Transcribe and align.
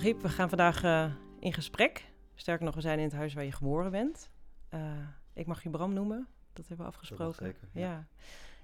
Riep, 0.00 0.22
we 0.22 0.28
gaan 0.28 0.48
vandaag 0.48 0.84
uh, 0.84 1.12
in 1.38 1.52
gesprek. 1.52 2.12
Sterker 2.34 2.64
nog, 2.64 2.74
we 2.74 2.80
zijn 2.80 2.98
in 2.98 3.04
het 3.04 3.12
huis 3.12 3.34
waar 3.34 3.44
je 3.44 3.52
geboren 3.52 3.90
bent. 3.90 4.30
Uh, 4.74 4.98
ik 5.32 5.46
mag 5.46 5.62
je 5.62 5.70
Bram 5.70 5.92
noemen. 5.92 6.28
Dat 6.52 6.68
hebben 6.68 6.86
we 6.86 6.92
afgesproken. 6.92 7.44
zeker. 7.44 7.68
Ja. 7.72 7.80
ja. 7.80 8.06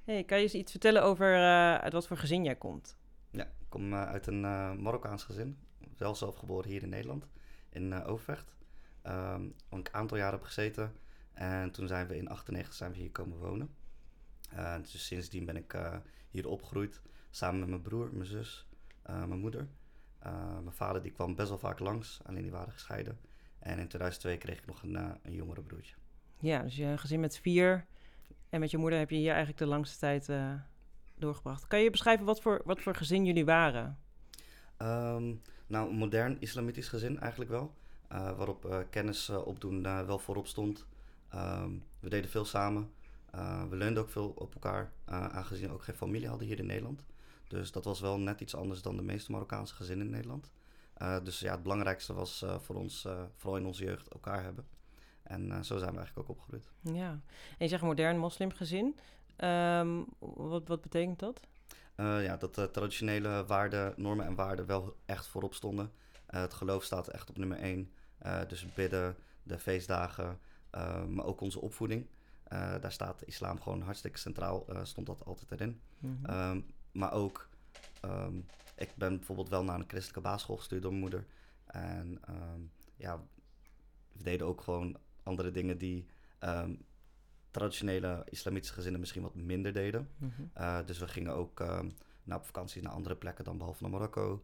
Hey, 0.05 0.25
kan 0.25 0.37
je 0.37 0.43
eens 0.43 0.55
iets 0.55 0.71
vertellen 0.71 1.03
over 1.03 1.35
uh, 1.35 1.75
uit 1.75 1.93
wat 1.93 2.07
voor 2.07 2.17
gezin 2.17 2.45
jij 2.45 2.57
komt? 2.57 2.97
Ja, 3.31 3.45
ik 3.45 3.67
kom 3.69 3.95
uit 3.95 4.27
een 4.27 4.41
Marokkaans 4.83 5.25
gezin. 5.25 5.59
Wel 5.97 6.15
zelf 6.15 6.37
geboren 6.37 6.71
hier 6.71 6.83
in 6.83 6.89
Nederland, 6.89 7.29
in 7.71 8.05
Overvecht. 8.05 8.57
Um, 9.07 9.55
een 9.69 9.87
aantal 9.93 10.17
jaren 10.17 10.35
heb 10.35 10.45
gezeten. 10.45 10.93
En 11.33 11.71
toen 11.71 11.87
zijn 11.87 12.07
we 12.07 12.17
in 12.17 12.29
98 12.29 12.75
zijn 12.75 12.93
we 12.93 12.99
hier 12.99 13.11
komen 13.11 13.39
wonen. 13.39 13.75
dus 14.81 15.07
sindsdien 15.07 15.45
ben 15.45 15.57
ik 15.57 15.79
hier 16.31 16.49
opgegroeid. 16.49 17.01
Samen 17.31 17.61
met 17.61 17.69
mijn 17.69 17.83
broer, 17.83 18.11
mijn 18.13 18.27
zus, 18.27 18.67
mijn 19.03 19.39
moeder. 19.39 19.69
Uh, 20.27 20.59
mijn 20.63 20.75
vader 20.75 21.03
die 21.03 21.13
kwam 21.13 21.35
best 21.35 21.49
wel 21.49 21.59
vaak 21.59 21.79
langs, 21.79 22.21
alleen 22.25 22.43
die 22.43 22.51
waren 22.51 22.73
gescheiden. 22.73 23.19
En 23.59 23.79
in 23.79 23.89
2002 23.89 24.39
kreeg 24.39 24.59
ik 24.59 24.67
nog 24.67 24.83
een, 24.83 24.93
uh, 24.93 25.11
een 25.23 25.35
jongere 25.35 25.63
broertje. 25.63 25.95
Ja, 26.41 26.63
dus 26.63 26.77
je 26.77 26.99
gezin 26.99 27.21
met 27.21 27.39
vier. 27.39 27.87
En 28.49 28.61
met 28.61 28.71
je 28.71 28.77
moeder 28.77 28.99
heb 28.99 29.11
je 29.11 29.17
hier 29.17 29.29
eigenlijk 29.29 29.59
de 29.59 29.67
langste 29.67 29.99
tijd 29.99 30.29
uh, 30.29 30.53
doorgebracht. 31.15 31.67
Kan 31.67 31.81
je 31.81 31.91
beschrijven 31.91 32.27
wat 32.27 32.41
voor, 32.41 32.61
wat 32.65 32.81
voor 32.81 32.95
gezin 32.95 33.25
jullie 33.25 33.45
waren? 33.45 33.99
Um, 34.79 35.41
nou, 35.67 35.91
een 35.91 35.97
modern 35.97 36.41
islamitisch 36.41 36.89
gezin 36.89 37.21
eigenlijk 37.21 37.51
wel. 37.51 37.75
waarop 38.09 38.87
kennis 38.91 39.29
opdoen 39.29 39.83
wel 39.83 40.19
voorop 40.19 40.47
stond. 40.47 40.87
Um, 41.35 41.83
we 42.01 42.09
deden 42.09 42.31
veel 42.31 42.45
samen. 42.45 42.91
we 43.69 43.77
leunden 43.77 44.03
ook 44.03 44.11
veel 44.11 44.29
op 44.29 44.55
elkaar, 44.55 44.93
aangezien 45.05 45.69
we 45.69 45.75
ook 45.75 45.83
geen 45.83 45.95
familie 45.95 46.29
hadden 46.29 46.47
hier 46.47 46.59
in 46.59 46.67
Nederland. 46.67 47.05
Dus 47.47 47.73
dat 47.73 47.85
was 47.85 48.01
wel 48.01 48.19
net 48.19 48.41
iets 48.41 48.55
anders 48.55 48.83
dan 48.83 48.97
de 48.97 49.03
meeste 49.03 49.33
Marokkaanse 49.33 49.75
gezinnen 49.75 50.07
in 50.07 50.13
Nederland. 50.13 50.51
Uh, 51.03 51.17
dus 51.23 51.41
ja, 51.41 51.53
het 51.53 51.63
belangrijkste 51.63 52.15
was 52.15 52.43
uh, 52.43 52.59
voor 52.59 52.75
ons, 52.75 53.05
uh, 53.05 53.23
vooral 53.35 53.61
in 53.61 53.67
onze 53.67 53.85
jeugd, 53.85 54.09
elkaar 54.09 54.43
hebben. 54.43 54.67
En 55.23 55.65
zo 55.65 55.79
zijn 55.79 55.91
we 55.91 55.97
eigenlijk 55.97 56.19
ook 56.19 56.37
opgegroeid. 56.37 56.71
Ja, 56.81 57.11
en 57.11 57.23
je 57.59 57.69
zegt 57.69 57.83
modern 57.83 58.19
moslimgezin. 58.19 58.99
Um, 59.37 60.07
wat, 60.19 60.69
wat 60.69 60.81
betekent 60.81 61.19
dat? 61.19 61.41
ja, 61.97 62.37
dat 62.37 62.55
de 62.55 62.71
traditionele 62.71 63.45
waarden, 63.47 63.95
normen 63.97 64.27
en 64.27 64.35
waarden 64.35 64.67
wel 64.67 64.97
echt 65.05 65.27
voorop 65.27 65.55
stonden. 65.55 65.93
het 66.27 66.55
geloof 66.55 66.85
staat 66.85 67.09
echt 67.09 67.29
op 67.29 67.39
nummer 67.39 67.59
één. 67.59 67.93
dus 68.49 68.75
bidden, 68.75 69.17
de 69.43 69.59
feestdagen, 69.59 70.39
maar 71.09 71.25
ook 71.25 71.41
onze 71.41 71.61
opvoeding. 71.61 72.07
daar 72.81 72.93
staat 72.93 73.19
de 73.19 73.27
islam 73.27 73.61
gewoon 73.61 73.83
hartstikke 73.83 74.19
centraal, 74.19 74.67
stond 74.83 75.07
dat 75.07 75.25
altijd 75.25 75.51
erin. 75.51 75.81
Mm 75.99 76.19
-hmm. 76.23 76.51
um, 76.51 76.67
maar 76.97 77.13
ook, 77.13 77.49
um, 78.05 78.47
ik 78.77 78.93
ben 78.95 79.17
bijvoorbeeld 79.17 79.49
wel 79.49 79.65
naar 79.65 79.79
een 79.79 79.89
christelijke 79.89 80.21
basisschool 80.21 80.57
gestuurd 80.57 80.83
door 80.83 80.91
mijn 80.91 81.03
moeder. 81.03 81.25
En 81.67 82.21
um, 82.29 82.71
ja, 82.97 83.23
we 84.13 84.23
deden 84.23 84.47
ook 84.47 84.61
gewoon 84.61 84.97
andere 85.23 85.51
dingen 85.51 85.79
die 85.79 86.07
um, 86.41 86.85
traditionele 87.51 88.23
islamitische 88.29 88.75
gezinnen 88.75 89.01
misschien 89.01 89.23
wat 89.23 89.35
minder 89.35 89.73
deden. 89.73 90.09
Mm 90.17 90.33
-hmm. 90.37 90.51
uh, 90.59 90.79
dus 90.87 90.99
we 90.99 91.09
gingen 91.09 91.33
ook 91.35 91.61
naar 92.25 92.39
op 92.39 92.45
vakanties 92.45 92.83
naar 92.83 92.93
andere 92.93 93.17
plekken 93.17 93.45
dan 93.45 93.59
behalve 93.59 93.83
naar 93.83 93.91
Marokko. 93.91 94.43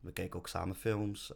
we 0.00 0.12
keken 0.12 0.38
ook 0.38 0.48
samen 0.48 0.76
films. 0.76 1.32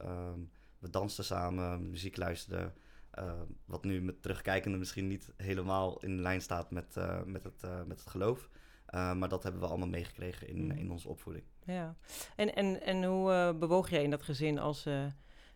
we 0.79 0.91
dansten 0.91 1.25
samen, 1.25 1.91
muziek 1.91 2.17
luisterden. 2.17 2.75
Uh, 3.19 3.33
wat 3.65 3.85
nu 3.85 4.03
met 4.03 4.23
terugkijkende 4.23 4.79
misschien 4.79 5.07
niet 5.07 5.33
helemaal 5.37 6.01
in 6.01 6.21
lijn 6.21 6.43
staat 6.43 6.71
met, 6.71 6.95
uh, 6.99 7.23
met, 7.23 7.45
het, 7.45 7.63
uh, 7.65 7.83
met 7.87 7.99
het 8.01 8.09
geloof. 8.09 8.49
Uh, 8.95 9.15
maar 9.15 9.29
dat 9.29 9.43
hebben 9.43 9.61
we 9.61 9.67
allemaal 9.67 9.89
meegekregen 9.89 10.49
in, 10.49 10.65
mm. 10.65 10.71
in 10.71 10.91
onze 10.91 11.09
opvoeding. 11.09 11.45
Ja, 11.65 11.97
en, 12.37 12.55
en, 12.55 12.83
en 12.83 13.05
hoe 13.05 13.31
uh, 13.31 13.59
bewoog 13.59 13.91
jij 13.91 14.03
in 14.03 14.11
dat 14.11 14.23
gezin 14.23 14.59
als 14.59 14.87
uh, 14.87 15.07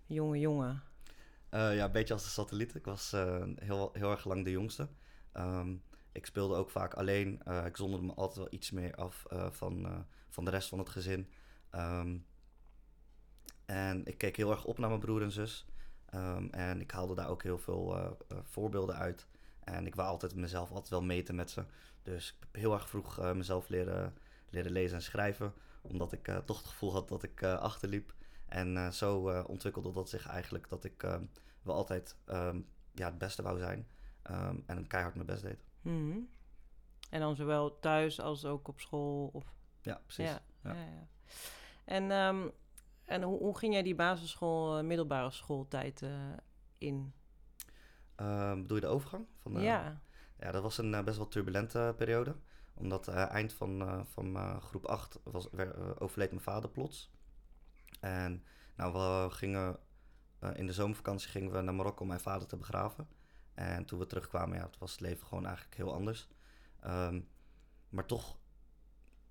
jonge 0.07 0.39
jongen? 0.39 0.83
ja, 1.51 1.85
een 1.85 1.93
beetje 1.93 2.15
als 2.15 2.23
de 2.23 2.31
satelliet. 2.31 2.75
Ik 2.75 2.85
was 2.85 3.11
heel, 3.55 3.91
heel 3.93 4.11
erg 4.11 4.25
lang 4.25 4.45
de 4.45 4.51
jongste. 4.51 4.89
Um, 5.35 5.83
ik 6.13 6.27
speelde 6.27 6.55
ook 6.55 6.71
vaak 6.71 6.95
alleen. 6.95 7.41
ik 7.67 7.77
zonderde 7.77 8.07
me 8.07 8.15
altijd 8.15 8.39
wel 8.39 8.49
iets 8.51 8.71
meer 8.71 8.95
af 8.95 9.25
van, 9.51 10.07
van 10.29 10.45
de 10.45 10.51
rest 10.51 10.69
van 10.69 10.79
het 10.79 10.89
gezin. 10.89 11.31
Um, 11.75 12.27
en 13.65 14.07
ik 14.07 14.19
keek 14.19 14.37
heel 14.37 14.51
erg 14.51 14.65
op 14.65 14.79
naar 14.79 14.89
mijn 14.89 15.01
broer 15.01 15.23
en 15.23 15.31
zus. 15.31 15.67
Um, 16.15 16.51
en 16.51 16.81
ik 16.81 16.91
haalde 16.91 17.15
daar 17.15 17.29
ook 17.29 17.43
heel 17.43 17.59
veel 17.59 18.17
voorbeelden 18.43 18.97
uit. 18.97 19.27
En 19.65 19.87
ik 19.87 19.95
wou 19.95 20.09
altijd 20.09 20.35
mezelf 20.35 20.71
altijd 20.71 20.89
wel 20.89 21.03
meten 21.03 21.35
met 21.35 21.51
ze. 21.51 21.65
Dus 22.03 22.29
ik 22.29 22.37
heb 22.41 22.55
heel 22.55 22.73
erg 22.73 22.89
vroeg 22.89 23.19
uh, 23.19 23.33
mezelf 23.33 23.69
leren, 23.69 24.15
leren 24.51 24.73
lezen 24.73 24.97
en 24.97 25.03
schrijven. 25.03 25.53
Omdat 25.83 26.13
ik 26.13 26.29
uh, 26.29 26.37
toch 26.37 26.59
het 26.59 26.67
gevoel 26.67 26.93
had 26.93 27.09
dat 27.09 27.23
ik 27.23 27.43
uh, 27.43 27.59
achterliep. 27.59 28.15
En 28.49 28.93
zo 28.93 29.43
ontwikkelde 29.47 29.93
dat 29.93 30.09
zich 30.09 30.27
eigenlijk 30.27 30.69
dat 30.69 30.85
ik 30.85 31.01
wel 31.63 31.75
altijd 31.75 32.17
um, 32.27 32.69
ja, 32.93 33.07
het 33.07 33.19
beste 33.19 33.43
wou 33.43 33.59
zijn. 33.59 33.87
Um, 34.31 34.63
en 34.67 34.87
keihard 34.87 35.15
mijn 35.15 35.27
best 35.27 35.43
deed. 35.43 35.65
Mm 35.81 36.11
-hmm. 36.11 36.29
En 37.11 37.21
dan 37.21 37.37
zowel 37.37 37.79
thuis 37.79 38.21
als 38.21 38.45
ook 38.45 38.69
op 38.69 38.81
school? 38.81 39.31
Of... 39.33 39.45
Ja, 39.83 40.01
precies. 40.05 40.29
Ja, 40.29 40.43
ja. 40.63 40.75
ja. 40.75 41.07
En, 41.85 42.11
um, 42.11 42.51
en 43.05 43.23
hoe, 43.23 43.39
hoe, 43.39 43.59
ging 43.59 43.73
jij 43.73 43.83
die 43.83 43.95
basisschool, 43.95 44.83
middelbare 44.83 45.31
schooltijd 45.31 46.05
in? 46.79 47.13
Uh, 48.21 48.55
bedoel 48.55 48.77
je 48.77 48.83
de 48.83 48.87
overgang? 48.87 49.27
Van, 49.43 49.57
uh, 49.57 49.63
ja. 49.63 50.01
Ja, 50.39 50.51
dat 50.51 50.63
was 50.63 50.79
een 50.79 50.93
uh, 50.93 51.03
best 51.03 51.17
wel 51.17 51.29
turbulente 51.29 51.95
periode. 51.97 52.37
Omdat 52.75 53.09
eind 53.09 53.53
van, 53.53 54.05
van 54.09 54.61
groep 54.61 54.85
8 54.85 55.21
was, 55.23 55.49
werd, 55.53 56.01
overleed 56.01 56.31
mijn 56.31 56.43
vader 56.43 56.71
plots. 56.71 57.11
En 58.01 58.45
nou, 58.77 58.93
we 58.93 59.31
gingen 59.31 59.79
in 60.55 60.67
de 60.67 60.73
zomervakantie 60.73 61.29
gingen 61.29 61.53
we 61.53 61.61
naar 61.61 61.75
Marokko 61.75 62.03
om 62.03 62.09
mijn 62.09 62.21
vader 62.21 62.49
te 62.49 62.57
begraven. 62.57 63.09
En 63.55 63.85
toen 63.85 63.99
we 63.99 64.07
terugkwamen, 64.07 64.59
ja, 64.59 64.71
was 64.79 64.91
het 64.91 65.01
leven 65.01 65.27
gewoon 65.27 65.47
eigenlijk 65.47 65.77
heel 65.77 65.95
anders. 65.95 66.29
Um, 66.87 67.29
maar 67.89 68.07
toch 68.07 68.39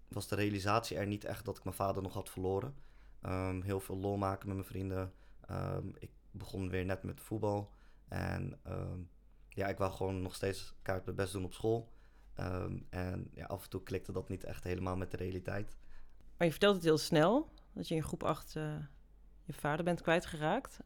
was 0.08 0.28
de 0.28 0.36
realisatie 0.36 0.98
er 0.98 1.08
niet 1.08 1.26
echt 1.26 1.46
dat 1.46 1.58
ik 1.58 1.64
mijn 1.64 1.76
vader 1.76 2.04
nog 2.04 2.14
had 2.14 2.30
verloren. 2.30 2.76
Um, 3.22 3.62
heel 3.62 3.80
veel 3.80 3.98
lol 3.98 4.18
maken 4.18 4.48
met 4.48 4.56
mijn 4.56 4.68
vrienden. 4.68 5.14
Um, 5.52 5.94
ik 6.00 6.12
begon 6.32 6.70
weer 6.70 6.86
net 6.86 7.04
met 7.04 7.22
voetbal. 7.22 7.72
En 8.14 8.60
um, 8.68 9.10
ja, 9.50 9.68
ik 9.68 9.78
wou 9.78 9.92
gewoon 9.92 10.22
nog 10.22 10.36
steeds 10.36 10.74
kaart 10.82 11.06
mijn 11.06 11.18
best 11.18 11.34
doen 11.34 11.46
op 11.46 11.54
school. 11.54 11.92
Um, 12.40 12.88
en 12.90 13.30
ja, 13.34 13.46
af 13.46 13.64
en 13.64 13.70
toe 13.70 13.84
klikte 13.84 14.12
dat 14.12 14.30
niet 14.30 14.44
echt 14.44 14.64
helemaal 14.64 14.96
met 14.96 15.12
de 15.12 15.18
realiteit. 15.18 15.78
Maar 16.38 16.48
je 16.48 16.52
vertelt 16.52 16.76
het 16.76 16.84
heel 16.84 16.98
snel, 16.98 17.50
dat 17.74 17.88
je 17.88 17.96
in 17.96 18.04
groep 18.04 18.24
8 18.24 18.56
uh, 18.56 18.76
je 19.44 19.54
vader 19.54 19.86
bent 19.86 20.02
kwijtgeraakt. 20.02 20.80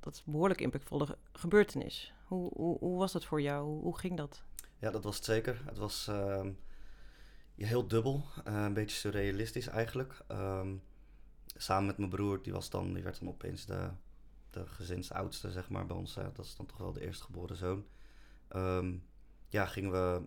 Dat 0.00 0.14
is 0.14 0.22
een 0.26 0.32
behoorlijk 0.32 0.60
impactvolle 0.60 1.18
gebeurtenis. 1.32 2.12
Hoe, 2.24 2.50
hoe, 2.54 2.78
hoe 2.78 2.98
was 2.98 3.12
dat 3.12 3.24
voor 3.24 3.40
jou? 3.40 3.64
Hoe, 3.64 3.82
hoe, 3.82 3.98
ging 3.98 4.16
dat? 4.16 4.42
Ja, 4.78 4.90
dat 4.90 5.04
was 5.04 5.16
het 5.16 5.24
zeker. 5.24 5.62
Het 5.64 5.78
was 5.78 6.04
ja, 7.54 7.66
heel 7.66 7.88
dubbel, 7.88 8.24
uh, 8.48 8.62
een 8.62 8.74
beetje 8.74 8.96
surrealistisch 8.96 9.66
eigenlijk. 9.66 10.20
Um, 10.28 10.82
samen 11.46 11.86
met 11.86 11.98
mijn 11.98 12.10
broer, 12.10 12.42
die, 12.42 12.52
was 12.52 12.70
dan, 12.70 12.92
die 12.92 13.02
werd 13.02 13.18
dan 13.18 13.28
opeens 13.28 13.66
de, 13.66 13.90
de 14.50 14.66
gezinsoudste, 14.66 15.50
zeg 15.50 15.70
maar, 15.70 15.86
bij 15.86 15.96
ons. 15.96 16.14
dat 16.14 16.38
is 16.38 16.56
dan 16.56 16.66
toch 16.66 16.78
wel 16.78 16.92
de 16.92 17.00
eerstgeboren 17.00 17.56
zoon. 17.56 17.86
Um, 18.56 19.04
ja, 19.48 19.66
gingen 19.66 19.92
we. 19.92 20.22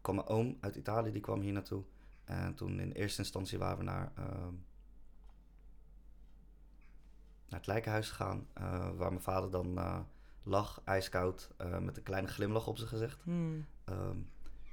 kwam 0.00 0.14
mijn 0.14 0.28
oom 0.28 0.56
uit 0.60 0.76
Italië, 0.76 1.12
die 1.12 1.20
kwam 1.20 1.40
hier 1.40 1.52
naartoe. 1.52 1.84
En 2.24 2.54
toen 2.54 2.80
in 2.80 2.92
eerste 2.92 3.22
instantie 3.22 3.58
waren 3.58 3.78
we 3.78 3.84
naar, 3.84 4.12
um, 4.18 4.66
naar 7.48 7.58
het 7.58 7.66
lijkenhuis 7.66 8.08
gegaan. 8.08 8.46
Uh, 8.58 8.90
waar 8.90 9.10
mijn 9.10 9.22
vader 9.22 9.50
dan 9.50 9.78
uh, 9.78 10.00
lag, 10.42 10.80
ijskoud, 10.84 11.50
uh, 11.60 11.78
met 11.78 11.96
een 11.96 12.02
kleine 12.02 12.28
glimlach 12.28 12.66
op 12.66 12.76
zijn 12.76 12.88
gezicht. 12.88 13.22
Hmm. 13.22 13.66
Um, 13.84 14.30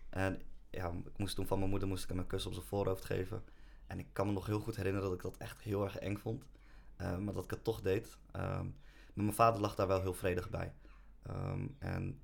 en 0.09 0.41
ja, 0.69 0.89
ik 0.89 1.17
moest 1.17 1.35
toen 1.35 1.47
van 1.47 1.57
mijn 1.57 1.69
moeder 1.69 1.87
moest 1.87 2.03
ik 2.03 2.09
hem 2.09 2.19
een 2.19 2.27
kus 2.27 2.45
op 2.45 2.53
zijn 2.53 2.65
voorhoofd 2.65 3.05
geven. 3.05 3.43
En 3.87 3.99
ik 3.99 4.07
kan 4.13 4.27
me 4.27 4.33
nog 4.33 4.45
heel 4.45 4.59
goed 4.59 4.75
herinneren 4.75 5.09
dat 5.09 5.17
ik 5.17 5.23
dat 5.23 5.37
echt 5.37 5.61
heel 5.61 5.83
erg 5.83 5.97
eng 5.97 6.17
vond. 6.17 6.45
Maar 6.97 7.33
dat 7.33 7.43
ik 7.43 7.49
het 7.49 7.63
toch 7.63 7.81
deed. 7.81 8.17
maar 8.31 8.63
mijn 9.13 9.33
vader 9.33 9.61
lag 9.61 9.75
daar 9.75 9.87
wel 9.87 10.01
heel 10.01 10.13
vredig 10.13 10.49
bij. 10.49 10.73
en 11.79 12.19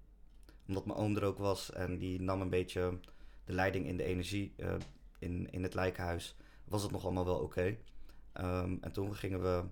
omdat 0.67 0.85
mijn 0.85 0.99
oom 0.99 1.15
er 1.15 1.23
ook 1.23 1.37
was 1.37 1.71
en 1.71 1.97
die 1.97 2.21
nam 2.21 2.41
een 2.41 2.49
beetje 2.49 2.99
de 3.43 3.53
leiding 3.53 3.85
in 3.85 3.97
de 3.97 4.03
energie 4.03 4.53
uh, 4.57 4.73
in, 5.19 5.51
in 5.51 5.63
het 5.63 5.73
lijkenhuis, 5.73 6.35
was 6.63 6.83
het 6.83 6.91
nog 6.91 7.03
allemaal 7.03 7.25
wel 7.25 7.39
oké. 7.39 7.43
Okay. 7.43 8.63
Um, 8.63 8.77
en 8.81 8.91
toen 8.91 9.15
gingen 9.15 9.41
we 9.41 9.63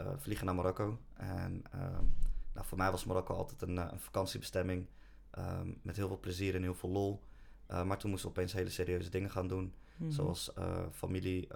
uh, 0.00 0.06
vliegen 0.16 0.46
naar 0.46 0.54
Marokko. 0.54 0.98
En 1.14 1.62
nou, 2.52 2.66
voor 2.66 2.78
mij 2.78 2.90
was 2.90 3.04
Marokko 3.04 3.34
altijd 3.34 3.62
een, 3.62 3.76
een 3.76 4.00
vakantiebestemming 4.00 4.86
met 5.82 5.96
heel 5.96 6.08
veel 6.08 6.20
plezier 6.20 6.54
en 6.54 6.62
heel 6.62 6.74
veel 6.74 6.90
lol. 6.90 7.22
Maar 7.66 7.98
toen 7.98 8.10
moesten 8.10 8.30
we 8.30 8.36
opeens 8.36 8.52
hele 8.52 8.70
serieuze 8.70 9.10
dingen 9.10 9.30
gaan 9.30 9.48
doen. 9.48 9.64
Mm 9.64 9.72
-hmm. 9.96 10.10
Zoals 10.10 10.50
familie 10.92 11.48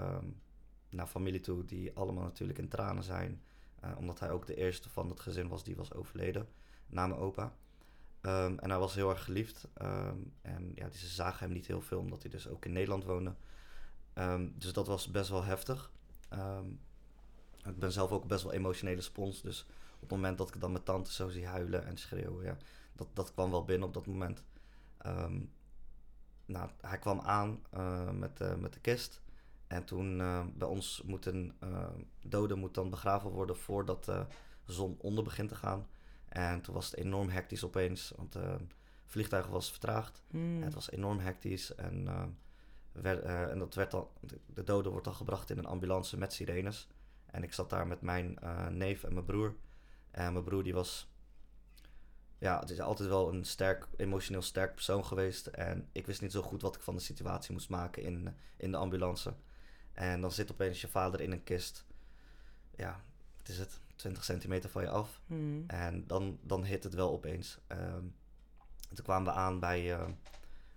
naar 0.90 1.06
familie 1.06 1.40
toe, 1.40 1.64
die 1.64 1.96
allemaal 1.96 2.24
natuurlijk 2.24 2.58
in 2.58 2.68
tranen 2.68 3.02
zijn. 3.04 3.42
omdat 3.96 4.20
hij 4.20 4.30
ook 4.30 4.46
de 4.46 4.54
eerste 4.54 4.88
van 4.88 5.08
het 5.08 5.20
gezin 5.20 5.48
was 5.48 5.64
die 5.64 5.76
was 5.76 5.92
overleden 5.94 6.48
na 6.86 7.06
mijn 7.06 7.20
opa. 7.20 7.52
Um, 8.22 8.58
en 8.58 8.70
hij 8.70 8.78
was 8.78 8.94
heel 8.94 9.10
erg 9.10 9.24
geliefd. 9.24 9.68
Um, 9.82 10.32
en 10.42 10.72
ja, 10.74 10.90
ze 10.90 11.06
zagen 11.06 11.38
hem 11.38 11.52
niet 11.52 11.66
heel 11.66 11.80
veel, 11.80 11.98
omdat 11.98 12.22
hij 12.22 12.30
dus 12.30 12.48
ook 12.48 12.64
in 12.64 12.72
Nederland 12.72 13.04
woonde. 13.04 13.34
Um, 14.14 14.54
dus 14.58 14.72
dat 14.72 14.86
was 14.86 15.10
best 15.10 15.30
wel 15.30 15.44
heftig. 15.44 15.90
ik 17.64 17.78
ben 17.78 17.92
zelf 17.92 18.10
ook 18.10 18.26
best 18.26 18.42
wel 18.42 18.52
emotionele 18.52 19.00
spons. 19.00 19.42
Dus 19.42 19.66
op 19.94 20.00
het 20.00 20.10
moment 20.10 20.38
dat 20.38 20.54
ik 20.54 20.60
dan 20.60 20.72
mijn 20.72 20.84
tante 20.84 21.12
zo 21.12 21.28
zie 21.28 21.46
huilen 21.46 21.86
en 21.86 21.96
schreeuwen, 21.96 22.44
ja, 22.44 22.56
dat, 22.92 23.08
dat 23.12 23.32
kwam 23.32 23.50
wel 23.50 23.64
binnen 23.64 23.88
op 23.88 23.94
dat 23.94 24.06
moment. 24.06 24.42
Ehm, 24.98 25.40
nou, 26.46 26.70
hij 26.80 26.98
kwam 26.98 27.20
aan 27.20 27.62
uh, 27.74 28.10
met, 28.10 28.40
uh, 28.40 28.54
met 28.54 28.72
de 28.72 28.80
kist. 28.80 29.20
En 29.70 29.84
toen 29.84 30.18
uh, 30.18 30.44
bij 30.54 30.68
ons 30.68 31.02
moet 31.04 31.26
een 31.26 31.52
dode 32.22 32.54
moet 32.54 32.74
dan 32.74 32.90
begraven 32.90 33.30
worden 33.30 33.56
voordat 33.56 34.04
de 34.04 34.26
zon 34.64 34.96
onder 34.98 35.24
begint 35.24 35.48
te 35.48 35.54
gaan. 35.54 35.86
En 36.28 36.60
toen 36.60 36.74
was 36.74 36.90
het 36.90 36.96
enorm 36.96 37.28
hectisch 37.28 37.64
opeens, 37.64 38.12
want 38.16 38.34
het 38.34 38.62
vliegtuig 39.04 39.46
was 39.46 39.70
vertraagd. 39.70 40.22
Hmm. 40.30 40.62
Het 40.62 40.74
was 40.74 40.90
enorm 40.90 41.18
hectisch 41.18 41.74
en, 41.74 42.08
werd, 42.92 43.22
en 43.22 43.58
dat 43.58 43.74
werd 43.74 43.90
dan, 43.90 44.08
de 44.46 44.64
dode 44.64 44.88
wordt 44.88 45.04
dan 45.04 45.14
gebracht 45.14 45.50
in 45.50 45.58
een 45.58 45.66
ambulance 45.66 46.18
met 46.18 46.32
sirenes. 46.32 46.88
En 47.26 47.42
ik 47.42 47.52
zat 47.52 47.70
daar 47.70 47.86
met 47.86 48.00
mijn 48.00 48.38
neef 48.70 49.04
en 49.04 49.12
mijn 49.12 49.24
broer. 49.24 49.54
En 50.10 50.32
mijn 50.32 50.44
broer 50.44 50.62
die 50.62 50.74
was 50.74 51.10
ja, 52.38 52.60
het 52.60 52.70
is 52.70 52.80
altijd 52.80 53.08
wel 53.08 53.32
een 53.32 53.44
sterk, 53.44 53.88
emotioneel 53.96 54.42
sterk 54.42 54.74
persoon 54.74 55.04
geweest. 55.04 55.46
En 55.46 55.88
ik 55.92 56.06
wist 56.06 56.20
niet 56.20 56.32
zo 56.32 56.42
goed 56.42 56.62
wat 56.62 56.74
ik 56.74 56.82
van 56.82 56.94
de 56.94 57.00
situatie 57.00 57.52
moest 57.52 57.68
maken 57.68 58.02
in, 58.02 58.36
in 58.56 58.70
de 58.70 58.76
ambulance. 58.76 59.34
En 60.00 60.20
dan 60.20 60.32
zit 60.32 60.50
opeens 60.50 60.80
je 60.80 60.88
vader 60.88 61.20
in 61.20 61.32
een 61.32 61.44
kist. 61.44 61.84
Ja, 62.76 63.04
het 63.38 63.48
is 63.48 63.58
het, 63.58 63.80
20 63.96 64.24
centimeter 64.24 64.70
van 64.70 64.82
je 64.82 64.88
af. 64.88 65.20
Hmm. 65.26 65.64
En 65.66 66.06
dan, 66.06 66.38
dan 66.42 66.64
hit 66.64 66.84
het 66.84 66.94
wel 66.94 67.10
opeens. 67.10 67.58
Um, 67.68 68.14
toen 68.94 69.04
kwamen 69.04 69.32
we 69.32 69.38
aan 69.38 69.60
bij, 69.60 69.98
uh, 69.98 70.08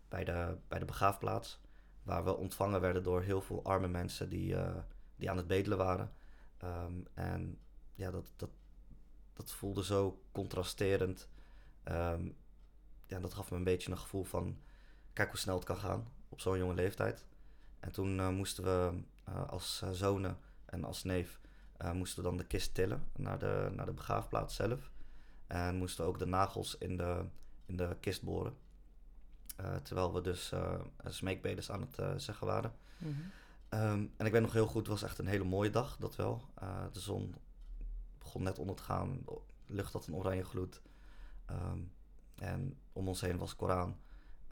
bij, 0.08 0.24
de, 0.24 0.58
bij 0.68 0.80
de 0.80 0.86
begraafplaats. 0.86 1.60
Waar 2.04 2.24
we 2.24 2.38
ontvangen 2.38 2.82
werden 2.82 3.04
door 3.04 3.22
heel 3.22 3.42
veel 3.42 3.64
arme 3.64 3.88
mensen 3.88 4.30
die, 4.30 4.54
uh, 4.54 4.76
die 5.16 5.30
aan 5.30 5.38
het 5.38 5.48
bedelen 5.48 5.78
waren. 5.78 6.14
Um, 6.64 7.08
en 7.14 7.58
ja, 7.96 8.12
dat, 8.12 8.32
dat, 8.36 8.50
dat 9.34 9.52
voelde 9.52 9.84
zo 9.84 10.22
contrasterend 10.32 11.28
Um, 11.92 12.36
ja, 13.08 13.20
dat 13.20 13.34
gaf 13.34 13.52
me 13.52 13.58
een 13.58 13.64
beetje 13.64 13.92
een 13.92 13.98
gevoel 13.98 14.24
van, 14.24 14.58
kijk 15.14 15.30
hoe 15.30 15.40
snel 15.40 15.56
het 15.56 15.66
kan 15.66 15.78
gaan 15.78 16.08
op 16.30 16.42
zo'n 16.42 16.58
jonge 16.58 16.74
leeftijd. 16.74 17.26
En 17.80 17.92
toen 17.92 18.18
uh, 18.18 18.30
moesten 18.30 18.64
we 18.64 19.02
als 19.48 19.82
uh, 19.84 19.90
zonen 19.92 20.38
en 20.66 20.84
als 20.84 21.04
neef 21.04 21.42
moesten 21.94 22.24
we 22.24 22.30
dan 22.30 22.38
de 22.38 22.46
kist 22.46 22.74
tillen 22.74 23.08
naar 23.16 23.40
de, 23.40 23.72
naar 23.76 23.86
de 23.86 23.94
begraafplaats 23.94 24.56
zelf. 24.56 24.92
En 25.48 25.76
moesten 25.76 26.04
we 26.04 26.10
ook 26.10 26.20
de 26.20 26.26
nagels 26.26 26.78
in 26.78 26.98
de, 26.98 27.26
in 27.66 27.78
de 27.78 27.98
kist 28.00 28.24
boren. 28.24 28.58
terwijl 29.84 30.14
we 30.14 30.22
dus 30.22 30.54
smeekbedes 31.06 31.72
aan 31.72 31.88
het 31.92 32.22
zeggen 32.22 32.48
waren. 32.48 32.74
Mm 32.98 33.16
-hmm. 33.16 33.80
um, 33.80 34.14
en 34.18 34.26
ik 34.26 34.32
weet 34.32 34.42
nog 34.42 34.54
heel 34.54 34.66
goed, 34.66 34.82
het 34.82 34.88
was 34.88 35.04
echt 35.04 35.18
een 35.18 35.28
hele 35.28 35.44
mooie 35.44 35.70
dag, 35.70 35.98
dat 35.98 36.16
wel. 36.16 36.42
de 36.92 37.00
zon 37.00 37.36
begon 38.20 38.44
net 38.44 38.60
onder 38.60 38.76
te 38.76 38.84
gaan, 38.84 39.22
de 39.26 39.74
lucht 39.74 39.94
had 39.94 40.08
een 40.08 40.16
oranje 40.16 40.44
gloed. 40.44 40.82
Um, 41.52 41.92
en 42.36 42.78
om 42.94 43.08
ons 43.08 43.22
heen 43.22 43.38
was 43.38 43.56
Koran. 43.56 43.98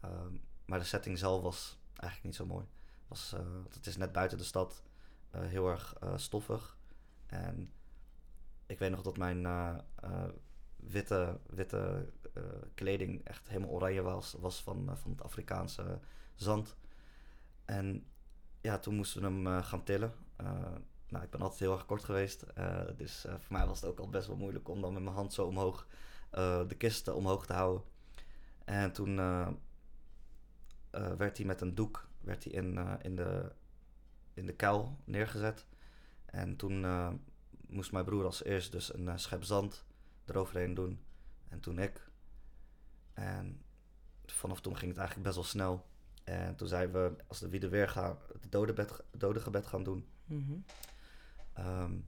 Um, 0.05 0.41
maar 0.65 0.79
de 0.79 0.85
setting 0.85 1.17
zelf 1.17 1.41
was 1.41 1.77
eigenlijk 1.95 2.23
niet 2.23 2.35
zo 2.35 2.45
mooi. 2.45 2.65
Was, 3.11 3.33
uh, 3.33 3.39
het 3.73 3.85
is 3.85 3.97
net 3.97 4.11
buiten 4.11 4.37
de 4.37 4.43
stad, 4.43 4.83
uh, 5.35 5.41
heel 5.41 5.69
erg 5.69 5.95
uh, 6.03 6.17
stoffig. 6.17 6.77
En 7.25 7.73
ik 8.65 8.79
weet 8.79 8.91
nog 8.91 9.01
dat 9.01 9.17
mijn 9.17 9.47
witte, 10.75 11.39
witte 11.49 12.11
kleding 12.73 13.23
echt 13.25 13.47
helemaal 13.47 13.69
oranje 13.69 14.01
was, 14.01 14.35
was 14.39 14.63
van, 14.63 14.97
van 14.97 15.11
het 15.11 15.21
Afrikaanse 15.21 15.99
zand. 16.35 16.75
En 17.65 18.05
ja, 18.61 18.79
toen 18.79 18.95
moesten 18.95 19.21
we 19.21 19.27
hem 19.27 19.63
gaan 19.63 19.83
tillen. 19.83 20.13
nou, 21.07 21.23
ik 21.23 21.29
ben 21.29 21.41
altijd 21.41 21.59
heel 21.59 21.73
erg 21.73 21.85
kort 21.85 22.03
geweest. 22.03 22.45
dus 22.97 23.25
voor 23.29 23.57
mij 23.57 23.67
was 23.67 23.81
het 23.81 23.89
ook 23.89 23.99
al 23.99 24.09
best 24.09 24.27
wel 24.27 24.35
moeilijk 24.35 24.69
om 24.69 24.81
dan 24.81 24.93
met 24.93 25.03
mijn 25.03 25.15
hand 25.15 25.33
zo 25.33 25.45
omhoog 25.45 25.87
de 26.67 26.75
kist 26.77 27.07
omhoog 27.07 27.45
te 27.45 27.53
houden. 27.53 27.83
En 28.65 28.91
toen 28.91 29.15
werd 31.17 31.37
hij 31.37 31.45
met 31.45 31.61
een 31.61 31.75
doek 31.75 32.09
werd 32.21 32.43
hij 32.43 32.53
in, 32.53 32.77
in, 33.01 33.15
de, 33.15 33.51
in 34.33 34.45
de 34.45 34.55
kuil 34.55 34.97
neergezet. 35.03 35.65
En 36.25 36.55
toen 36.55 36.85
moest 37.67 37.91
mijn 37.91 38.05
broer 38.05 38.25
als 38.25 38.43
eerst 38.43 38.71
dus 38.71 38.93
een 38.93 39.19
schep 39.19 39.43
zand 39.43 39.85
eroverheen 40.25 40.73
doen. 40.73 40.99
En 41.47 41.59
toen 41.59 41.79
ik. 41.79 42.09
En 43.13 43.61
vanaf 44.25 44.61
toen 44.61 44.77
ging 44.77 44.89
het 44.89 44.99
eigenlijk 44.99 45.27
best 45.27 45.39
wel 45.39 45.51
snel. 45.51 45.85
En 46.23 46.55
toen 46.55 46.67
zeiden 46.67 47.03
we, 47.03 47.23
als 47.27 47.39
we 47.39 47.69
weer 47.69 47.89
gaan, 47.89 48.17
het 48.33 48.51
dodenbed, 48.51 49.03
dodengebed 49.11 49.67
gaan 49.67 49.83
doen. 49.83 50.07
Mm 50.25 50.45
-hmm. 50.45 50.65
um, 51.65 52.05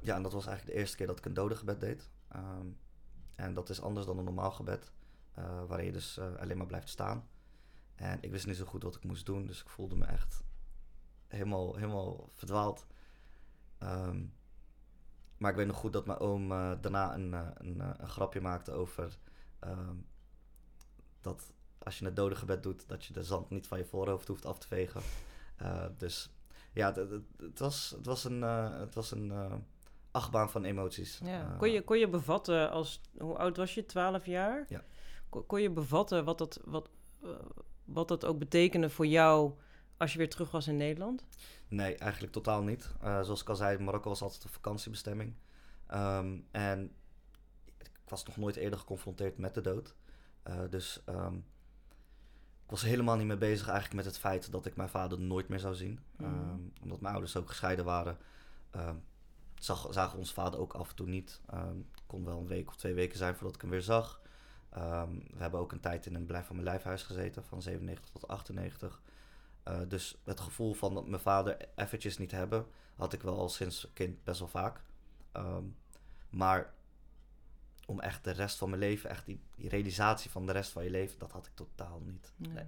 ja, 0.00 0.16
en 0.16 0.22
dat 0.22 0.32
was 0.32 0.46
eigenlijk 0.46 0.76
de 0.76 0.80
eerste 0.80 0.96
keer 0.96 1.06
dat 1.06 1.18
ik 1.18 1.24
een 1.24 1.34
dodengebed 1.34 1.80
deed. 1.80 2.10
Um, 2.36 2.78
en 3.34 3.54
dat 3.54 3.68
is 3.68 3.80
anders 3.80 4.06
dan 4.06 4.18
een 4.18 4.24
normaal 4.24 4.50
gebed, 4.50 4.92
uh, 5.38 5.64
waarin 5.64 5.86
je 5.86 5.92
dus 5.92 6.18
uh, 6.18 6.34
alleen 6.34 6.56
maar 6.56 6.66
blijft 6.66 6.88
staan. 6.88 7.28
En 8.02 8.18
ik 8.20 8.30
wist 8.30 8.46
niet 8.46 8.56
zo 8.56 8.64
goed 8.64 8.82
wat 8.82 8.94
ik 8.94 9.04
moest 9.04 9.26
doen, 9.26 9.46
dus 9.46 9.60
ik 9.60 9.68
voelde 9.68 9.96
me 9.96 10.04
echt 10.04 10.44
helemaal, 11.26 11.74
helemaal 11.74 12.28
verdwaald. 12.32 12.86
Um, 13.82 14.34
maar 15.36 15.50
ik 15.50 15.56
weet 15.56 15.66
nog 15.66 15.76
goed 15.76 15.92
dat 15.92 16.06
mijn 16.06 16.18
oom 16.18 16.52
uh, 16.52 16.72
daarna 16.80 17.14
een, 17.14 17.32
een, 17.32 17.80
een, 17.80 18.08
grapje 18.08 18.40
maakte 18.40 18.72
over 18.72 19.18
um, 19.64 20.06
dat 21.20 21.52
als 21.78 21.98
je 21.98 22.04
het 22.04 22.16
dode 22.16 22.34
gebed 22.34 22.62
doet, 22.62 22.88
dat 22.88 23.04
je 23.04 23.12
de 23.12 23.24
zand 23.24 23.50
niet 23.50 23.66
van 23.66 23.78
je 23.78 23.84
voorhoofd 23.84 24.28
hoeft 24.28 24.46
af 24.46 24.58
te 24.58 24.66
vegen. 24.66 25.02
dus 25.96 26.30
ja, 26.72 26.94
het, 27.38 27.58
was, 27.58 27.90
het 27.96 28.06
was 28.06 28.24
een, 28.24 28.42
het 28.42 28.94
was 28.94 29.10
een 29.10 29.32
achtbaan 30.10 30.50
van 30.50 30.64
emoties. 30.64 31.20
Ja. 31.24 31.56
Kon, 31.58 31.70
je, 31.70 31.82
kon 31.82 31.98
je 31.98 32.08
bevatten 32.08 32.70
als, 32.70 33.00
hoe 33.18 33.36
oud 33.38 33.56
was 33.56 33.74
je, 33.74 33.86
12 33.86 34.26
jaar? 34.26 34.64
Ja. 34.68 34.84
Kon, 35.28 35.46
kon 35.46 35.60
je 35.62 35.70
bevatten 35.70 36.24
wat 36.24 36.38
dat, 36.38 36.60
wat, 36.64 36.90
wat 37.84 38.08
dat 38.08 38.24
ook 38.24 38.38
betekende 38.38 38.90
voor 38.90 39.06
jou 39.06 39.52
als 39.96 40.12
je 40.12 40.18
weer 40.18 40.30
terug 40.30 40.50
was 40.50 40.66
in 40.66 40.76
Nederland? 40.76 41.24
Nee, 41.68 41.94
eigenlijk 41.94 42.32
totaal 42.32 42.62
niet. 42.62 42.92
Uh, 43.02 43.22
zoals 43.22 43.40
ik 43.40 43.48
al 43.48 43.56
zei, 43.56 43.78
Marokko 43.78 44.08
was 44.08 44.22
altijd 44.22 44.44
een 44.44 44.50
vakantiebestemming. 44.50 45.34
Um, 45.94 46.46
en 46.50 46.92
ik 47.78 47.90
was 48.08 48.24
nog 48.24 48.36
nooit 48.36 48.56
eerder 48.56 48.78
geconfronteerd 48.78 49.38
met 49.38 49.54
de 49.54 49.60
dood. 49.60 49.94
Uh, 50.48 50.60
dus 50.70 51.02
um, 51.08 51.44
ik 52.64 52.70
was 52.70 52.82
helemaal 52.82 53.16
niet 53.16 53.26
mee 53.26 53.36
bezig 53.36 53.66
eigenlijk 53.68 53.96
met 53.96 54.04
het 54.04 54.18
feit 54.18 54.52
dat 54.52 54.66
ik 54.66 54.76
mijn 54.76 54.88
vader 54.88 55.20
nooit 55.20 55.48
meer 55.48 55.58
zou 55.58 55.74
zien. 55.74 56.00
Mm. 56.16 56.26
Um, 56.26 56.72
omdat 56.82 57.00
mijn 57.00 57.14
ouders 57.14 57.36
ook 57.36 57.48
gescheiden 57.48 57.84
waren 57.84 58.18
zag, 59.64 59.86
zagen 59.90 60.18
onze 60.18 60.32
vader 60.32 60.60
ook 60.60 60.72
af 60.72 60.88
en 60.88 60.94
toe 60.94 61.06
niet. 61.06 61.40
Het 61.46 62.02
kon 62.06 62.24
wel 62.24 62.38
een 62.38 62.46
week 62.46 62.68
of 62.68 62.76
twee 62.76 62.94
weken 62.94 63.18
zijn 63.18 63.34
voordat 63.34 63.54
ik 63.54 63.60
hem 63.60 63.70
weer 63.70 63.82
zag. 63.82 64.20
Um, 64.78 65.18
we 65.18 65.42
hebben 65.42 65.60
ook 65.60 65.72
een 65.72 65.80
tijd 65.80 66.06
in 66.06 66.14
een 66.14 66.26
blijf 66.26 66.46
van 66.46 66.56
mijn 66.56 66.68
lijfhuis 66.68 67.02
gezeten, 67.02 67.44
van 67.44 67.62
97 67.62 68.10
tot 68.10 68.28
98. 68.28 69.02
Uh, 69.68 69.80
dus 69.88 70.20
het 70.24 70.40
gevoel 70.40 70.74
van 70.74 70.94
dat 70.94 71.06
mijn 71.06 71.22
vader 71.22 71.56
eventjes 71.74 72.18
niet 72.18 72.30
hebben, 72.30 72.66
had 72.96 73.12
ik 73.12 73.22
wel 73.22 73.38
al 73.38 73.48
sinds 73.48 73.90
kind 73.92 74.24
best 74.24 74.38
wel 74.38 74.48
vaak. 74.48 74.80
Um, 75.36 75.76
maar 76.30 76.74
om 77.86 78.00
echt 78.00 78.24
de 78.24 78.30
rest 78.30 78.58
van 78.58 78.68
mijn 78.68 78.80
leven, 78.80 79.10
echt 79.10 79.26
die, 79.26 79.40
die, 79.56 79.68
realisatie 79.68 80.30
van 80.30 80.46
de 80.46 80.52
rest 80.52 80.70
van 80.70 80.84
je 80.84 80.90
leven, 80.90 81.18
dat 81.18 81.32
had 81.32 81.46
ik 81.46 81.54
totaal 81.54 82.00
niet. 82.04 82.32
Nee. 82.36 82.52
nee. 82.52 82.66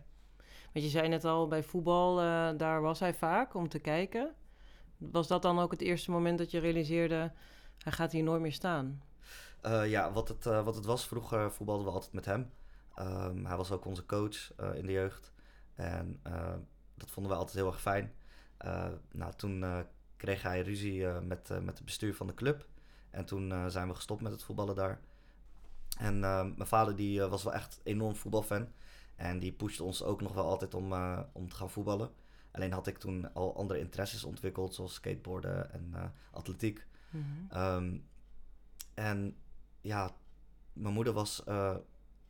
Want 0.72 0.84
je 0.84 0.90
zei 0.90 1.08
net 1.08 1.24
al, 1.24 1.48
bij 1.48 1.62
voetbal, 1.62 2.20
uh, 2.20 2.50
daar 2.56 2.80
was 2.80 3.00
hij 3.00 3.14
vaak 3.14 3.54
om 3.54 3.68
te 3.68 3.78
kijken. 3.78 4.34
Was 4.96 5.28
dat 5.28 5.42
dan 5.42 5.58
ook 5.58 5.70
het 5.70 5.80
eerste 5.80 6.10
moment 6.10 6.38
dat 6.38 6.50
je 6.50 6.58
realiseerde, 6.58 7.32
hij 7.78 7.92
gaat 7.92 8.12
hier 8.12 8.22
nooit 8.22 8.40
meer 8.40 8.52
staan? 8.52 9.02
Uh, 9.66 9.90
ja, 9.90 10.12
wat 10.12 10.28
het, 10.28 10.46
uh, 10.46 10.64
wat 10.64 10.74
het 10.74 10.84
was, 10.84 11.06
vroeger 11.06 11.52
voetbalden 11.52 11.86
we 11.86 11.92
altijd 11.92 12.12
met 12.12 12.24
hem. 12.24 12.50
Um, 12.98 13.46
hij 13.46 13.56
was 13.56 13.70
ook 13.70 13.84
onze 13.84 14.06
coach 14.06 14.58
uh, 14.60 14.74
in 14.74 14.86
de 14.86 14.92
jeugd. 14.92 15.32
En 15.74 16.20
dat 16.94 17.10
vonden 17.10 17.32
we 17.32 17.38
altijd 17.38 17.56
heel 17.56 17.66
erg 17.66 17.80
fijn. 17.80 18.12
nou, 19.12 19.32
toen 19.36 19.64
kreeg 20.16 20.42
hij 20.42 20.62
ruzie 20.62 21.06
met, 21.06 21.48
met 21.62 21.76
het 21.76 21.84
bestuur 21.84 22.14
van 22.14 22.26
de 22.26 22.34
club. 22.34 22.66
En 23.10 23.24
toen 23.24 23.70
zijn 23.70 23.88
we 23.88 23.94
gestopt 23.94 24.22
met 24.22 24.32
het 24.32 24.42
voetballen 24.42 24.74
daar. 24.74 25.00
En 25.98 26.18
mijn 26.20 26.66
vader 26.66 26.96
die 26.96 27.22
was 27.22 27.42
wel 27.42 27.52
echt 27.52 27.80
enorm 27.82 28.16
voetbalfan. 28.16 28.68
En 29.16 29.38
die 29.38 29.52
pushte 29.52 29.84
ons 29.84 30.02
ook 30.02 30.20
nog 30.20 30.34
wel 30.34 30.44
altijd 30.44 30.74
om, 30.74 30.92
om 31.32 31.48
te 31.48 31.56
gaan 31.56 31.70
voetballen. 31.70 32.10
Alleen 32.50 32.72
had 32.72 32.86
ik 32.86 32.98
toen 32.98 33.34
al 33.34 33.56
andere 33.56 33.78
interesses 33.78 34.24
ontwikkeld, 34.24 34.74
zoals 34.74 34.94
skateboarden 34.94 35.72
en 35.72 36.12
atletiek. 36.30 36.86
Mm 37.10 37.24
-hmm. 37.48 37.60
um, 37.60 38.04
en 38.94 39.36
ja, 39.84 40.10
mijn 40.72 40.94
moeder 40.94 41.12
was 41.12 41.42
uh, 41.48 41.76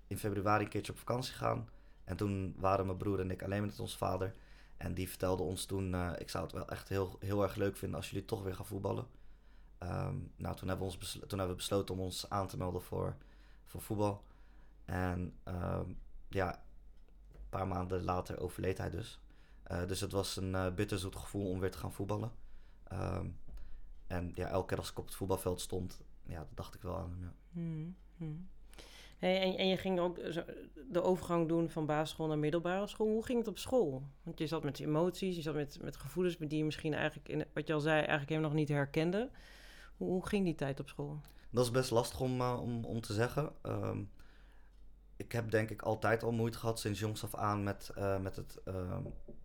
in 0.06 0.18
februari 0.18 0.64
een 0.64 0.70
keertje 0.70 0.92
op 0.92 0.99
vakantie 0.99 1.32
gegaan. 1.32 1.68
En 2.04 2.16
toen 2.16 2.54
waren 2.56 2.87
mijn 2.87 2.99
broer 2.99 3.20
en 3.20 3.30
ik 3.30 3.42
alleen 3.42 3.64
met 3.64 3.80
onze 3.80 3.96
vader. 3.96 4.34
En 4.76 4.94
die 4.94 5.08
vertelde 5.08 5.42
ons 5.42 5.64
toen, 5.64 5.92
uh, 5.92 6.12
ik 6.18 6.30
zou 6.30 6.44
het 6.44 6.52
wel 6.52 6.68
echt 6.68 6.88
heel, 6.88 7.16
heel 7.20 7.42
erg 7.42 7.54
leuk 7.54 7.76
vinden 7.76 7.96
als 7.96 8.11
jullie 8.11 8.25
toch 8.25 8.42
weer 8.42 8.54
gaan 8.54 8.66
voetballen. 8.66 9.06
Um, 9.78 10.32
nou, 10.37 10.56
toen 10.56 10.68
hebben, 10.68 10.87
we 10.87 10.92
ons 10.92 11.12
toen 11.12 11.38
hebben 11.38 11.49
we 11.49 11.54
besloten 11.54 11.94
om 11.94 12.00
ons 12.00 12.30
aan 12.30 12.46
te 12.46 12.56
melden 12.56 12.82
voor, 12.82 13.16
voor 13.64 13.80
voetbal. 13.80 14.25
En 14.84 15.38
um, 15.44 15.99
ja, 16.28 16.62
een 17.32 17.49
paar 17.49 17.68
maanden 17.68 18.04
later 18.04 18.40
overleed 18.40 18.78
hij 18.78 18.90
dus. 18.90 19.20
Uh, 19.70 19.87
dus 19.87 20.00
het 20.00 20.12
was 20.12 20.37
een 20.37 20.52
uh, 20.52 20.75
bitterzoet 20.75 21.16
gevoel 21.16 21.49
om 21.50 21.61
weer 21.61 21.70
te 21.70 21.78
gaan 21.78 21.92
voetballen. 21.92 22.32
Um, 22.92 23.38
en 24.06 24.32
ja, 24.34 24.49
elke 24.49 24.66
keer 24.66 24.78
als 24.78 24.90
ik 24.90 24.99
op 24.99 25.06
het 25.06 25.14
voetbalveld 25.14 25.61
stond, 25.61 26.00
ja, 26.26 26.38
dat 26.38 26.48
dacht 26.56 26.74
ik 26.74 26.82
wel 26.82 26.96
aan 26.96 27.10
hem. 27.10 27.22
Ja. 27.22 27.32
Hmm, 27.52 27.96
hmm. 28.16 28.48
Hey, 29.18 29.40
en, 29.42 29.58
en 29.58 29.68
je 29.68 29.76
ging 29.76 30.00
ook 30.00 30.18
zo- 30.30 30.44
de 30.90 31.02
overgang 31.02 31.48
doen 31.48 31.70
van 31.70 31.86
basisschool 31.86 32.26
naar 32.26 32.38
middelbare 32.38 32.86
school. 32.86 33.06
Hoe 33.06 33.24
ging 33.24 33.38
het 33.38 33.48
op 33.48 33.58
school? 33.58 34.02
Want 34.22 34.38
je 34.38 34.46
zat 34.46 34.62
met 34.62 34.80
emoties, 34.80 35.36
je 35.36 35.42
zat 35.42 35.54
met, 35.54 35.78
met 35.82 35.96
gevoelens 35.96 36.36
die 36.36 36.58
je 36.58 36.64
misschien 36.64 36.94
eigenlijk, 36.94 37.28
in, 37.28 37.44
wat 37.52 37.66
je 37.66 37.72
al 37.72 37.80
zei, 37.80 37.96
eigenlijk 37.96 38.28
helemaal 38.28 38.50
nog 38.50 38.58
niet 38.58 38.68
herkende. 38.68 39.30
Hoe, 39.96 40.08
hoe 40.08 40.26
ging 40.26 40.44
die 40.44 40.54
tijd 40.54 40.80
op 40.80 40.88
school? 40.88 41.20
Dat 41.50 41.64
is 41.64 41.70
best 41.70 41.90
lastig 41.90 42.20
om, 42.20 42.40
eh, 42.40 42.58
om, 42.62 42.84
om 42.84 43.00
te 43.00 43.12
zeggen. 43.12 43.52
Ehm, 43.62 44.02
ik 45.16 45.32
heb 45.32 45.50
denk 45.50 45.70
ik 45.70 45.82
altijd 45.82 46.22
al 46.22 46.32
moeite 46.32 46.58
gehad 46.58 46.80
sinds 46.80 46.98
jongs 47.00 47.24
af 47.24 47.34
aan 47.34 47.62
met, 47.62 47.92
eh, 47.94 48.20
met 48.20 48.36
het 48.36 48.60
ehm, 48.64 49.02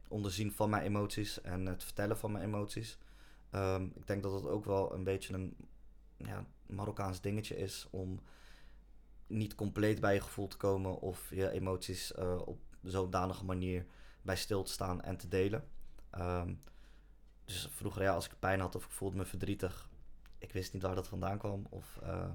onderzien 0.07 0.51
van 0.51 0.69
mijn 0.69 0.83
emoties 0.83 1.41
en 1.41 1.65
het 1.65 1.83
vertellen 1.83 2.17
van 2.17 2.31
mijn 2.31 2.43
emoties. 2.43 2.97
Ehm, 3.49 3.83
ik 3.83 4.07
denk 4.07 4.23
dat 4.23 4.33
het 4.33 4.47
ook 4.47 4.65
wel 4.65 4.93
een 4.93 5.03
beetje 5.03 5.33
een 5.33 5.55
ja, 6.25 6.45
Marokkaans 6.65 7.21
dingetje 7.21 7.57
is 7.57 7.87
om 7.89 8.19
niet 9.27 9.55
compleet 9.55 9.99
bij 9.99 10.13
je 10.13 10.21
gevoel 10.21 10.47
te 10.47 10.57
komen 10.57 10.99
of 10.99 11.29
je 11.29 11.51
emoties 11.51 12.13
eh, 12.13 12.41
op 12.45 12.59
zodanige 12.83 13.45
manier 13.45 13.85
bij 14.21 14.35
stil 14.35 14.63
te 14.63 14.71
staan 14.71 15.01
en 15.01 15.17
te 15.17 15.27
delen. 15.27 15.67
Ehm, 16.09 16.53
dus 17.45 17.69
vroeger, 17.71 18.01
ja, 18.01 18.13
als 18.13 18.25
ik 18.25 18.39
pijn 18.39 18.59
had 18.59 18.75
of 18.75 18.85
ik 18.85 18.91
voelde 18.91 19.17
me 19.17 19.25
verdrietig, 19.25 19.89
ik 20.37 20.53
wist 20.53 20.73
niet 20.73 20.81
waar 20.81 20.95
dat 20.95 21.07
vandaan 21.07 21.37
kwam. 21.37 21.65
Of 21.69 21.99
eh, 22.03 22.31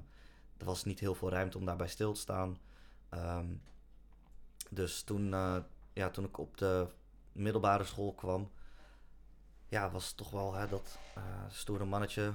er 0.57 0.65
was 0.65 0.83
niet 0.83 0.99
heel 0.99 1.15
veel 1.15 1.29
ruimte 1.29 1.57
om 1.57 1.65
daarbij 1.65 1.87
stil 1.87 2.13
te 2.13 2.19
staan. 2.19 2.57
Ehm, 3.09 3.53
dus 4.69 5.03
toen, 5.03 5.33
eh, 5.33 5.57
ja, 5.93 6.09
toen 6.09 6.25
ik 6.25 6.37
op 6.37 6.57
de 6.57 6.87
middelbare 7.31 7.83
school 7.83 8.13
kwam, 8.13 8.51
ja, 9.67 9.91
was 9.91 10.07
het 10.07 10.17
toch 10.17 10.29
wel 10.29 10.53
hè, 10.53 10.67
dat 10.67 10.97
stoere 11.49 11.85
mannetje. 11.85 12.33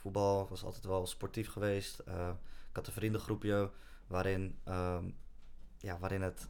Voetbal 0.00 0.48
was 0.48 0.64
altijd 0.64 0.84
wel 0.84 1.06
sportief 1.06 1.48
geweest. 1.48 1.98
Eh, 1.98 2.28
ik 2.68 2.76
had 2.76 2.86
een 2.86 2.92
vriendengroepje 2.92 3.70
waarin, 4.06 4.58
ehm, 4.64 5.10
ja, 5.78 5.98
waarin 5.98 6.22
het, 6.22 6.48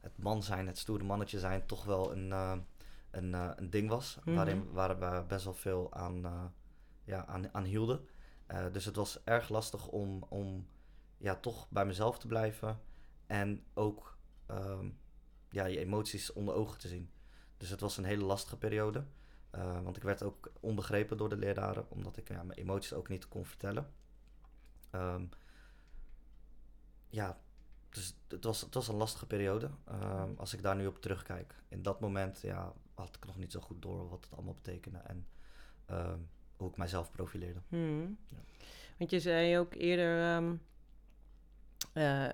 het 0.00 0.18
man 0.18 0.42
zijn, 0.42 0.66
het 0.66 0.78
stoere 0.78 1.04
mannetje 1.04 1.38
zijn, 1.38 1.66
toch 1.66 1.84
wel 1.84 2.12
een, 2.12 2.32
eh, 2.32 2.56
een, 3.10 3.34
eh, 3.34 3.50
een 3.56 3.70
ding 3.70 3.88
was. 3.88 4.18
Mhm. 4.24 4.36
Waarin 4.36 4.72
waar 4.72 4.98
we 4.98 5.24
best 5.26 5.44
wel 5.44 5.54
veel 5.54 5.92
aan, 5.92 6.52
ja, 7.04 7.26
aan, 7.26 7.54
aan 7.54 7.64
hielden. 7.64 8.08
Dus 8.72 8.84
het 8.84 8.96
was 8.96 9.24
erg 9.24 9.48
lastig 9.48 9.88
om, 9.88 10.22
om 10.28 10.66
ja, 11.18 11.34
toch 11.34 11.66
bij 11.70 11.86
mezelf 11.86 12.18
te 12.18 12.26
blijven. 12.26 12.80
En 13.26 13.64
ook 13.74 14.18
ehm, 14.46 14.88
ja, 15.50 15.64
je 15.64 15.78
emoties 15.78 16.32
onder 16.32 16.54
ogen 16.54 16.78
te 16.78 16.88
zien. 16.88 17.10
Dus 17.56 17.70
het 17.70 17.80
was 17.80 17.96
een 17.96 18.04
hele 18.04 18.24
lastige 18.24 18.56
periode. 18.56 19.04
Eh, 19.54 19.80
want 19.82 19.96
ik 19.96 20.02
werd 20.02 20.22
ook 20.22 20.52
onbegrepen 20.60 21.16
door 21.16 21.28
de 21.28 21.36
leraren, 21.36 21.90
omdat 21.90 22.16
ik 22.16 22.28
ja, 22.28 22.42
mijn 22.42 22.58
emoties 22.58 22.92
ook 22.92 23.08
niet 23.08 23.28
kon 23.28 23.44
vertellen. 23.44 23.92
Ehm, 24.90 25.24
ja, 27.08 27.38
dus 27.88 28.16
het 28.28 28.44
was, 28.44 28.60
het 28.60 28.74
was 28.74 28.88
een 28.88 28.94
lastige 28.94 29.26
periode. 29.26 29.70
Ehm, 29.84 30.30
als 30.36 30.54
ik 30.54 30.62
daar 30.62 30.76
nu 30.76 30.86
op 30.86 31.00
terugkijk. 31.00 31.54
In 31.68 31.82
dat 31.82 32.00
moment 32.00 32.40
ja, 32.40 32.72
had 32.94 33.16
ik 33.16 33.26
nog 33.26 33.36
niet 33.36 33.52
zo 33.52 33.60
goed 33.60 33.82
door 33.82 34.08
wat 34.08 34.24
het 34.24 34.32
allemaal 34.34 34.54
betekende. 34.54 34.98
En 34.98 35.26
ehm, 35.86 36.18
hoe 36.56 36.68
ik 36.68 36.76
mijzelf 36.76 37.10
profileerde. 37.10 37.60
Hmm. 37.68 38.18
Ja. 38.26 38.38
Want 38.98 39.10
je 39.10 39.20
zei 39.20 39.58
ook 39.58 39.74
eerder, 39.74 40.36
eh, 41.92 42.28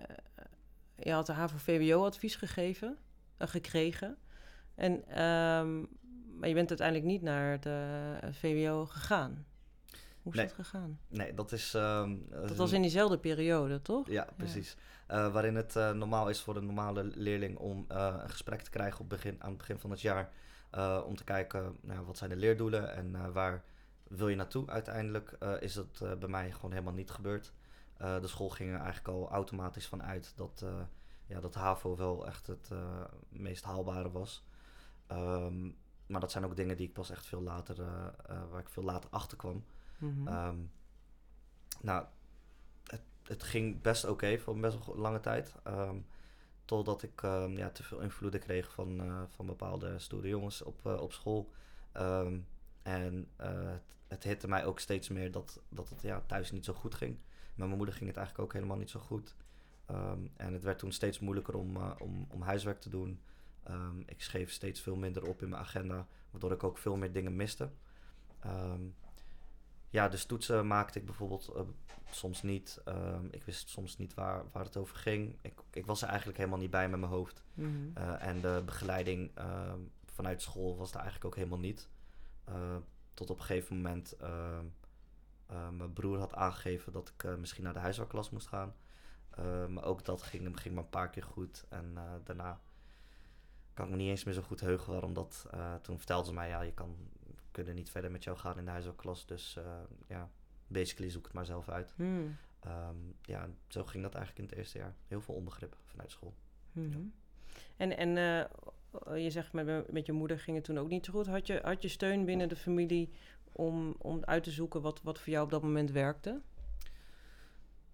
je 0.97 1.13
had 1.13 1.27
de 1.27 1.33
HAVO-VWO-advies 1.33 2.37
gegeven, 2.37 2.99
eh, 3.37 3.49
gekregen. 3.49 4.19
En, 4.75 5.05
maar 6.41 6.49
je 6.49 6.55
bent 6.55 6.69
uiteindelijk 6.69 7.07
niet 7.09 7.23
naar 7.23 7.61
de 7.61 8.19
VWO 8.33 8.87
gegaan. 8.87 9.45
Hoe 10.23 10.33
is 10.33 10.39
Nee. 10.39 10.47
dat 10.47 10.55
gegaan? 10.55 10.99
Nee, 11.09 11.35
dat 11.35 11.53
is... 11.53 11.75
ehm, 11.75 12.17
Dat 12.31 12.57
was 12.57 12.73
in 12.73 12.81
diezelfde 12.83 13.19
periode, 13.19 13.83
toch? 13.83 14.09
Ja, 14.09 14.27
precies. 14.37 14.77
Eh, 15.07 15.33
waarin 15.33 15.55
het 15.57 15.77
eh, 15.77 15.91
normaal 15.93 16.29
is 16.29 16.41
voor 16.41 16.57
een 16.57 16.65
normale 16.67 17.05
leerling 17.05 17.59
om 17.59 17.85
eh, 17.89 18.15
een 18.23 18.31
gesprek 18.31 18.61
te 18.63 18.71
krijgen 18.71 19.01
op 19.01 19.09
begin, 19.09 19.37
aan 19.43 19.49
het 19.49 19.59
begin 19.59 19.79
van 19.79 19.91
het 19.91 20.01
jaar. 20.01 20.33
eh, 20.71 21.01
om 21.07 21.17
te 21.17 21.25
kijken, 21.25 21.77
nou, 21.81 22.05
wat 22.07 22.17
zijn 22.19 22.31
de 22.31 22.37
leerdoelen 22.37 22.95
en 22.95 23.15
eh, 23.15 23.29
waar 23.33 23.63
wil 24.09 24.29
je 24.29 24.37
naartoe 24.37 24.69
uiteindelijk. 24.69 25.33
eh, 25.41 25.53
is 25.61 25.73
dat 25.73 26.01
eh, 26.03 26.15
bij 26.15 26.29
mij 26.29 26.53
gewoon 26.53 26.71
helemaal 26.73 26.93
niet 26.95 27.11
gebeurd. 27.11 27.53
Eh, 27.97 28.21
de 28.21 28.27
school 28.27 28.49
ging 28.49 28.71
er 28.71 28.81
eigenlijk 28.81 29.09
al 29.09 29.31
automatisch 29.31 29.87
van 29.87 30.03
uit 30.03 30.33
dat, 30.37 30.61
eh, 30.65 30.81
ja, 31.27 31.41
dat 31.41 31.55
HAVO 31.55 31.97
wel 31.97 32.27
echt 32.27 32.47
het 32.47 32.69
eh, 32.73 33.05
meest 33.29 33.65
haalbare 33.65 34.11
was. 34.11 34.45
Ehm, 35.07 35.71
maar 36.11 36.21
dat 36.21 36.31
zijn 36.31 36.45
ook 36.45 36.57
dingen 36.57 36.77
die 36.77 36.87
ik 36.87 36.93
pas 36.93 37.11
echt 37.11 37.27
veel 37.27 37.43
later, 37.43 37.81
eh, 37.81 38.07
eh, 38.27 38.51
waar 38.51 38.61
ik 38.61 38.69
veel 38.69 38.83
later 38.83 39.11
achter 39.11 39.37
kwam. 39.37 39.65
Mhm. 39.99 40.29
Ehm, 40.29 40.59
nou, 41.81 42.05
het, 42.87 43.03
het 43.23 43.43
ging 43.43 43.83
best 43.83 44.05
oké 44.05 44.39
voor 44.39 44.55
een 44.55 44.61
best 44.61 44.87
wel 44.87 44.97
lange 44.97 45.21
tijd. 45.21 45.55
Ehm, 45.63 45.97
totdat 46.65 47.03
ik 47.03 47.23
ehm, 47.23 47.57
ja, 47.57 47.71
te 47.71 47.83
veel 47.83 48.01
invloeden 48.01 48.41
kreeg 48.41 48.73
van, 48.73 49.01
eh, 49.01 49.23
van 49.29 49.47
bepaalde 49.47 49.99
stoere 49.99 50.29
jongens 50.29 50.63
op, 50.63 50.87
op 50.87 51.13
school. 51.13 51.51
En 52.83 53.29
het, 53.37 53.83
het 54.09 54.23
hitte 54.25 54.49
mij 54.49 54.65
ook 54.65 54.81
steeds 54.81 55.09
meer 55.09 55.31
dat, 55.31 55.61
dat 55.69 55.89
het 55.89 56.03
ja, 56.03 56.23
thuis 56.27 56.51
niet 56.51 56.65
zo 56.65 56.73
goed 56.73 56.95
ging. 56.95 57.19
Met 57.55 57.67
mijn 57.67 57.77
moeder 57.77 57.95
ging 57.95 58.09
het 58.09 58.17
eigenlijk 58.17 58.49
ook 58.49 58.55
helemaal 58.55 58.77
niet 58.77 58.91
zo 58.91 59.01
goed. 59.01 59.37
En 60.37 60.53
het 60.53 60.63
werd 60.63 60.79
toen 60.79 60.93
steeds 60.93 61.19
moeilijker 61.19 61.55
om, 61.55 61.77
om, 61.77 62.27
om 62.29 62.43
huiswerk 62.43 62.81
te 62.81 62.89
doen. 62.89 63.21
Ehm, 63.63 64.01
ik 64.07 64.23
schreef 64.23 64.51
steeds 64.51 64.81
veel 64.81 64.97
minder 64.97 65.29
op 65.29 65.43
in 65.43 65.49
mijn 65.49 65.63
agenda, 65.63 66.07
waardoor 66.31 66.53
ik 66.53 66.65
ook 66.65 66.79
veel 66.79 66.97
meer 66.97 67.13
dingen 67.13 67.37
miste. 67.37 67.71
Ehm, 68.41 68.83
ja, 69.91 70.09
dus 70.09 70.25
toetsen 70.25 70.67
maakte 70.67 70.99
ik 70.99 71.05
bijvoorbeeld 71.05 71.49
eh, 71.49 71.63
soms 72.11 72.43
niet. 72.43 72.81
Ehm, 72.85 73.27
ik 73.31 73.45
wist 73.45 73.69
soms 73.69 73.97
niet 73.97 74.15
waar, 74.15 74.45
waar 74.53 74.65
het 74.65 74.77
over 74.77 74.97
ging. 74.97 75.37
Ik, 75.41 75.61
ik 75.73 75.87
was 75.87 76.03
er 76.03 76.09
eigenlijk 76.09 76.39
helemaal 76.39 76.59
niet 76.59 76.71
bij 76.71 76.89
met 76.89 77.01
mijn 77.01 77.13
hoofd. 77.13 77.43
Mhm. 77.55 77.69
Eh, 77.95 78.27
en 78.27 78.41
de 78.41 78.63
begeleiding 78.65 79.31
vanuit 80.05 80.43
school 80.43 80.77
was 80.77 80.91
er 80.91 80.97
eigenlijk 80.97 81.25
ook 81.25 81.37
helemaal 81.37 81.59
niet. 81.59 81.89
Eh, 82.45 82.77
tot 83.15 83.31
op 83.31 83.39
een 83.39 83.45
gegeven 83.45 83.77
moment 83.77 84.17
mijn 85.71 85.93
broer 85.93 86.19
had 86.19 86.35
aangegeven 86.35 86.93
dat 86.93 87.13
ik 87.17 87.39
misschien 87.39 87.65
naar 87.65 87.73
de 87.73 87.79
huiswerkklas 87.79 88.31
moest 88.31 88.47
gaan. 88.47 88.75
Maar 89.69 89.85
ook 89.85 90.05
dat 90.05 90.23
ging, 90.23 90.61
ging 90.61 90.75
maar 90.75 90.85
een 90.85 90.91
paar 90.91 91.11
keer 91.11 91.23
goed. 91.23 91.67
En 91.69 91.95
daarna 92.25 92.61
kan 93.81 93.89
ik 93.89 93.97
me 93.97 94.03
niet 94.03 94.11
eens 94.11 94.25
meer 94.25 94.35
zo 94.35 94.43
goed 94.43 94.61
heugen 94.61 94.93
waarom 94.93 95.15
dat. 95.15 95.47
eh, 95.51 95.75
toen 95.75 95.99
vertelde 95.99 96.27
ze 96.27 96.33
mij, 96.33 96.49
ja, 96.49 96.61
je 96.61 96.73
kan, 96.73 96.97
we 97.27 97.33
kunnen 97.51 97.75
niet 97.75 97.91
verder 97.91 98.11
met 98.11 98.25
jou 98.25 98.37
gaan 98.37 98.59
in 98.59 98.65
de 98.65 98.71
huiswerkklas. 98.71 99.27
Dus 99.27 99.57
eh, 99.57 99.65
ja, 100.07 100.31
basically 100.67 101.11
zoek 101.11 101.25
het 101.25 101.33
maar 101.33 101.45
zelf 101.45 101.69
uit. 101.69 101.93
Hmm. 101.97 102.37
Ehm, 102.61 102.97
ja, 103.23 103.49
zo 103.69 103.85
ging 103.85 104.03
dat 104.03 104.15
eigenlijk 104.15 104.45
in 104.45 104.51
het 104.51 104.59
eerste 104.59 104.79
jaar. 104.79 104.95
Heel 105.09 105.21
veel 105.21 105.35
onbegrip 105.35 105.77
vanuit 105.87 106.11
school. 106.11 106.35
Mhm. 106.73 107.01
En, 107.77 107.97
en 107.97 108.17
eh, 108.17 109.25
je 109.25 109.31
zegt 109.31 109.53
met, 109.53 109.93
met 109.93 110.07
je 110.07 110.13
moeder 110.13 110.39
ging 110.39 110.57
het 110.57 110.65
toen 110.65 110.79
ook 110.79 110.89
niet 110.89 111.05
zo 111.05 111.13
goed. 111.13 111.27
Had 111.27 111.47
je, 111.47 111.61
had 111.63 111.83
je 111.83 111.89
steun 111.89 112.25
binnen 112.25 112.49
de 112.49 112.57
familie 112.57 113.11
om, 113.53 113.95
om 113.99 114.25
uit 114.25 114.43
te 114.43 114.51
zoeken 114.51 114.83
wat, 114.83 115.03
wat 115.03 115.19
voor 115.19 115.33
jou 115.33 115.45
op 115.45 115.51
dat 115.51 115.63
moment 115.63 115.91
werkte? 115.91 116.41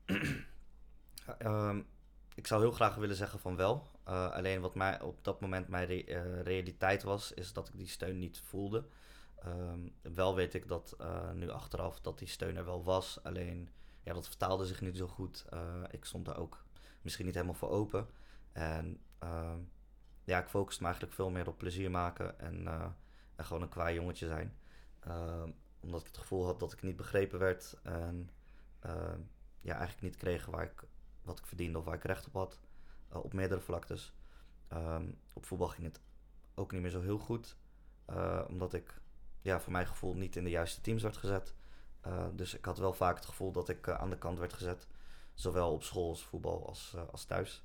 Ehm, 1.38 1.82
ik 2.36 2.46
zou 2.46 2.60
heel 2.60 2.72
graag 2.72 2.94
willen 2.94 3.16
zeggen 3.16 3.40
van 3.40 3.56
wel. 3.56 3.86
Eh, 4.04 4.30
alleen 4.30 4.60
wat 4.60 4.74
mij 4.74 5.00
op 5.00 5.24
dat 5.24 5.40
moment 5.40 5.68
mijn 5.68 5.86
re- 5.86 6.04
eh, 6.04 6.42
realiteit 6.42 7.02
was, 7.02 7.32
is 7.32 7.52
dat 7.52 7.68
ik 7.68 7.76
die 7.76 7.88
steun 7.88 8.18
niet 8.18 8.40
voelde. 8.40 8.86
Ehm, 9.38 9.80
wel 10.02 10.34
weet 10.34 10.54
ik 10.54 10.68
dat 10.68 10.94
eh, 10.98 11.32
nu 11.32 11.50
achteraf 11.50 12.00
dat 12.00 12.18
die 12.18 12.28
steun 12.28 12.56
er 12.56 12.64
wel 12.64 12.84
was. 12.84 13.22
Alleen 13.22 13.68
ja, 14.02 14.12
dat 14.12 14.26
vertaalde 14.26 14.66
zich 14.66 14.80
niet 14.80 14.96
zo 14.96 15.06
goed. 15.06 15.44
Ik 15.90 16.04
stond 16.04 16.24
daar 16.24 16.36
ook 16.36 16.64
misschien 17.02 17.26
niet 17.26 17.34
helemaal 17.34 17.54
voor 17.54 17.70
open. 17.70 18.06
En 18.52 19.00
ehm, 19.18 19.58
ja, 20.24 20.38
ik 20.38 20.48
focuste 20.48 20.80
me 20.80 20.86
eigenlijk 20.88 21.16
veel 21.16 21.30
meer 21.30 21.48
op 21.48 21.58
plezier 21.58 21.90
maken 21.90 22.38
en, 22.40 22.94
gewoon 23.36 23.62
een 23.62 23.68
kwaai 23.68 23.94
jongetje 23.94 24.26
zijn. 24.26 24.56
Ehm, 25.00 25.50
omdat 25.80 26.00
ik 26.00 26.06
het 26.06 26.18
gevoel 26.18 26.44
had 26.44 26.60
dat 26.60 26.72
ik 26.72 26.82
niet 26.82 26.96
begrepen 26.96 27.38
werd 27.38 27.76
en 27.82 28.30
ja, 29.60 29.74
eigenlijk 29.74 30.02
niet 30.02 30.16
kreeg 30.16 30.46
waar 30.46 30.64
ik 30.64 30.84
wat 31.26 31.38
ik 31.38 31.46
verdiende 31.46 31.78
of 31.78 31.84
waar 31.84 31.94
ik 31.94 32.04
recht 32.04 32.26
op 32.26 32.32
had. 32.34 32.60
eh, 33.08 33.24
op 33.24 33.32
meerdere 33.32 33.60
vlaktes. 33.60 34.12
Ehm, 34.68 35.06
op 35.32 35.46
voetbal 35.46 35.68
ging 35.68 35.86
het 35.86 36.00
ook 36.54 36.72
niet 36.72 36.80
meer 36.82 36.90
zo 36.90 37.00
heel 37.00 37.18
goed. 37.18 37.56
eh, 38.06 38.42
omdat 38.48 38.72
ik 38.74 39.00
ja, 39.42 39.60
voor 39.60 39.72
mijn 39.72 39.86
gevoel 39.86 40.14
niet 40.14 40.36
in 40.36 40.44
de 40.44 40.50
juiste 40.50 40.80
teams 40.80 41.02
werd 41.02 41.16
gezet. 41.16 41.54
Eh, 42.00 42.26
dus 42.34 42.54
ik 42.54 42.64
had 42.64 42.78
wel 42.78 42.92
vaak 42.92 43.16
het 43.16 43.26
gevoel 43.26 43.52
dat 43.52 43.68
ik 43.68 43.88
aan 43.88 44.10
de 44.10 44.18
kant 44.18 44.38
werd 44.38 44.52
gezet. 44.52 44.86
Zowel 45.34 45.72
op 45.72 45.82
school 45.82 46.08
als 46.08 46.24
voetbal 46.24 46.66
als, 46.68 46.94
als 47.10 47.24
thuis. 47.24 47.62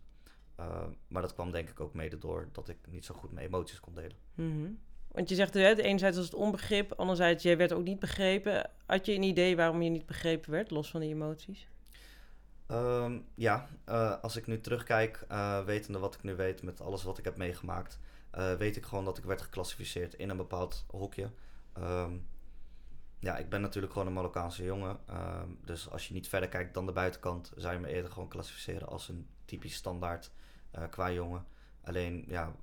Eh, 0.55 0.83
maar 1.07 1.21
dat 1.21 1.33
kwam 1.33 1.51
denk 1.51 1.69
ik 1.69 1.79
ook 1.79 1.93
mede 1.93 2.17
door 2.17 2.49
dat 2.51 2.69
ik 2.69 2.77
niet 2.89 3.05
zo 3.05 3.13
goed 3.15 3.31
mijn 3.31 3.45
emoties 3.47 3.79
kon 3.79 3.93
delen. 3.95 4.17
Mhm. 4.33 4.69
Want 5.07 5.29
je 5.29 5.35
zegt, 5.35 5.53
hè, 5.53 5.75
enerzijds 5.75 6.17
was 6.17 6.25
het 6.25 6.35
onbegrip, 6.35 6.91
anderzijds, 6.93 7.43
jij 7.43 7.57
werd 7.57 7.73
ook 7.73 7.83
niet 7.83 7.99
begrepen. 7.99 8.69
Had 8.85 9.05
je 9.05 9.13
een 9.13 9.23
idee 9.23 9.55
waarom 9.55 9.81
je 9.81 9.89
niet 9.89 10.05
begrepen 10.05 10.51
werd, 10.51 10.71
los 10.71 10.89
van 10.91 10.99
die 10.99 11.09
emoties? 11.09 11.67
Ehm, 12.71 13.19
ja, 13.35 13.67
eh, 13.83 14.21
als 14.21 14.35
ik 14.35 14.47
nu 14.47 14.61
terugkijk, 14.61 15.25
eh, 15.27 15.63
wetende 15.63 15.99
wat 15.99 16.15
ik 16.15 16.23
nu 16.23 16.35
weet 16.35 16.63
met 16.63 16.81
alles 16.81 17.03
wat 17.03 17.17
ik 17.17 17.23
heb 17.23 17.37
meegemaakt, 17.37 17.99
eh, 18.29 18.53
weet 18.53 18.75
ik 18.75 18.85
gewoon 18.85 19.05
dat 19.05 19.17
ik 19.17 19.23
werd 19.23 19.41
geclassificeerd 19.41 20.13
in 20.13 20.29
een 20.29 20.37
bepaald 20.37 20.85
hokje. 20.87 21.31
Ehm, 21.73 22.17
ja, 23.19 23.37
ik 23.37 23.49
ben 23.49 23.61
natuurlijk 23.61 23.93
gewoon 23.93 24.07
een 24.07 24.13
Marokkaanse 24.13 24.63
jongen. 24.63 24.99
Ehm, 25.05 25.49
dus 25.65 25.89
als 25.89 26.07
je 26.07 26.13
niet 26.13 26.27
verder 26.27 26.49
kijkt 26.49 26.73
dan 26.73 26.85
de 26.85 26.91
buitenkant, 26.91 27.51
zou 27.55 27.73
je 27.73 27.79
me 27.79 27.87
eerder 27.87 28.11
gewoon 28.11 28.29
klassificeren 28.29 28.87
als 28.87 29.09
een 29.09 29.27
typisch 29.45 29.75
standaard 29.75 30.31
qua 30.89 31.11
jongen. 31.11 31.45
Alleen 31.83 32.25
ja, 32.27 32.55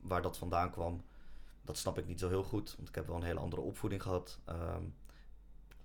waar 0.00 0.22
dat 0.22 0.38
vandaan 0.38 0.70
kwam, 0.70 1.04
dat 1.62 1.76
snap 1.76 1.98
ik 1.98 2.06
niet 2.06 2.20
zo 2.20 2.28
heel 2.28 2.42
goed. 2.42 2.74
Want 2.76 2.88
ik 2.88 2.94
heb 2.94 3.06
wel 3.06 3.16
een 3.16 3.22
hele 3.22 3.40
andere 3.40 3.62
opvoeding 3.62 4.02
gehad. 4.02 4.38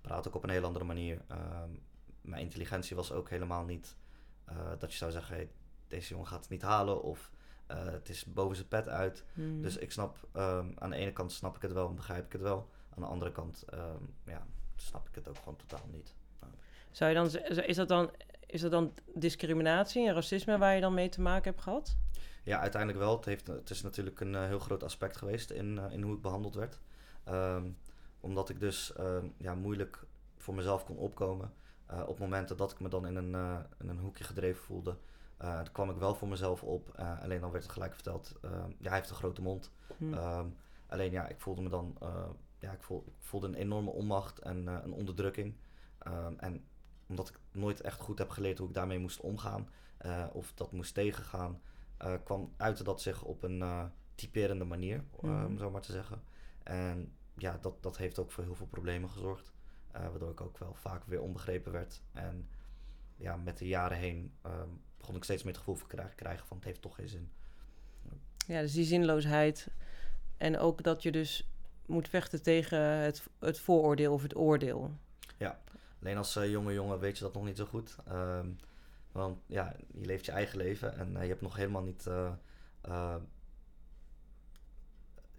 Praat 0.00 0.28
ook 0.28 0.34
op 0.34 0.42
een 0.42 0.50
hele 0.50 0.66
andere 0.66 0.84
manier. 0.84 1.20
Ehm, 2.24 2.30
mijn 2.30 2.42
intelligentie 2.42 2.96
was 2.96 3.12
ook 3.12 3.30
helemaal 3.30 3.64
niet 3.64 3.96
uh, 4.50 4.56
dat 4.78 4.92
je 4.92 4.98
zou 4.98 5.10
zeggen: 5.10 5.34
hey, 5.34 5.50
deze 5.88 6.08
jongen 6.08 6.26
gaat 6.26 6.40
het 6.40 6.48
niet 6.48 6.62
halen. 6.62 7.02
Of 7.02 7.30
uh, 7.70 7.84
het 7.84 8.08
is 8.08 8.24
boven 8.24 8.56
zijn 8.56 8.68
pet 8.68 8.88
uit. 8.88 9.24
Hmm. 9.34 9.62
Dus 9.62 9.76
ik 9.76 9.92
snap, 9.92 10.28
aan 10.78 10.90
de 10.90 10.96
ene 10.96 11.12
kant 11.12 11.32
snap 11.32 11.56
ik 11.56 11.62
het 11.62 11.72
wel 11.72 11.88
en 11.88 11.94
begrijp 11.94 12.24
ik 12.24 12.32
het 12.32 12.42
wel. 12.42 12.68
Aan 12.96 13.02
de 13.02 13.08
andere 13.08 13.32
kant, 13.32 13.64
ja, 14.24 14.46
snap 14.76 15.08
ik 15.08 15.14
het 15.14 15.28
ook 15.28 15.36
gewoon 15.36 15.56
totaal 15.56 15.86
niet. 15.92 16.14
Zou 16.90 17.10
je 17.10 17.16
dan, 17.16 17.26
is 17.64 17.76
dat 17.76 17.88
dan, 17.88 18.10
is 18.46 18.60
dat 18.60 18.70
dan 18.70 18.92
discriminatie 19.14 20.08
en 20.08 20.14
racisme 20.14 20.58
waar 20.58 20.74
je 20.74 20.80
dan 20.80 20.94
mee 20.94 21.08
te 21.08 21.20
maken 21.20 21.50
hebt 21.50 21.62
gehad? 21.62 21.96
Ja, 22.42 22.60
uiteindelijk 22.60 23.00
wel. 23.00 23.16
Het, 23.16 23.24
heeft, 23.24 23.46
het 23.46 23.70
is 23.70 23.82
natuurlijk 23.82 24.20
een 24.20 24.32
uh, 24.32 24.44
heel 24.44 24.58
groot 24.58 24.82
aspect 24.82 25.16
geweest 25.16 25.50
in, 25.50 25.78
in 25.90 26.02
hoe 26.02 26.14
ik 26.14 26.22
behandeld 26.22 26.54
werd. 26.54 26.80
Um, 27.28 27.76
omdat 28.20 28.48
ik 28.48 28.60
dus 28.60 28.92
ja, 29.36 29.54
moeilijk 29.54 30.04
voor 30.36 30.54
mezelf 30.54 30.84
kon 30.84 30.96
opkomen. 30.96 31.52
Eh, 31.86 32.02
op 32.06 32.18
momenten 32.18 32.56
dat 32.56 32.72
ik 32.72 32.80
me 32.80 32.88
dan 32.88 33.06
in 33.06 33.16
een, 33.16 33.64
in 33.78 33.88
een 33.88 33.98
hoekje 33.98 34.24
gedreven 34.24 34.62
voelde, 34.62 34.96
dan 35.38 35.72
kwam 35.72 35.90
ik 35.90 35.96
wel 35.96 36.14
voor 36.14 36.28
mezelf 36.28 36.62
op. 36.62 36.90
alleen 37.22 37.40
dan 37.40 37.50
werd 37.50 37.62
het 37.62 37.72
gelijk 37.72 37.94
verteld, 37.94 38.34
ehm, 38.42 38.70
ja, 38.78 38.88
hij 38.88 38.98
heeft 38.98 39.10
een 39.10 39.16
grote 39.16 39.42
mond. 39.42 39.70
Hmm. 39.96 40.14
Um, 40.14 40.56
alleen 40.86 41.10
ja, 41.10 41.28
ik 41.28 41.40
voelde 41.40 41.62
me 41.62 41.68
dan, 41.68 41.98
ja, 42.58 42.72
ik, 42.72 42.82
voel, 42.82 43.04
ik 43.06 43.12
voelde 43.26 43.46
een 43.46 43.54
enorme 43.54 43.90
onmacht 43.90 44.38
en 44.38 44.66
een 44.66 44.92
onderdrukking. 44.92 45.54
en 46.36 46.64
omdat 47.06 47.28
ik 47.28 47.38
nooit 47.52 47.80
echt 47.80 48.00
goed 48.00 48.18
heb 48.18 48.30
geleerd 48.30 48.58
hoe 48.58 48.68
ik 48.68 48.74
daarmee 48.74 48.98
moest 48.98 49.20
omgaan 49.20 49.68
of 50.32 50.52
dat 50.54 50.72
moest 50.72 50.94
tegengaan, 50.94 51.60
uh, 52.02 52.14
kwam 52.24 52.52
uitte 52.56 52.84
dat 52.84 53.00
zich 53.00 53.22
op 53.22 53.42
een 53.42 53.58
uh, 53.58 53.84
typerende 54.14 54.64
manier, 54.64 55.04
mm. 55.20 55.42
um, 55.42 55.58
zo 55.58 55.70
maar 55.70 55.80
te 55.80 55.92
zeggen. 55.92 56.22
En 56.62 57.12
ja, 57.36 57.58
dat, 57.60 57.82
dat 57.82 57.96
heeft 57.96 58.18
ook 58.18 58.30
voor 58.30 58.44
heel 58.44 58.54
veel 58.54 58.66
problemen 58.66 59.10
gezorgd. 59.10 59.52
Uh, 59.94 60.00
waardoor 60.08 60.30
ik 60.30 60.40
ook 60.40 60.58
wel 60.58 60.74
vaak 60.74 61.04
weer 61.04 61.20
onbegrepen 61.20 61.72
werd. 61.72 62.02
En 62.12 62.48
ja, 63.16 63.36
met 63.36 63.58
de 63.58 63.66
jaren 63.66 63.96
heen 63.96 64.32
um, 64.46 64.80
begon 64.98 65.16
ik 65.16 65.24
steeds 65.24 65.42
meer 65.42 65.52
het 65.52 65.62
gevoel 65.62 65.76
te 65.76 65.86
krijgen, 65.86 66.14
krijgen 66.14 66.46
van 66.46 66.56
het 66.56 66.66
heeft 66.66 66.82
toch 66.82 66.94
geen 66.94 67.08
zin. 67.08 67.30
Ja, 68.46 68.60
dus 68.60 68.72
die 68.72 68.84
zinloosheid. 68.84 69.68
En 70.36 70.58
ook 70.58 70.82
dat 70.82 71.02
je 71.02 71.12
dus 71.12 71.48
moet 71.86 72.08
vechten 72.08 72.42
tegen 72.42 72.78
het, 72.78 73.22
het 73.38 73.60
vooroordeel 73.60 74.12
of 74.12 74.22
het 74.22 74.36
oordeel. 74.36 74.90
Ja, 75.36 75.60
alleen 76.00 76.16
als 76.16 76.34
jonge 76.34 76.72
jongen 76.72 76.98
weet 76.98 77.18
je 77.18 77.24
dat 77.24 77.34
nog 77.34 77.44
niet 77.44 77.56
zo 77.56 77.64
goed. 77.64 77.96
Um, 78.08 78.56
want 79.12 79.38
ja, 79.46 79.76
je 79.92 80.06
leeft 80.06 80.24
je 80.24 80.32
eigen 80.32 80.58
leven 80.58 80.96
en 80.96 81.12
uh, 81.12 81.22
je 81.22 81.28
hebt 81.28 81.40
nog 81.40 81.56
helemaal 81.56 81.82
niet. 81.82 82.08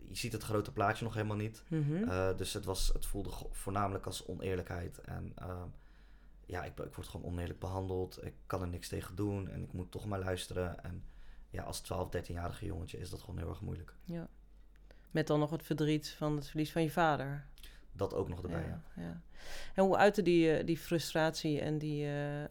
Je 0.08 0.16
ziet 0.16 0.34
het 0.34 0.44
grote 0.44 0.72
plaatje 0.72 1.04
nog 1.04 1.14
helemaal 1.14 1.38
niet. 1.38 1.64
Mm 1.68 1.84
-hmm. 1.84 2.38
dus 2.38 2.54
het, 2.54 2.66
was, 2.66 2.88
het 2.94 3.06
voelde 3.06 3.32
voornamelijk 3.52 4.06
als 4.06 4.26
oneerlijkheid. 4.26 4.98
En 4.98 5.32
ehm, 5.36 5.68
ja, 6.46 6.64
ik, 6.64 6.80
ik 6.80 6.94
word 6.94 7.08
gewoon 7.08 7.26
oneerlijk 7.26 7.60
behandeld. 7.60 8.26
Ik 8.26 8.34
kan 8.46 8.62
er 8.62 8.68
niks 8.68 8.88
tegen 8.88 9.16
doen 9.16 9.50
en 9.50 9.64
ik 9.64 9.74
moet 9.74 9.92
toch 9.92 10.06
maar 10.06 10.20
luisteren. 10.20 10.84
En 10.84 11.04
ja, 11.50 11.64
als 11.64 11.80
12, 11.80 12.10
13-jarige 12.18 12.66
jongetje 12.66 13.00
is 13.00 13.10
dat 13.10 13.22
gewoon 13.22 13.38
heel 13.38 13.50
erg 13.50 13.62
moeilijk. 13.62 13.94
Ja. 14.04 14.28
Met 15.12 15.28
dan 15.28 15.40
nog 15.40 15.50
het 15.50 15.64
verdriet 15.64 16.10
van 16.10 16.36
het 16.36 16.48
verlies 16.48 16.72
van 16.72 16.82
je 16.82 16.92
vader. 16.92 17.46
Dat 17.92 18.14
ook 18.14 18.30
nog 18.30 18.44
erbij, 18.44 18.62
ja. 18.62 18.82
ja. 18.96 19.02
ja. 19.02 19.22
En 19.74 19.84
hoe 19.84 19.98
uitte 19.98 20.22
die, 20.22 20.64
die 20.64 20.78
frustratie 20.78 21.62
en 21.62 21.78
die, 21.78 22.06
uh, 22.06 22.42
uh, 22.42 22.48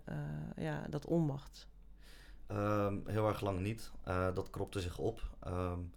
ja, 0.57 0.87
dat 0.89 1.07
onmacht? 1.07 1.69
Um, 2.49 3.03
heel 3.07 3.29
erg 3.29 3.41
lang 3.41 3.61
niet. 3.61 3.91
Dat 4.35 4.51
kropte 4.51 4.81
zich 4.81 4.99
op. 4.99 5.31
Um, 5.47 5.93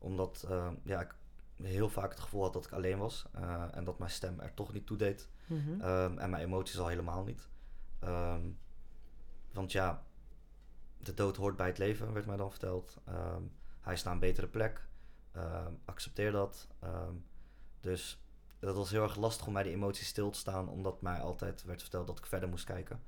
omdat 0.00 0.46
ja, 0.82 1.00
ik 1.00 1.14
heel 1.56 1.88
vaak 1.88 2.10
het 2.10 2.20
gevoel 2.20 2.42
had 2.42 2.52
dat 2.52 2.64
ik 2.64 2.72
alleen 2.72 2.98
was. 2.98 3.26
en 3.70 3.84
dat 3.84 3.98
mijn 3.98 4.10
stem 4.10 4.40
er 4.40 4.54
toch 4.54 4.72
niet 4.72 4.86
toe 4.86 4.96
deed. 4.96 5.28
Mm 5.46 5.60
-hmm. 5.60 5.80
um, 5.80 6.18
en 6.18 6.30
mijn 6.30 6.42
emoties 6.42 6.78
al 6.78 6.88
helemaal 6.88 7.24
niet. 7.24 7.48
want 9.52 9.72
ja, 9.72 10.04
de 10.98 11.14
dood 11.14 11.36
hoort 11.36 11.56
bij 11.56 11.66
het 11.66 11.78
leven, 11.78 12.12
werd 12.12 12.26
mij 12.26 12.36
dan 12.36 12.50
verteld. 12.50 12.96
hij 13.80 13.92
is 13.92 14.02
naar 14.02 14.12
een 14.12 14.20
betere 14.20 14.48
plek. 14.48 14.88
accepteer 15.84 16.32
dat. 16.32 16.68
dus 17.80 18.20
dat 18.60 18.76
was 18.76 18.90
heel 18.90 19.02
erg 19.02 19.16
lastig 19.16 19.46
om 19.46 19.52
bij 19.52 19.62
die 19.62 19.72
emoties 19.72 20.06
stil 20.06 20.30
te 20.30 20.38
staan, 20.38 20.68
omdat 20.68 21.02
mij 21.02 21.20
altijd 21.20 21.62
werd 21.62 21.80
verteld 21.80 22.06
dat 22.06 22.18
ik 22.18 22.26
verder 22.26 22.48
moest 22.48 22.64
kijken. 22.64 23.02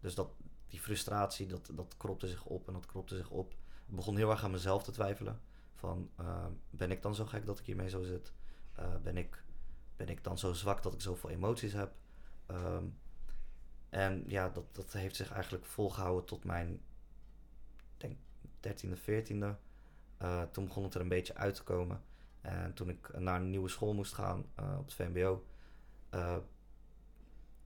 Dus 0.00 0.14
dat, 0.14 0.30
die 0.66 0.80
frustratie, 0.80 1.46
dat, 1.46 1.70
dat 1.72 1.96
kropte 1.96 2.28
zich 2.28 2.44
op 2.44 2.66
en 2.66 2.72
dat 2.72 2.86
kropte 2.86 3.16
zich 3.16 3.30
op. 3.30 3.52
Ik 3.86 3.96
begon 3.96 4.16
heel 4.16 4.30
erg 4.30 4.44
aan 4.44 4.50
mezelf 4.50 4.82
te 4.82 4.92
twijfelen. 4.92 5.40
Van, 5.84 6.10
uh, 6.20 6.46
ben 6.70 6.90
ik 6.90 7.02
dan 7.02 7.14
zo 7.14 7.24
gek 7.24 7.46
dat 7.46 7.58
ik 7.58 7.66
hiermee 7.66 7.88
zo 7.88 8.02
zit? 8.02 8.32
Uh, 8.78 8.96
ben, 9.02 9.16
ik, 9.16 9.42
ben 9.96 10.08
ik 10.08 10.24
dan 10.24 10.38
zo 10.38 10.52
zwak 10.52 10.82
dat 10.82 10.92
ik 10.92 11.00
zoveel 11.00 11.30
emoties 11.30 11.72
heb? 11.72 11.92
Um, 12.50 12.98
en 13.88 14.24
ja, 14.26 14.48
dat, 14.48 14.74
dat 14.74 14.92
heeft 14.92 15.16
zich 15.16 15.30
eigenlijk 15.30 15.64
volgehouden 15.64 16.24
tot 16.24 16.44
mijn, 16.44 16.80
denk 17.96 18.16
13e, 18.60 18.98
14e. 18.98 19.58
Uh, 20.22 20.42
toen 20.42 20.64
begon 20.66 20.84
het 20.84 20.94
er 20.94 21.00
een 21.00 21.08
beetje 21.08 21.34
uit 21.34 21.54
te 21.54 21.62
komen. 21.62 22.02
En 22.40 22.74
toen 22.74 22.88
ik 22.88 23.18
naar 23.18 23.40
een 23.40 23.50
nieuwe 23.50 23.68
school 23.68 23.94
moest 23.94 24.12
gaan 24.14 24.44
uh, 24.60 24.76
op 24.78 24.84
het 24.84 24.94
VMBO, 24.94 25.44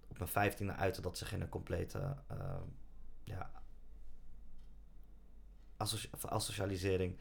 op 0.08 0.18
mijn 0.18 0.30
vijftiende 0.30 0.72
uitte 0.72 1.00
dat 1.00 1.18
zich 1.18 1.32
in 1.32 1.40
een 1.40 1.48
complete 1.48 2.16
uh, 2.32 2.60
ja, 3.24 3.50
asocialisering, 6.28 7.18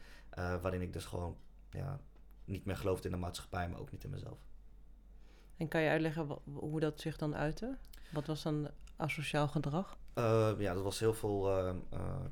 waarin 0.60 0.82
ik 0.82 0.92
dus 0.92 1.04
gewoon 1.04 1.36
ja, 1.70 2.00
niet 2.44 2.64
meer 2.64 2.76
geloofde 2.76 3.08
in 3.08 3.14
de 3.14 3.20
maatschappij, 3.20 3.68
maar 3.68 3.80
ook 3.80 3.92
niet 3.92 4.04
in 4.04 4.10
mezelf. 4.10 4.38
En 5.56 5.68
kan 5.68 5.80
je 5.80 5.88
uitleggen 5.88 6.38
hoe 6.44 6.80
dat 6.80 7.00
zich 7.00 7.16
dan 7.16 7.36
uitte? 7.36 7.76
Wat 8.12 8.26
was 8.26 8.42
dan 8.42 8.70
asociaal 8.96 9.48
gedrag? 9.48 9.98
ja, 10.58 10.74
dat 10.74 10.82
was 10.82 11.00
heel 11.00 11.14
veel 11.14 11.50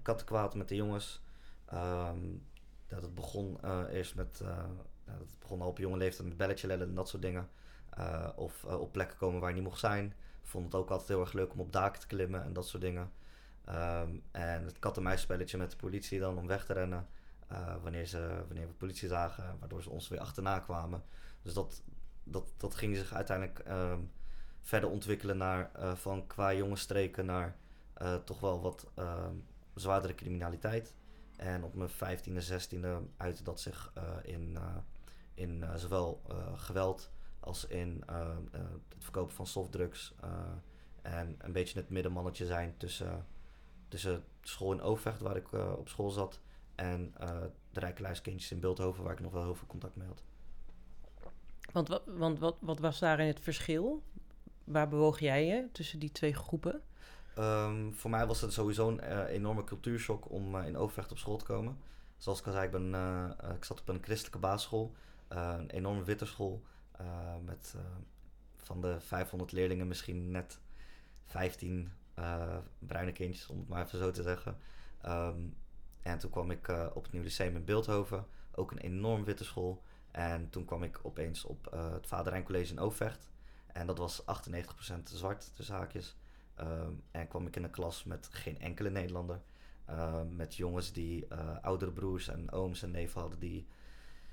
kattenkwaad 0.02 0.54
met 0.54 0.68
de 0.68 0.74
jongens. 0.74 1.22
Um, 1.74 2.46
dat 2.86 3.02
het 3.02 3.14
begon 3.14 3.58
eerst 3.90 4.14
met 4.14 4.42
nou, 5.06 5.18
dat 5.18 5.38
begon 5.38 5.60
al 5.60 5.68
op 5.68 5.78
jonge 5.78 5.96
leeftijd 5.96 6.28
met 6.28 6.36
belletje 6.36 6.66
lellen 6.66 6.88
en 6.88 6.94
dat 6.94 7.08
soort 7.08 7.22
dingen. 7.22 7.48
Uh, 7.98 8.28
of 8.36 8.64
uh, 8.64 8.80
op 8.80 8.92
plekken 8.92 9.18
komen 9.18 9.40
waar 9.40 9.48
je 9.48 9.54
niet 9.54 9.64
mocht 9.64 9.78
zijn. 9.78 10.14
Vond 10.42 10.64
het 10.64 10.74
ook 10.74 10.90
altijd 10.90 11.08
heel 11.08 11.20
erg 11.20 11.32
leuk 11.32 11.52
om 11.52 11.60
op 11.60 11.72
daken 11.72 12.00
te 12.00 12.06
klimmen 12.06 12.42
en 12.42 12.52
dat 12.52 12.66
soort 12.66 12.82
dingen. 12.82 13.10
Um, 13.68 14.22
en 14.30 14.64
het 14.64 14.78
kat-en-muisspelletje 14.78 15.58
met 15.58 15.70
de 15.70 15.76
politie 15.76 16.20
dan 16.20 16.38
om 16.38 16.46
weg 16.46 16.64
te 16.64 16.72
rennen. 16.72 17.06
Uh, 17.52 17.74
wanneer, 17.82 18.06
ze, 18.06 18.44
wanneer 18.46 18.66
we 18.66 18.72
politie 18.72 19.08
zagen, 19.08 19.56
waardoor 19.58 19.82
ze 19.82 19.90
ons 19.90 20.08
weer 20.08 20.20
achterna 20.20 20.58
kwamen. 20.58 21.02
Dus 21.42 21.54
dat, 21.54 21.82
dat, 22.24 22.52
dat 22.56 22.74
ging 22.74 22.96
zich 22.96 23.12
uiteindelijk 23.12 23.62
um, 23.68 24.10
verder 24.60 24.90
ontwikkelen 24.90 25.36
naar 25.36 25.70
van 25.94 26.26
qua 26.26 26.54
jonge 26.54 26.76
streken 26.76 27.26
naar 27.26 27.56
toch 28.24 28.40
wel 28.40 28.60
wat 28.60 28.86
um, 28.98 29.44
zwaardere 29.74 30.14
criminaliteit. 30.14 30.94
En 31.36 31.64
op 31.64 31.74
mijn 31.74 31.90
15e, 31.90 32.48
16e 32.50 32.86
uitte 33.16 33.42
dat 33.42 33.60
zich 33.60 33.92
in 34.22 34.58
in 35.34 35.64
zowel 35.76 36.22
geweld 36.54 37.10
als 37.40 37.66
in 37.66 38.02
uh, 38.10 38.36
het 38.88 39.04
verkopen 39.04 39.34
van 39.34 39.46
softdrugs. 39.46 40.14
en 41.02 41.34
een 41.38 41.52
beetje 41.52 41.78
het 41.78 41.90
middenmannetje 41.90 42.46
zijn 42.46 42.74
tussen, 42.76 43.26
tussen 43.88 44.24
school 44.40 44.72
in 44.72 44.82
Overvecht, 44.82 45.20
waar 45.20 45.36
ik 45.36 45.52
op 45.52 45.88
school 45.88 46.10
zat, 46.10 46.40
en 46.76 47.12
de 47.70 47.80
Rijkenlijskindjes 47.80 48.50
in 48.50 48.60
Beeldhoven, 48.60 49.04
waar 49.04 49.12
ik 49.12 49.20
nog 49.20 49.32
wel 49.32 49.42
heel 49.42 49.54
veel 49.54 49.66
contact 49.66 49.96
mee 49.96 50.08
had. 50.08 50.22
Want, 51.72 51.88
wat, 51.88 52.02
want 52.06 52.38
wat, 52.38 52.56
wat 52.60 52.78
was 52.78 52.98
daarin 52.98 53.26
het 53.26 53.40
verschil? 53.40 54.02
Waar 54.64 54.88
bewoog 54.88 55.20
jij 55.20 55.46
je 55.46 55.68
tussen 55.72 55.98
die 55.98 56.12
twee 56.12 56.34
groepen? 56.34 56.82
Um, 57.38 57.94
voor 57.94 58.10
mij 58.10 58.26
was 58.26 58.40
het 58.40 58.52
sowieso 58.52 58.88
een 58.88 59.00
uh, 59.04 59.28
enorme 59.28 59.64
cultuurshock 59.64 60.30
om 60.30 60.54
uh, 60.54 60.66
in 60.66 60.76
Overvecht 60.76 61.10
op 61.10 61.18
school 61.18 61.36
te 61.36 61.44
komen. 61.44 61.78
Zoals 62.16 62.40
ik 62.40 62.46
al 62.46 62.52
zei, 62.52 62.64
ik, 62.64 62.70
ben, 62.70 62.92
uh, 62.92 63.30
ik 63.54 63.64
zat 63.64 63.80
op 63.80 63.88
een 63.88 64.02
christelijke 64.02 64.38
basisschool. 64.38 64.94
Een 65.28 65.70
enorme 65.70 66.04
witte 66.04 66.26
school. 66.26 66.62
Met 67.44 67.74
van 68.56 68.80
de 68.80 69.00
500 69.00 69.52
leerlingen 69.52 69.88
misschien 69.88 70.30
net 70.30 70.60
15 71.24 71.92
bruine 72.78 73.12
kindjes, 73.12 73.46
om 73.46 73.58
het 73.58 73.68
maar 73.68 73.84
even 73.84 73.98
zo 73.98 74.10
te 74.10 74.22
zeggen. 74.22 74.56
Um, 75.06 75.56
en 76.06 76.18
toen 76.18 76.30
kwam 76.30 76.50
ik 76.50 76.68
op 76.94 77.02
het 77.02 77.12
Nieuw 77.12 77.22
Lyceum 77.22 77.56
in 77.56 77.64
Beeldhoven. 77.64 78.26
Ook 78.54 78.70
een 78.70 78.78
enorm 78.78 79.24
witte 79.24 79.44
school. 79.44 79.82
En 80.10 80.50
toen 80.50 80.64
kwam 80.64 80.82
ik 80.82 81.00
opeens 81.02 81.44
op 81.44 81.68
het 81.70 82.06
Vaderijn 82.06 82.44
College 82.44 82.72
in 82.72 82.78
Overvecht. 82.78 83.30
En 83.66 83.86
dat 83.86 83.98
was 83.98 84.22
98% 84.22 85.02
zwart, 85.04 85.54
tussen 85.54 85.74
haakjes. 85.74 86.16
Um, 86.60 87.02
en 87.10 87.28
kwam 87.28 87.46
ik 87.46 87.56
in 87.56 87.64
een 87.64 87.70
klas 87.70 88.04
met 88.04 88.28
geen 88.32 88.58
enkele 88.58 88.90
Nederlander. 88.90 89.40
met 90.36 90.54
jongens 90.54 90.92
die 90.92 91.34
oudere 91.62 91.92
broers 91.92 92.28
en 92.28 92.50
ooms 92.52 92.82
en 92.82 92.90
neven 92.90 93.20
hadden 93.20 93.38
die 93.38 93.66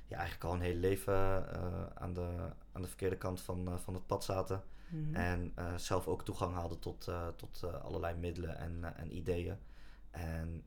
ja, 0.07 0.17
eigenlijk 0.17 0.49
al 0.49 0.53
een 0.53 0.61
hele 0.61 0.79
leven 0.79 1.15
aan, 1.99 2.13
de, 2.13 2.49
aan 2.71 2.81
de 2.81 2.87
verkeerde 2.87 3.17
kant 3.17 3.41
van, 3.41 3.67
eh, 3.67 3.77
van 3.77 3.93
het 3.93 4.07
pad 4.07 4.23
zaten. 4.23 4.63
Mhm. 4.93 5.15
En 5.15 5.51
eh, 5.55 5.75
zelf 5.75 6.07
ook 6.07 6.23
toegang 6.23 6.55
hadden 6.55 6.79
tot, 6.79 7.07
eh, 7.07 7.27
tot 7.27 7.63
eh, 7.63 7.83
allerlei 7.83 8.15
middelen 8.15 8.57
en, 8.57 8.83
eh, 8.83 9.01
en 9.01 9.15
ideeën. 9.15 9.57
En 10.11 10.63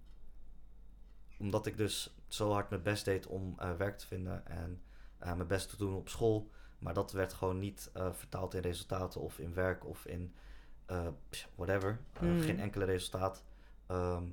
omdat 1.39 1.67
ik 1.67 1.77
dus 1.77 2.17
zo 2.29 2.51
hard 2.51 2.71
mijn 2.71 2.83
best 2.83 3.05
deed 3.05 3.27
om 3.27 3.55
eh, 3.59 3.77
werk 3.77 3.99
te 3.99 4.07
vinden 4.07 4.47
en 4.47 4.83
eh, 5.19 5.35
mijn 5.35 5.49
best 5.49 5.69
te 5.69 5.77
doen 5.77 5.95
op 5.95 6.09
school, 6.09 6.51
maar 6.79 6.95
dat 6.95 7.13
werd 7.13 7.33
gewoon 7.33 7.59
niet 7.59 7.91
eh, 7.93 8.13
vertaald 8.13 8.55
in 8.55 8.61
resultaten 8.61 9.21
of 9.21 9.39
in 9.39 9.55
werk 9.55 9.87
of 9.87 10.07
in 10.07 10.35
whatever. 11.55 12.01
Mhm. 12.21 12.41
Geen 12.41 12.61
enkele 12.61 12.85
resultaat. 12.85 13.45
Ehm, 13.87 14.25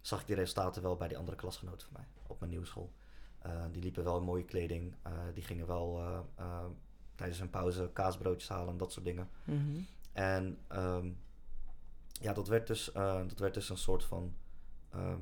zag 0.00 0.20
ik 0.20 0.26
die 0.26 0.36
resultaten 0.36 0.82
wel 0.82 0.96
bij 0.96 1.08
die 1.08 1.18
andere 1.18 1.36
klasgenoten 1.36 1.88
van 1.88 1.96
mij 1.96 2.06
op 2.26 2.38
mijn 2.38 2.50
nieuwe 2.50 2.66
school. 2.66 2.92
Die 3.70 3.82
liepen 3.82 4.04
wel 4.04 4.18
in 4.18 4.24
mooie 4.24 4.44
kleding. 4.44 4.94
die 5.34 5.42
gingen 5.42 5.66
wel 5.66 6.02
tijdens 7.14 7.38
hun 7.38 7.50
pauze 7.50 7.90
kaasbroodjes 7.92 8.48
halen 8.48 8.68
en 8.68 8.76
dat 8.76 8.92
soort 8.92 9.04
dingen. 9.04 9.28
Mhm. 9.44 9.80
En 10.12 10.58
ehm, 10.68 11.10
ja, 12.20 12.32
dat 12.32 12.48
werd, 12.48 12.66
dus, 12.66 12.90
dat 13.26 13.38
werd 13.38 13.54
dus 13.54 13.68
een 13.68 13.78
soort 13.78 14.04
van... 14.04 14.34
ehm, 14.90 15.18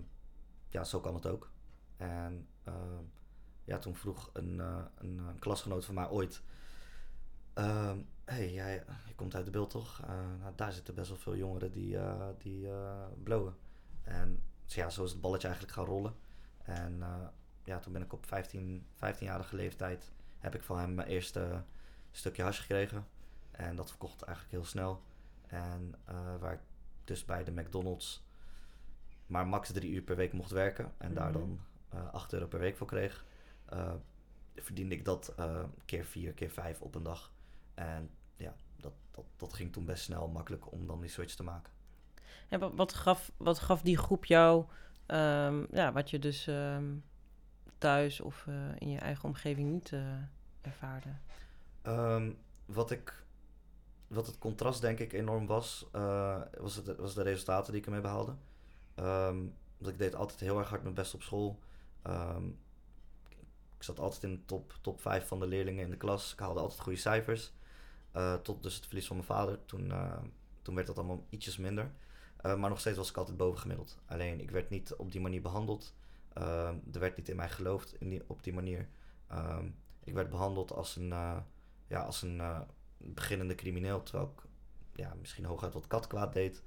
ja, 0.73 0.85
zo 0.85 1.01
kan 1.01 1.15
het 1.15 1.27
ook. 1.27 1.51
En 1.97 2.49
ehm, 2.65 3.05
ja, 3.65 3.79
toen 3.79 3.97
vroeg 3.97 4.31
een, 4.33 4.61
eh, 4.61 4.85
een, 4.95 5.19
eh, 5.19 5.25
klasgenoot 5.39 5.85
van 5.85 5.95
mij 5.95 6.09
ooit... 6.09 6.43
ehm, 7.55 7.99
hey, 8.25 8.53
jij 8.53 8.85
je 9.07 9.15
komt 9.15 9.35
uit 9.35 9.45
de 9.45 9.51
beeld 9.51 9.71
toch? 9.71 10.01
Eh, 10.01 10.09
nou, 10.41 10.53
daar 10.57 10.73
zitten 10.73 10.95
best 10.95 11.09
wel 11.09 11.19
veel 11.19 11.37
jongeren 11.37 11.73
die, 11.73 11.99
die 12.39 12.69
blowen. 13.23 13.57
En 14.03 14.43
dus 14.65 14.75
ja, 14.75 14.91
zo 14.91 15.05
is 15.05 15.11
het 15.11 15.21
balletje 15.21 15.47
eigenlijk 15.47 15.77
gaan 15.77 15.87
rollen. 15.87 16.15
En 16.63 17.03
ja, 17.65 17.79
toen 17.79 17.93
ben 17.93 18.03
ik 18.03 18.13
op 18.13 18.27
15, 18.27 18.87
15-jarige 18.95 19.57
leeftijd... 19.57 20.13
heb 20.39 20.55
ik 20.55 20.63
van 20.63 20.79
hem 20.79 20.95
mijn 20.95 21.09
eerste 21.09 21.65
stukje 22.11 22.43
hash 22.43 22.61
gekregen. 22.61 23.07
En 23.51 23.77
dat 23.77 23.89
verkocht 23.89 24.23
eigenlijk 24.23 24.57
heel 24.57 24.65
snel. 24.65 25.03
En 25.47 25.95
waar 26.41 26.53
ik 26.53 26.61
dus 27.05 27.25
bij 27.25 27.45
de 27.45 27.53
McDonald's 27.53 28.25
maar 29.27 29.47
max 29.47 29.73
drie 29.73 29.91
uur 29.91 30.03
per 30.03 30.17
week 30.17 30.33
mocht 30.33 30.51
werken. 30.51 30.93
En 30.99 31.15
daar 31.15 31.31
Mhm. 31.31 31.39
dan 31.39 31.61
eh 31.89 32.13
8 32.13 32.33
euro 32.33 32.47
per 32.47 32.59
week 32.61 32.77
voor 32.77 32.87
kreeg. 32.87 33.25
eh, 33.67 33.93
verdiende 34.55 34.95
ik 34.95 35.05
dat 35.05 35.33
eh, 35.37 35.65
keer 35.85 36.05
vier, 36.05 36.33
keer 36.33 36.51
vijf 36.51 36.81
op 36.81 36.95
een 36.95 37.03
dag. 37.03 37.33
En 37.75 38.11
ja, 38.37 38.55
dat, 38.77 38.93
dat, 39.11 39.25
dat 39.37 39.53
ging 39.53 39.73
toen 39.73 39.85
best 39.85 40.03
snel 40.05 40.29
makkelijk 40.29 40.73
om 40.73 40.87
dan 40.87 41.01
die 41.01 41.11
switch 41.11 41.35
te 41.35 41.43
maken. 41.43 41.73
En 42.49 42.61
wat, 42.61 42.73
wat, 42.75 42.95
gaf, 42.95 43.33
wat 43.37 43.59
gaf 43.59 43.83
die 43.83 43.97
groep 43.99 44.25
jou, 44.25 44.65
ehm, 45.07 45.65
ja, 45.71 45.93
wat 45.93 46.11
je 46.11 46.19
dus 46.19 46.47
ehm, 46.47 46.95
thuis 47.79 48.21
of 48.21 48.47
in 48.79 48.89
je 48.89 48.99
eigen 48.99 49.25
omgeving 49.25 49.71
niet 49.73 49.93
ervaarde? 50.61 51.09
Ehm, 51.83 52.33
wat, 52.65 52.91
ik, 52.91 53.25
wat 54.07 54.27
het 54.27 54.39
contrast 54.39 54.81
denk 54.81 54.99
ik 54.99 55.13
enorm 55.13 55.47
was, 55.47 55.87
was, 56.61 56.77
het, 56.77 56.97
was 56.97 57.15
de 57.15 57.23
resultaten 57.23 57.73
die 57.73 57.81
ik 57.81 57.87
ermee 57.87 58.01
behaalde. 58.01 58.35
Ehm, 58.95 59.39
want 59.79 59.93
ik 59.93 59.99
deed 59.99 60.15
altijd 60.15 60.41
heel 60.41 60.59
erg 60.59 60.69
hard 60.69 60.83
mijn 60.83 60.95
best 60.95 61.15
op 61.15 61.23
school. 61.23 61.59
Ehm, 62.03 62.47
ik 63.77 63.83
zat 63.89 63.99
altijd 63.99 64.23
in 64.23 64.31
de 64.31 64.45
top, 64.45 64.75
top 64.81 65.01
5 65.01 65.27
van 65.27 65.41
de 65.41 65.47
leerlingen 65.47 65.85
in 65.85 65.91
de 65.91 65.97
klas. 65.97 66.33
Ik 66.33 66.39
haalde 66.39 66.61
altijd 66.61 66.81
goede 66.81 66.99
cijfers. 66.99 67.53
Eh, 68.13 68.35
tot 68.35 68.63
dus 68.63 68.75
het 68.75 68.87
verlies 68.87 69.07
van 69.07 69.17
mijn 69.17 69.29
vader. 69.29 69.65
Toen, 69.67 69.91
eh, 69.91 70.19
toen 70.63 70.75
werd 70.75 70.87
dat 70.87 70.99
allemaal 70.99 71.27
ietsjes 71.31 71.57
minder. 71.57 71.93
Eh, 72.37 72.57
maar 72.57 72.71
nog 72.71 72.81
steeds 72.81 72.97
was 72.97 73.11
ik 73.11 73.17
altijd 73.17 73.37
bovengemiddeld. 73.37 73.99
Alleen 74.07 74.41
ik 74.41 74.51
werd 74.51 74.71
niet 74.71 74.95
op 74.95 75.13
die 75.13 75.21
manier 75.21 75.43
behandeld. 75.43 75.95
Ehm, 76.33 76.77
er 76.93 77.01
werd 77.01 77.17
niet 77.17 77.29
in 77.29 77.37
mij 77.37 77.49
geloofd 77.49 77.95
in 77.99 78.09
die, 78.09 78.23
op 78.27 78.43
die 78.43 78.53
manier. 78.53 78.89
Ehm, 79.27 79.67
ik 80.05 80.15
werd 80.15 80.31
behandeld 80.31 80.73
als 80.73 80.97
een, 80.97 81.13
eh, 81.13 81.37
ja, 81.87 82.01
als 82.03 82.23
een 82.23 82.43
beginnende 82.97 83.55
crimineel. 83.55 84.03
Terwijl 84.03 84.35
ik 84.37 84.43
ja, 84.95 85.15
misschien 85.21 85.45
hooguit 85.45 85.73
wat 85.73 85.87
katkwaad 85.87 86.33
deed. 86.33 86.63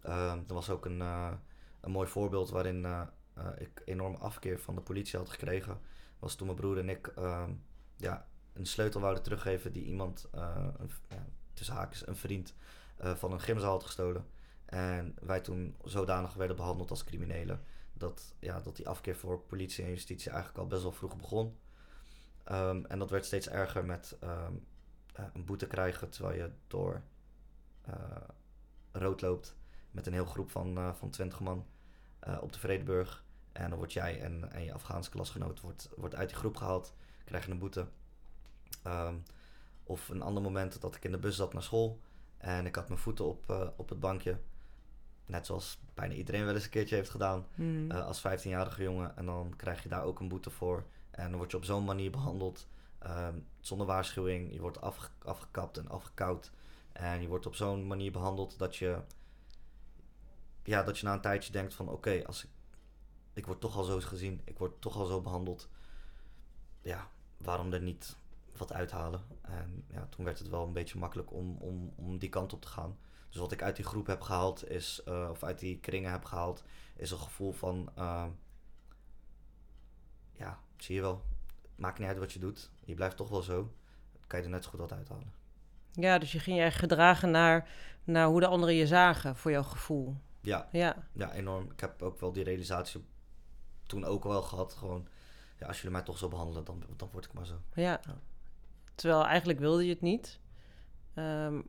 Ehm 0.00 0.38
er 0.48 0.54
was 0.54 0.70
ook 0.70 0.84
een, 0.84 1.02
een 1.88 1.94
mooi 1.94 2.08
voorbeeld 2.08 2.50
waarin 2.50 2.84
eh, 2.84 3.02
eh, 3.34 3.46
ik 3.56 3.82
enorm 3.84 4.14
afkeer 4.14 4.58
van 4.58 4.74
de 4.74 4.80
politie 4.80 5.18
had 5.18 5.28
gekregen. 5.28 5.80
Was 6.18 6.34
toen 6.34 6.46
mijn 6.46 6.58
broer 6.58 6.78
en 6.78 6.88
ik 6.88 7.06
ehm, 7.06 7.52
ja, 7.96 8.28
een 8.52 8.66
sleutel 8.66 9.00
wouden 9.00 9.22
teruggeven 9.22 9.72
die 9.72 9.84
iemand, 9.84 10.28
eh, 10.32 10.66
een, 10.78 10.90
ja, 11.08 11.26
tussen 11.52 11.74
haakjes, 11.74 12.06
een 12.06 12.16
vriend 12.16 12.54
van 13.00 13.32
een 13.32 13.40
gymzaal 13.40 13.70
had 13.70 13.84
gestolen. 13.84 14.26
En 14.64 15.14
wij 15.20 15.40
toen 15.40 15.76
zodanig 15.84 16.34
werden 16.34 16.56
behandeld 16.56 16.90
als 16.90 17.04
criminelen. 17.04 17.64
Dat, 17.92 18.34
ja, 18.38 18.60
dat 18.60 18.76
die 18.76 18.88
afkeer 18.88 19.16
voor 19.16 19.40
politie 19.40 19.84
en 19.84 19.90
justitie 19.90 20.30
eigenlijk 20.30 20.60
al 20.60 20.66
best 20.66 20.82
wel 20.82 20.92
vroeg 20.92 21.16
begon. 21.16 21.58
Ehm, 22.44 22.84
en 22.84 22.98
dat 22.98 23.10
werd 23.10 23.24
steeds 23.24 23.48
erger 23.48 23.84
met 23.84 24.16
ehm, 24.20 24.52
eh, 25.12 25.24
een 25.32 25.44
boete 25.44 25.66
krijgen 25.66 26.10
terwijl 26.10 26.36
je 26.36 26.50
door 26.66 27.02
rood 28.92 29.20
loopt 29.20 29.56
met 29.90 30.06
een 30.06 30.12
heel 30.12 30.24
groep 30.24 30.50
van, 30.50 30.94
van 30.94 31.10
20 31.10 31.40
man 31.40 31.66
eh, 32.28 32.42
op 32.42 32.52
de 32.52 32.58
Vredeburg. 32.58 33.24
En 33.52 33.68
dan 33.68 33.78
word 33.78 33.92
jij 33.92 34.20
en, 34.20 34.52
en 34.52 34.64
je 34.64 34.72
Afghaanse 34.72 35.10
klasgenoot 35.10 35.60
wordt, 35.60 35.88
wordt 35.96 36.14
uit 36.14 36.28
die 36.28 36.38
groep 36.38 36.56
gehaald, 36.56 36.94
krijg 37.24 37.44
je 37.46 37.50
een 37.52 37.58
boete. 37.58 37.86
Ehm, 38.82 39.14
of 39.84 40.08
een 40.08 40.22
ander 40.22 40.42
moment 40.42 40.80
dat 40.80 40.94
ik 40.96 41.04
in 41.04 41.10
de 41.12 41.18
bus 41.18 41.36
zat 41.36 41.52
naar 41.52 41.62
school 41.62 42.00
en 42.38 42.66
ik 42.66 42.74
had 42.74 42.88
mijn 42.88 43.00
voeten 43.00 43.24
op, 43.26 43.50
eh, 43.50 43.68
op 43.76 43.88
het 43.88 44.00
bankje. 44.00 44.38
Net 45.26 45.46
zoals 45.46 45.78
bijna 45.94 46.14
iedereen 46.14 46.44
wel 46.44 46.54
eens 46.54 46.64
een 46.64 46.70
keertje 46.70 46.94
heeft 46.94 47.10
gedaan 47.10 47.46
Mhm. 47.54 47.90
eh, 47.90 48.06
als 48.06 48.20
15-jarige 48.20 48.82
jongen. 48.82 49.16
En 49.16 49.26
dan 49.26 49.52
krijg 49.56 49.82
je 49.82 49.88
daar 49.88 50.04
ook 50.04 50.20
een 50.20 50.28
boete 50.28 50.50
voor. 50.50 50.84
En 51.10 51.28
dan 51.28 51.36
word 51.38 51.50
je 51.50 51.56
op 51.56 51.64
zo'n 51.64 51.84
manier 51.84 52.10
behandeld. 52.10 52.66
ehm, 52.98 53.38
zonder 53.60 53.86
waarschuwing. 53.86 54.52
Je 54.52 54.60
wordt 54.60 54.80
afge- 54.80 55.10
afgekapt 55.24 55.76
en 55.78 55.88
afgekoud. 55.88 56.50
En 56.92 57.20
je 57.22 57.28
wordt 57.28 57.46
op 57.46 57.54
zo'n 57.54 57.86
manier 57.86 58.12
behandeld 58.12 58.58
dat 58.58 58.76
je... 58.76 58.98
Ja, 60.68 60.82
dat 60.82 60.98
je 60.98 61.06
na 61.06 61.12
een 61.12 61.20
tijdje 61.20 61.52
denkt 61.52 61.74
van... 61.74 61.88
Oké, 61.88 62.22
als 62.26 62.44
ik... 62.44 62.50
Ik 63.32 63.46
word 63.46 63.60
toch 63.60 63.76
al 63.76 63.82
zo 63.82 64.00
gezien. 64.00 64.40
Ik 64.44 64.58
word 64.58 64.80
toch 64.80 64.96
al 64.96 65.06
zo 65.06 65.20
behandeld. 65.20 65.68
Ja, 66.82 67.08
waarom 67.36 67.72
er 67.72 67.82
niet 67.82 68.16
wat 68.56 68.72
uithalen? 68.72 69.20
En 69.42 69.84
ja, 69.90 70.06
toen 70.06 70.24
werd 70.24 70.38
het 70.38 70.48
wel 70.48 70.64
een 70.66 70.72
beetje 70.72 70.98
makkelijk 70.98 71.32
om, 71.32 71.56
om, 71.56 71.92
om 71.96 72.18
die 72.18 72.28
kant 72.28 72.52
op 72.52 72.60
te 72.60 72.68
gaan. 72.68 72.98
Dus 73.28 73.40
wat 73.40 73.52
ik 73.52 73.62
uit 73.62 73.76
die 73.76 73.84
groep 73.84 74.06
heb 74.06 74.20
gehaald 74.20 74.70
is... 74.70 75.02
eh, 75.04 75.28
of 75.30 75.42
uit 75.42 75.58
die 75.58 75.78
kringen 75.80 76.10
heb 76.10 76.24
gehaald... 76.24 76.64
Is 76.96 77.10
een 77.10 77.18
gevoel 77.18 77.52
van... 77.52 77.90
eh, 77.94 78.26
ja, 80.32 80.58
zie 80.76 80.94
je 80.94 81.00
wel. 81.00 81.22
Maakt 81.76 81.98
niet 81.98 82.08
uit 82.08 82.18
wat 82.18 82.32
je 82.32 82.38
doet. 82.38 82.70
Je 82.84 82.94
blijft 82.94 83.16
toch 83.16 83.28
wel 83.28 83.42
zo. 83.42 83.72
Kan 84.26 84.38
je 84.38 84.44
er 84.44 84.50
net 84.50 84.64
zo 84.64 84.70
goed 84.70 84.80
wat 84.80 84.92
uithalen. 84.92 85.32
Ja, 85.92 86.18
dus 86.18 86.32
je 86.32 86.38
ging 86.38 86.58
je 86.58 86.70
gedragen 86.70 87.30
naar, 87.30 87.68
naar 88.04 88.26
hoe 88.26 88.40
de 88.40 88.46
anderen 88.46 88.74
je 88.74 88.86
zagen, 88.86 89.36
voor 89.36 89.50
jouw 89.50 89.62
gevoel. 89.62 90.16
Ja, 90.48 90.68
Ja, 90.72 90.96
ja, 91.12 91.32
enorm. 91.32 91.70
Ik 91.70 91.80
heb 91.80 92.02
ook 92.02 92.20
wel 92.20 92.32
die 92.32 92.44
realisatie 92.44 93.04
toen 93.86 94.04
ook 94.04 94.24
wel 94.24 94.42
gehad. 94.42 94.72
Gewoon, 94.72 95.08
ja, 95.58 95.66
als 95.66 95.76
jullie 95.76 95.92
mij 95.92 96.02
toch 96.02 96.18
zo 96.18 96.28
behandelen, 96.28 96.64
dan, 96.64 96.82
dan 96.96 97.08
word 97.12 97.24
ik 97.24 97.32
maar 97.32 97.46
zo. 97.46 97.60
ja. 97.74 98.00
Ja. 98.02 98.18
Terwijl 98.94 99.26
eigenlijk 99.26 99.58
wilde 99.58 99.84
je 99.84 99.90
het 99.90 100.00
niet. 100.00 100.40
Ehm, 101.14 101.60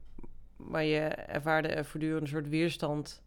maar 0.55 0.83
je 0.83 0.99
ervaarde 1.09 1.67
er 1.67 1.85
voortdurend 1.85 2.21
een 2.21 2.27
soort 2.27 2.47
weerstand 2.47 3.21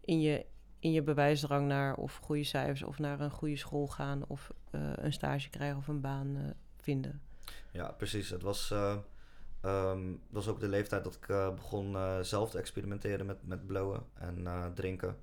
in 0.00 0.20
je, 0.20 0.46
in 0.78 0.92
je 0.92 1.02
bewijsdrang 1.02 1.66
naar 1.66 1.94
of 1.94 2.16
goede 2.16 2.44
cijfers 2.44 2.82
of 2.82 2.98
naar 2.98 3.20
een 3.20 3.30
goede 3.30 3.56
school 3.56 3.86
gaan 3.86 4.26
of 4.26 4.50
eh, 4.70 4.92
een 4.94 5.12
stage 5.12 5.48
krijgen 5.50 5.78
of 5.78 5.88
een 5.88 6.00
baan 6.00 6.36
eh, 6.36 6.42
vinden. 6.76 7.22
Ja, 7.72 7.92
precies. 7.92 8.30
Het 8.30 8.42
was, 8.42 8.70
eh, 8.70 8.96
ehm, 9.64 10.06
het 10.06 10.18
was 10.30 10.48
ook 10.48 10.60
de 10.60 10.68
leeftijd 10.68 11.04
dat 11.04 11.14
ik 11.14 11.28
eh, 11.28 11.54
begon 11.54 11.96
eh, 11.96 12.20
zelf 12.20 12.50
te 12.50 12.58
experimenteren 12.58 13.26
met, 13.26 13.46
met 13.46 13.66
blowen 13.66 14.06
en 14.14 14.46
eh, 14.46 14.66
drinken. 14.66 15.16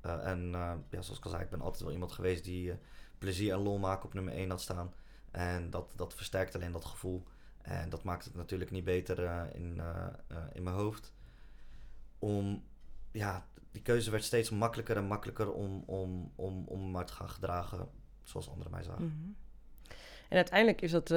En 0.00 0.50
ja, 0.90 1.02
zoals 1.02 1.18
ik 1.18 1.24
al 1.24 1.30
zei, 1.30 1.42
ik 1.42 1.50
ben 1.50 1.60
altijd 1.60 1.82
wel 1.82 1.92
iemand 1.92 2.12
geweest 2.12 2.44
die 2.44 2.74
plezier 3.18 3.52
en 3.52 3.62
lol 3.62 3.78
maken 3.78 4.04
op 4.04 4.14
nummer 4.14 4.34
1 4.34 4.50
had 4.50 4.60
staan. 4.60 4.92
En 5.30 5.70
dat, 5.70 5.92
dat 5.96 6.14
versterkt 6.14 6.54
alleen 6.54 6.72
dat 6.72 6.84
gevoel. 6.84 7.22
En 7.62 7.88
dat 7.90 8.02
maakt 8.02 8.24
het 8.24 8.34
natuurlijk 8.34 8.70
niet 8.70 8.84
beter 8.84 9.48
in, 9.54 9.82
in 10.52 10.62
mijn 10.62 10.76
hoofd. 10.76 11.12
Om, 12.18 12.64
ja, 13.12 13.46
die 13.70 13.82
keuze 13.82 14.10
werd 14.10 14.24
steeds 14.24 14.50
makkelijker 14.50 14.96
en 14.96 15.04
makkelijker 15.04 15.52
om, 15.52 15.82
om, 15.86 16.32
om, 16.34 16.64
om 16.66 16.90
maar 16.90 17.06
te 17.06 17.12
gaan 17.12 17.30
gedragen 17.30 17.88
zoals 18.22 18.48
anderen 18.48 18.72
mij 18.72 18.82
zagen. 18.82 19.04
Mhm. 19.04 19.30
En 20.28 20.36
uiteindelijk 20.36 20.80
is 20.80 20.90
dat, 20.90 21.10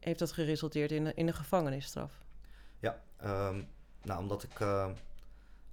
heeft 0.00 0.18
dat 0.18 0.32
geresulteerd 0.32 0.92
in, 0.92 1.14
in 1.16 1.26
een 1.26 1.34
gevangenisstraf. 1.34 2.24
Ja, 2.78 3.02
ehm, 3.16 3.62
nou, 4.02 4.20
omdat 4.20 4.42
ik 4.42 4.60
eh, 4.60 4.90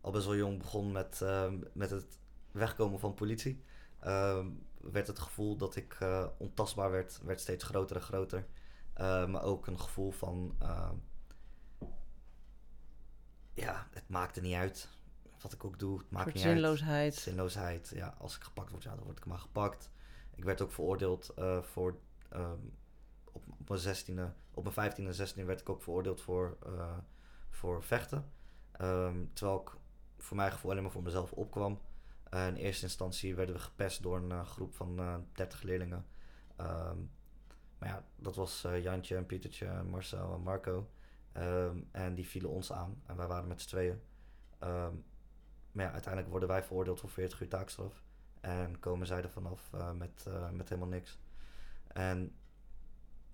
al 0.02 0.12
best 0.12 0.26
wel 0.26 0.36
jong 0.36 0.58
begon 0.58 0.92
met, 0.92 1.22
ehm, 1.22 1.58
met 1.74 1.90
het 1.90 2.20
wegkomen 2.52 3.00
van 3.00 3.14
politie, 3.14 3.64
ehm, 4.00 4.48
werd 4.82 5.08
het 5.08 5.20
gevoel 5.20 5.58
dat 5.58 5.76
ik 5.76 5.98
eh, 6.00 6.28
ontastbaar 6.38 6.92
werd, 6.92 7.20
werd 7.24 7.40
steeds 7.40 7.64
groter 7.64 7.96
en 7.96 8.02
groter. 8.02 8.46
Maar 9.28 9.44
ook 9.44 9.68
een 9.68 9.80
gevoel 9.80 10.12
van, 10.12 10.56
ja, 13.54 13.88
het 13.92 14.10
maakte 14.10 14.42
niet 14.42 14.56
uit 14.56 14.90
wat 15.42 15.54
ik 15.54 15.66
ook 15.66 15.80
doe. 15.80 15.98
Het 15.98 16.12
maakt 16.12 16.34
niet 16.34 16.44
uit. 16.44 16.54
zinloosheid. 16.54 17.16
Zinloosheid. 17.16 17.92
Ja, 17.96 18.16
als 18.20 18.36
ik 18.36 18.44
gepakt 18.44 18.72
word, 18.72 18.84
ja, 18.84 18.96
dan 18.96 19.04
word 19.04 19.18
ik 19.18 19.26
maar 19.26 19.40
gepakt. 19.40 19.90
Ik 20.36 20.44
werd 20.44 20.62
ook 20.62 20.72
veroordeeld 20.72 21.30
eh, 21.36 21.62
voor 21.62 21.98
op, 23.36 23.44
op 23.60 23.70
mijn 23.70 23.96
16e, 23.96 24.34
op 24.54 24.76
mijn 24.76 24.92
15e 24.92 24.96
en 24.96 25.28
16e 25.28 25.46
werd 25.46 25.62
ik 25.62 25.70
ook 25.70 25.82
veroordeeld 25.82 26.22
voor, 26.22 26.58
eh, 26.66 26.98
voor 27.50 27.84
vechten. 27.84 28.32
Ehm, 28.72 29.26
terwijl 29.34 29.62
ik 29.62 29.72
voor 30.18 30.38
mijn 30.38 30.52
gevoel 30.52 30.72
alleen 30.72 30.84
maar 30.84 30.92
voor 30.92 31.04
mezelf 31.04 31.32
opkwam. 31.32 31.80
Eh, 32.24 32.48
in 32.48 32.56
eerste 32.56 32.84
instantie 32.84 33.36
werden 33.36 33.56
we 33.56 33.62
gepest 33.62 34.04
door 34.04 34.18
een 34.18 34.32
eh, 34.32 34.46
groep 34.46 34.76
van 34.76 35.00
eh 35.00 35.16
30 35.34 35.62
leerlingen. 35.62 36.06
Ehm, 36.56 36.98
maar 37.78 37.90
ja, 37.90 38.06
dat 38.16 38.36
was 38.36 38.68
Jantje 38.82 39.16
en 39.16 39.26
Pietertje, 39.26 39.84
Marcel 39.84 40.34
en 40.34 40.42
Marco. 40.42 40.90
Ehm, 41.32 41.78
en 41.92 42.16
die 42.16 42.28
vielen 42.28 42.50
ons 42.50 42.72
aan. 42.72 43.02
En 43.06 43.16
wij 43.16 43.28
waren 43.28 43.48
met 43.48 43.62
z'n 43.62 43.68
tweeën. 43.68 44.02
Maar 45.72 45.86
ja, 45.86 45.92
uiteindelijk 45.92 46.32
worden 46.32 46.50
wij 46.50 46.64
veroordeeld 46.64 47.00
voor 47.00 47.10
40 47.10 47.42
uur 47.42 47.48
taakstraf. 47.48 48.04
En 48.42 48.80
komen 48.80 49.08
zij 49.08 49.24
er 49.24 49.30
vanaf 49.30 49.72
met, 49.94 50.26
met 50.52 50.70
helemaal 50.70 50.90
niks. 50.90 51.20
En 51.88 52.36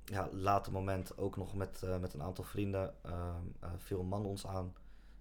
ja, 0.05 0.29
later 0.31 0.71
moment 0.71 1.17
ook 1.17 1.37
nog 1.37 1.55
met, 1.55 1.83
eh, 1.83 1.99
met 1.99 2.13
een 2.13 2.21
aantal 2.21 2.43
vrienden 2.43 3.03
ehm, 3.03 3.45
eh, 3.59 3.71
viel 3.77 3.99
een 3.99 4.07
man 4.07 4.25
ons 4.25 4.47
aan. 4.47 4.73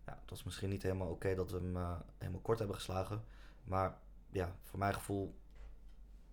Ja, 0.06 0.18
het 0.20 0.30
was 0.30 0.42
misschien 0.44 0.68
niet 0.70 0.82
helemaal 0.82 1.08
oké 1.10 1.34
dat 1.34 1.50
we 1.50 1.56
hem 1.56 1.76
eh, 1.76 2.00
helemaal 2.18 2.40
kort 2.40 2.58
hebben 2.58 2.76
geslagen. 2.76 3.24
Maar 3.64 3.98
ja, 4.30 4.56
voor 4.62 4.78
mijn 4.78 4.94
gevoel 4.94 5.38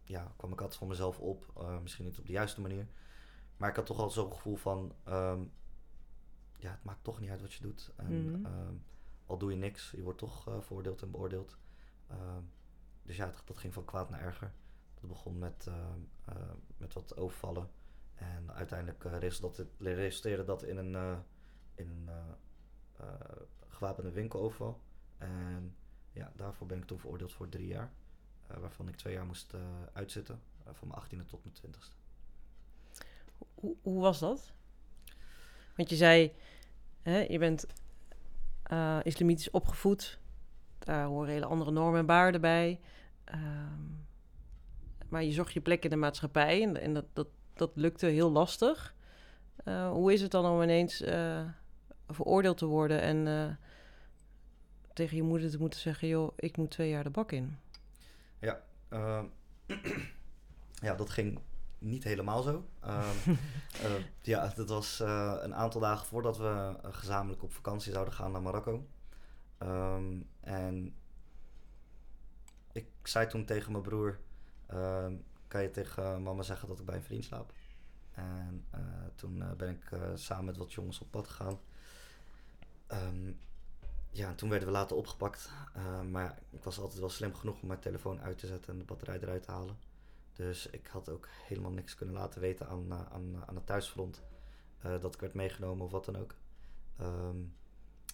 ja, 0.04 0.34
kwam 0.36 0.52
ik 0.52 0.62
altijd 0.62 0.80
voor 0.80 0.88
mezelf 0.88 1.20
op. 1.20 1.66
Misschien 1.82 2.06
niet 2.06 2.20
op 2.20 2.26
de 2.26 2.32
juiste 2.32 2.62
manier. 2.62 2.88
Maar 3.58 3.70
ik 3.70 3.76
had 3.76 3.86
toch 3.86 4.00
al 4.00 4.10
zo'n 4.10 4.32
gevoel 4.32 4.56
van... 4.56 4.94
ehm, 5.04 5.42
ja, 6.58 6.72
het 6.72 6.84
maakt 6.84 7.04
toch 7.04 7.20
niet 7.20 7.30
uit 7.30 7.42
wat 7.42 7.54
je 7.54 7.62
doet. 7.62 7.92
En, 7.96 8.32
Mhm. 8.32 8.46
ehm, 8.46 8.74
al 9.26 9.38
doe 9.38 9.52
je 9.52 9.58
niks, 9.58 9.92
je 9.92 10.02
wordt 10.04 10.18
toch 10.20 10.48
eh 10.48 10.62
veroordeeld 10.62 11.02
en 11.02 11.12
beoordeeld. 11.12 11.58
Dus 13.04 13.16
ja, 13.16 13.26
dat, 13.26 13.42
dat 13.46 13.58
ging 13.58 13.74
van 13.74 13.86
kwaad 13.86 14.10
naar 14.10 14.22
erger. 14.22 14.54
Dat 14.94 15.10
begon 15.10 15.38
met, 15.38 15.68
met 16.78 16.94
wat 16.94 17.18
overvallen. 17.18 17.70
En 18.18 18.54
uiteindelijk 18.54 19.04
eh, 19.04 19.18
resulteerde, 19.78 20.44
dat 20.44 20.64
in 20.64 20.78
een, 20.78 20.96
eh, 20.96 21.18
in 21.76 21.90
een 21.90 22.10
eh, 22.98 23.06
gewapende 23.68 24.12
winkeloverval. 24.12 24.82
En 25.18 25.76
ja, 26.12 26.32
daarvoor 26.36 26.68
ben 26.68 26.78
ik 26.78 26.86
toen 26.86 27.00
veroordeeld 27.00 27.34
voor 27.34 27.50
drie 27.50 27.68
jaar. 27.68 27.92
waarvan 28.48 28.88
ik 28.88 28.96
twee 28.96 29.14
jaar 29.14 29.26
moest 29.26 29.54
uitzitten. 29.94 30.42
van 30.72 30.88
mijn 30.88 31.00
18e 31.00 31.26
tot 31.26 31.44
mijn 31.44 31.56
20e. 31.56 31.96
Hoe, 33.56 33.76
hoe 33.82 34.02
was 34.02 34.20
dat? 34.20 34.54
Want 35.76 35.90
je 35.90 35.96
zei, 35.96 36.34
hè, 37.02 37.20
je 37.20 37.40
bent 37.40 37.66
islamitisch 39.04 39.50
opgevoed. 39.50 40.20
Daar 40.80 41.06
horen 41.06 41.34
hele 41.34 41.46
andere 41.46 41.72
normen 41.72 42.00
en 42.00 42.06
waarden 42.06 42.42
bij. 42.42 42.80
Ehm, 43.24 43.88
maar 45.10 45.24
je 45.24 45.32
zocht 45.32 45.54
je 45.54 45.62
plek 45.62 45.84
in 45.84 45.90
de 45.90 45.96
maatschappij 45.96 46.62
en, 46.62 46.82
en 46.82 46.94
dat, 46.94 47.06
dat, 47.14 47.28
dat 47.58 47.72
lukte 47.74 48.06
heel 48.06 48.32
lastig. 48.32 48.96
Eh, 49.64 49.90
hoe 49.90 50.14
is 50.14 50.22
het 50.22 50.32
dan 50.32 50.46
om 50.46 50.62
ineens 50.62 51.02
eh, 51.02 51.42
veroordeeld 52.08 52.58
te 52.58 52.66
worden 52.66 53.02
en 53.02 53.28
eh, 53.28 53.56
tegen 54.94 55.18
je 55.18 55.24
moeder 55.24 55.50
te 55.50 55.58
moeten 55.58 55.80
zeggen: 55.80 56.08
joh, 56.08 56.34
ik 56.36 56.58
moet 56.58 56.72
twee 56.72 56.90
jaar 56.90 57.04
de 57.04 57.10
bak 57.10 57.32
in? 57.32 57.58
Ehm, 58.90 59.26
ja, 60.88 60.96
dat 60.96 61.10
ging 61.10 61.40
niet 61.80 62.04
helemaal 62.04 62.42
zo. 62.42 62.66
Ehm, 62.80 63.18
eh, 63.84 63.92
ja, 64.22 64.54
dat 64.56 64.70
was 64.70 65.00
een 65.00 65.56
aantal 65.56 65.82
dagen 65.82 66.06
voordat 66.06 66.38
we 66.38 66.76
gezamenlijk 66.82 67.44
op 67.44 67.54
vakantie 67.54 67.92
zouden 67.92 68.14
gaan 68.14 68.32
naar 68.32 68.42
Marokko. 68.42 68.88
Ehm, 69.58 70.22
en 70.40 70.96
ik 72.72 72.88
zei 73.04 73.28
toen 73.28 73.46
tegen 73.46 73.72
mijn 73.72 73.84
broer: 73.84 74.20
Kan 75.48 75.62
je 75.62 75.72
tegen 75.72 76.24
mama 76.24 76.42
zeggen 76.44 76.68
dat 76.68 76.80
ik 76.80 76.86
bij 76.86 76.96
een 76.96 77.04
vriend 77.04 77.24
slaap? 77.24 77.54
En 78.14 78.66
eh, 78.70 78.80
toen 79.16 79.42
eh, 79.42 79.52
ben 79.52 79.70
ik 79.70 79.92
eh, 79.92 80.02
samen 80.16 80.46
met 80.46 80.58
wat 80.58 80.74
jongens 80.74 81.00
op 81.00 81.12
pad 81.12 81.28
gegaan. 81.28 81.60
Ehm, 82.88 83.32
ja, 84.12 84.28
en 84.30 84.36
toen 84.36 84.50
werden 84.50 84.68
we 84.68 84.74
later 84.74 84.96
opgepakt. 84.98 85.50
Eh, 85.74 86.02
maar 86.02 86.40
ik 86.50 86.64
was 86.64 86.80
altijd 86.80 87.00
wel 87.00 87.10
slim 87.10 87.34
genoeg 87.36 87.62
om 87.62 87.68
mijn 87.68 87.80
telefoon 87.80 88.22
uit 88.22 88.38
te 88.38 88.48
zetten 88.48 88.74
en 88.74 88.80
de 88.80 88.86
batterij 88.86 89.20
eruit 89.20 89.44
te 89.44 89.52
halen. 89.52 89.78
Dus 90.34 90.68
ik 90.70 90.88
had 90.88 91.10
ook 91.10 91.28
helemaal 91.48 91.72
niks 91.72 91.96
kunnen 91.96 92.16
laten 92.16 92.42
weten 92.42 92.68
aan, 92.68 92.92
eh, 92.92 93.02
aan, 93.12 93.44
aan 93.46 93.56
het 93.56 93.66
thuisfront. 93.66 94.22
eh, 94.82 95.02
dat 95.02 95.14
ik 95.14 95.20
werd 95.22 95.34
meegenomen 95.34 95.86
of 95.86 95.92
wat 95.92 96.06
dan 96.06 96.18
ook. 96.18 96.36
Ehm, 96.98 97.38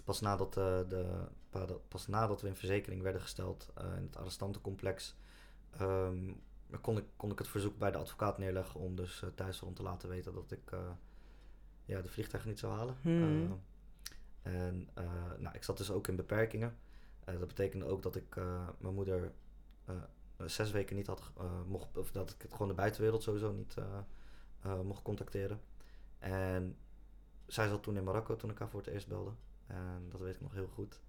pas, 0.04 0.22
nadat, 0.22 0.58
eh, 0.58 0.80
de, 0.89 1.26
pas 1.88 2.08
nadat 2.08 2.41
we 2.41 2.48
in 2.48 2.56
verzekering 2.56 3.02
werden 3.02 3.22
gesteld 3.22 3.69
eh, 3.76 3.86
in 3.98 4.04
het 4.04 4.17
arrestantencomplex... 4.17 5.15
kon, 6.82 6.98
ik, 6.98 7.06
kon 7.16 7.32
ik 7.32 7.38
het 7.38 7.48
verzoek 7.48 7.78
bij 7.78 7.92
de 7.92 7.98
advocaat 7.98 8.38
neerleggen 8.38 8.80
om 8.80 8.96
dus 8.96 9.22
eh, 9.22 9.30
thuisfront 9.36 9.76
te 9.76 9.84
laten 9.84 10.10
weten 10.10 10.34
dat 10.34 10.52
ik 10.52 10.72
eh, 10.72 10.80
ja, 11.86 12.02
de 12.02 12.10
vliegtuig 12.10 12.46
niet 12.46 12.60
zou 12.60 12.74
halen. 12.74 12.96
Hmm. 13.02 13.62
Eh, 14.42 14.68
en 14.68 14.90
nou, 15.38 15.56
ik 15.56 15.64
zat 15.64 15.78
dus 15.78 15.92
ook 15.92 16.08
in 16.08 16.16
beperkingen. 16.16 16.78
Dat 17.26 17.48
betekende 17.48 17.86
ook 17.86 18.02
dat 18.02 18.16
ik 18.16 18.36
mijn 18.78 18.94
moeder 18.94 19.32
zes 20.46 20.72
weken 20.72 20.96
niet 20.96 21.08
had 21.08 21.32
mocht, 21.68 21.98
of 21.98 22.12
dat 22.12 22.30
ik 22.30 22.42
het 22.42 22.52
gewoon 22.52 22.68
de 22.68 22.74
buitenwereld 22.74 23.24
sowieso 23.24 23.52
niet 23.52 23.76
mocht 24.84 25.02
contacteren. 25.02 25.62
En 26.20 26.78
zij 27.48 27.68
zat 27.68 27.84
toen 27.84 27.98
in 27.98 28.04
Marokko 28.04 28.36
toen 28.36 28.50
ik 28.50 28.58
haar 28.58 28.70
voor 28.70 28.80
het 28.80 28.90
eerst 28.90 29.08
belde. 29.08 29.32
En 29.68 30.06
dat 30.10 30.22
weet 30.22 30.36
ik 30.36 30.42
nog 30.42 30.54
heel 30.54 30.68
goed. 30.68 31.02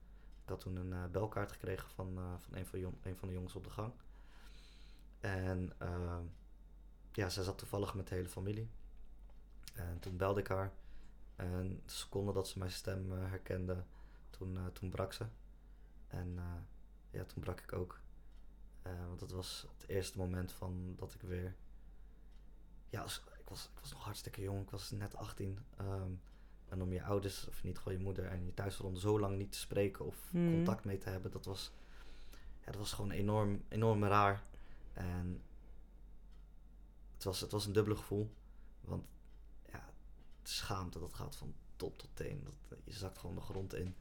Ik 0.42 0.48
had 0.48 0.60
toen 0.60 0.76
een 0.76 1.10
belkaart 1.10 1.52
gekregen 1.52 1.90
van, 1.90 2.18
van 2.38 2.58
een, 2.58 2.66
van 2.66 2.78
jong, 2.78 2.94
een 3.02 3.16
van 3.16 3.28
de 3.28 3.34
jongens 3.34 3.54
op 3.54 3.64
de 3.64 3.70
gang. 3.70 3.92
En 5.24 5.72
eh, 5.78 6.18
ja, 7.12 7.28
zij 7.28 7.42
zat 7.44 7.58
toevallig 7.58 7.94
met 7.94 8.08
de 8.08 8.14
hele 8.14 8.28
familie. 8.28 8.68
En 9.74 9.98
toen 10.00 10.16
belde 10.16 10.40
ik 10.40 10.46
haar. 10.48 10.72
En 11.36 11.82
de 11.86 11.92
seconde 11.92 12.32
dat 12.32 12.48
ze 12.48 12.58
mijn 12.58 12.70
stem 12.70 13.12
eh, 13.12 13.18
herkende, 13.30 13.84
toen, 14.30 14.56
eh, 14.56 14.66
toen 14.66 14.88
brak 14.90 15.12
ze. 15.12 15.26
En 16.08 16.34
eh, 16.38 16.44
ja, 17.10 17.24
toen 17.24 17.42
brak 17.42 17.60
ik 17.60 17.72
ook. 17.72 18.00
Want 19.08 19.20
het 19.20 19.30
was 19.30 19.66
het 19.78 19.88
eerste 19.88 20.18
moment 20.18 20.52
van 20.52 20.94
dat 20.96 21.14
ik 21.14 21.20
weer... 21.20 21.54
Ja, 22.90 23.00
als- 23.02 23.22
ik, 23.38 23.48
was, 23.48 23.64
ik 23.74 23.80
was 23.80 23.92
nog 23.92 24.04
hartstikke 24.04 24.42
jong. 24.42 24.62
Ik 24.62 24.70
was 24.70 24.90
net 24.90 25.16
18. 25.16 25.58
ehm, 25.76 26.10
en 26.68 26.82
om 26.82 26.92
je 26.92 27.02
ouders, 27.04 27.48
of 27.48 27.56
ieder 27.62 27.76
geval 27.76 27.92
je 27.92 27.98
moeder 27.98 28.26
en 28.26 28.44
je 28.44 28.54
thuisgrond 28.54 28.98
zo 28.98 29.20
lang 29.20 29.36
niet 29.38 29.52
te 29.52 29.58
spreken 29.58 30.04
of 30.04 30.16
Hmm. 30.30 30.50
contact 30.54 30.84
mee 30.84 30.98
te 30.98 31.08
hebben, 31.10 31.30
dat 31.30 31.44
was, 31.44 31.72
ja, 32.60 32.66
dat 32.66 32.76
was 32.76 32.92
gewoon 32.92 33.10
enorm, 33.10 33.62
enorm 33.68 34.04
raar. 34.04 34.42
Het 37.24 37.32
was, 37.32 37.42
het 37.42 37.52
was 37.52 37.66
een 37.66 37.72
dubbele 37.72 37.96
gevoel. 37.96 38.34
Want 38.80 39.04
ja, 39.72 39.88
schaamte, 40.42 40.98
dat 40.98 41.14
gaat 41.14 41.36
van 41.36 41.54
top 41.76 41.98
tot 41.98 42.10
teen. 42.14 42.44
Dat, 42.44 42.78
je 42.84 42.92
zakt 42.92 43.18
gewoon 43.18 43.34
de 43.34 43.40
grond 43.40 43.74
in. 43.74 43.96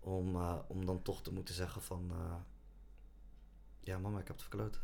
Om, 0.00 0.36
eh, 0.36 0.58
om 0.66 0.86
dan 0.86 1.02
toch 1.02 1.22
te 1.22 1.32
moeten 1.32 1.54
zeggen 1.54 1.82
van... 1.82 2.10
eh, 2.10 2.36
ja, 3.80 3.98
mama, 3.98 4.18
ik 4.18 4.26
heb 4.26 4.36
het 4.36 4.46
verkloot. 4.46 4.80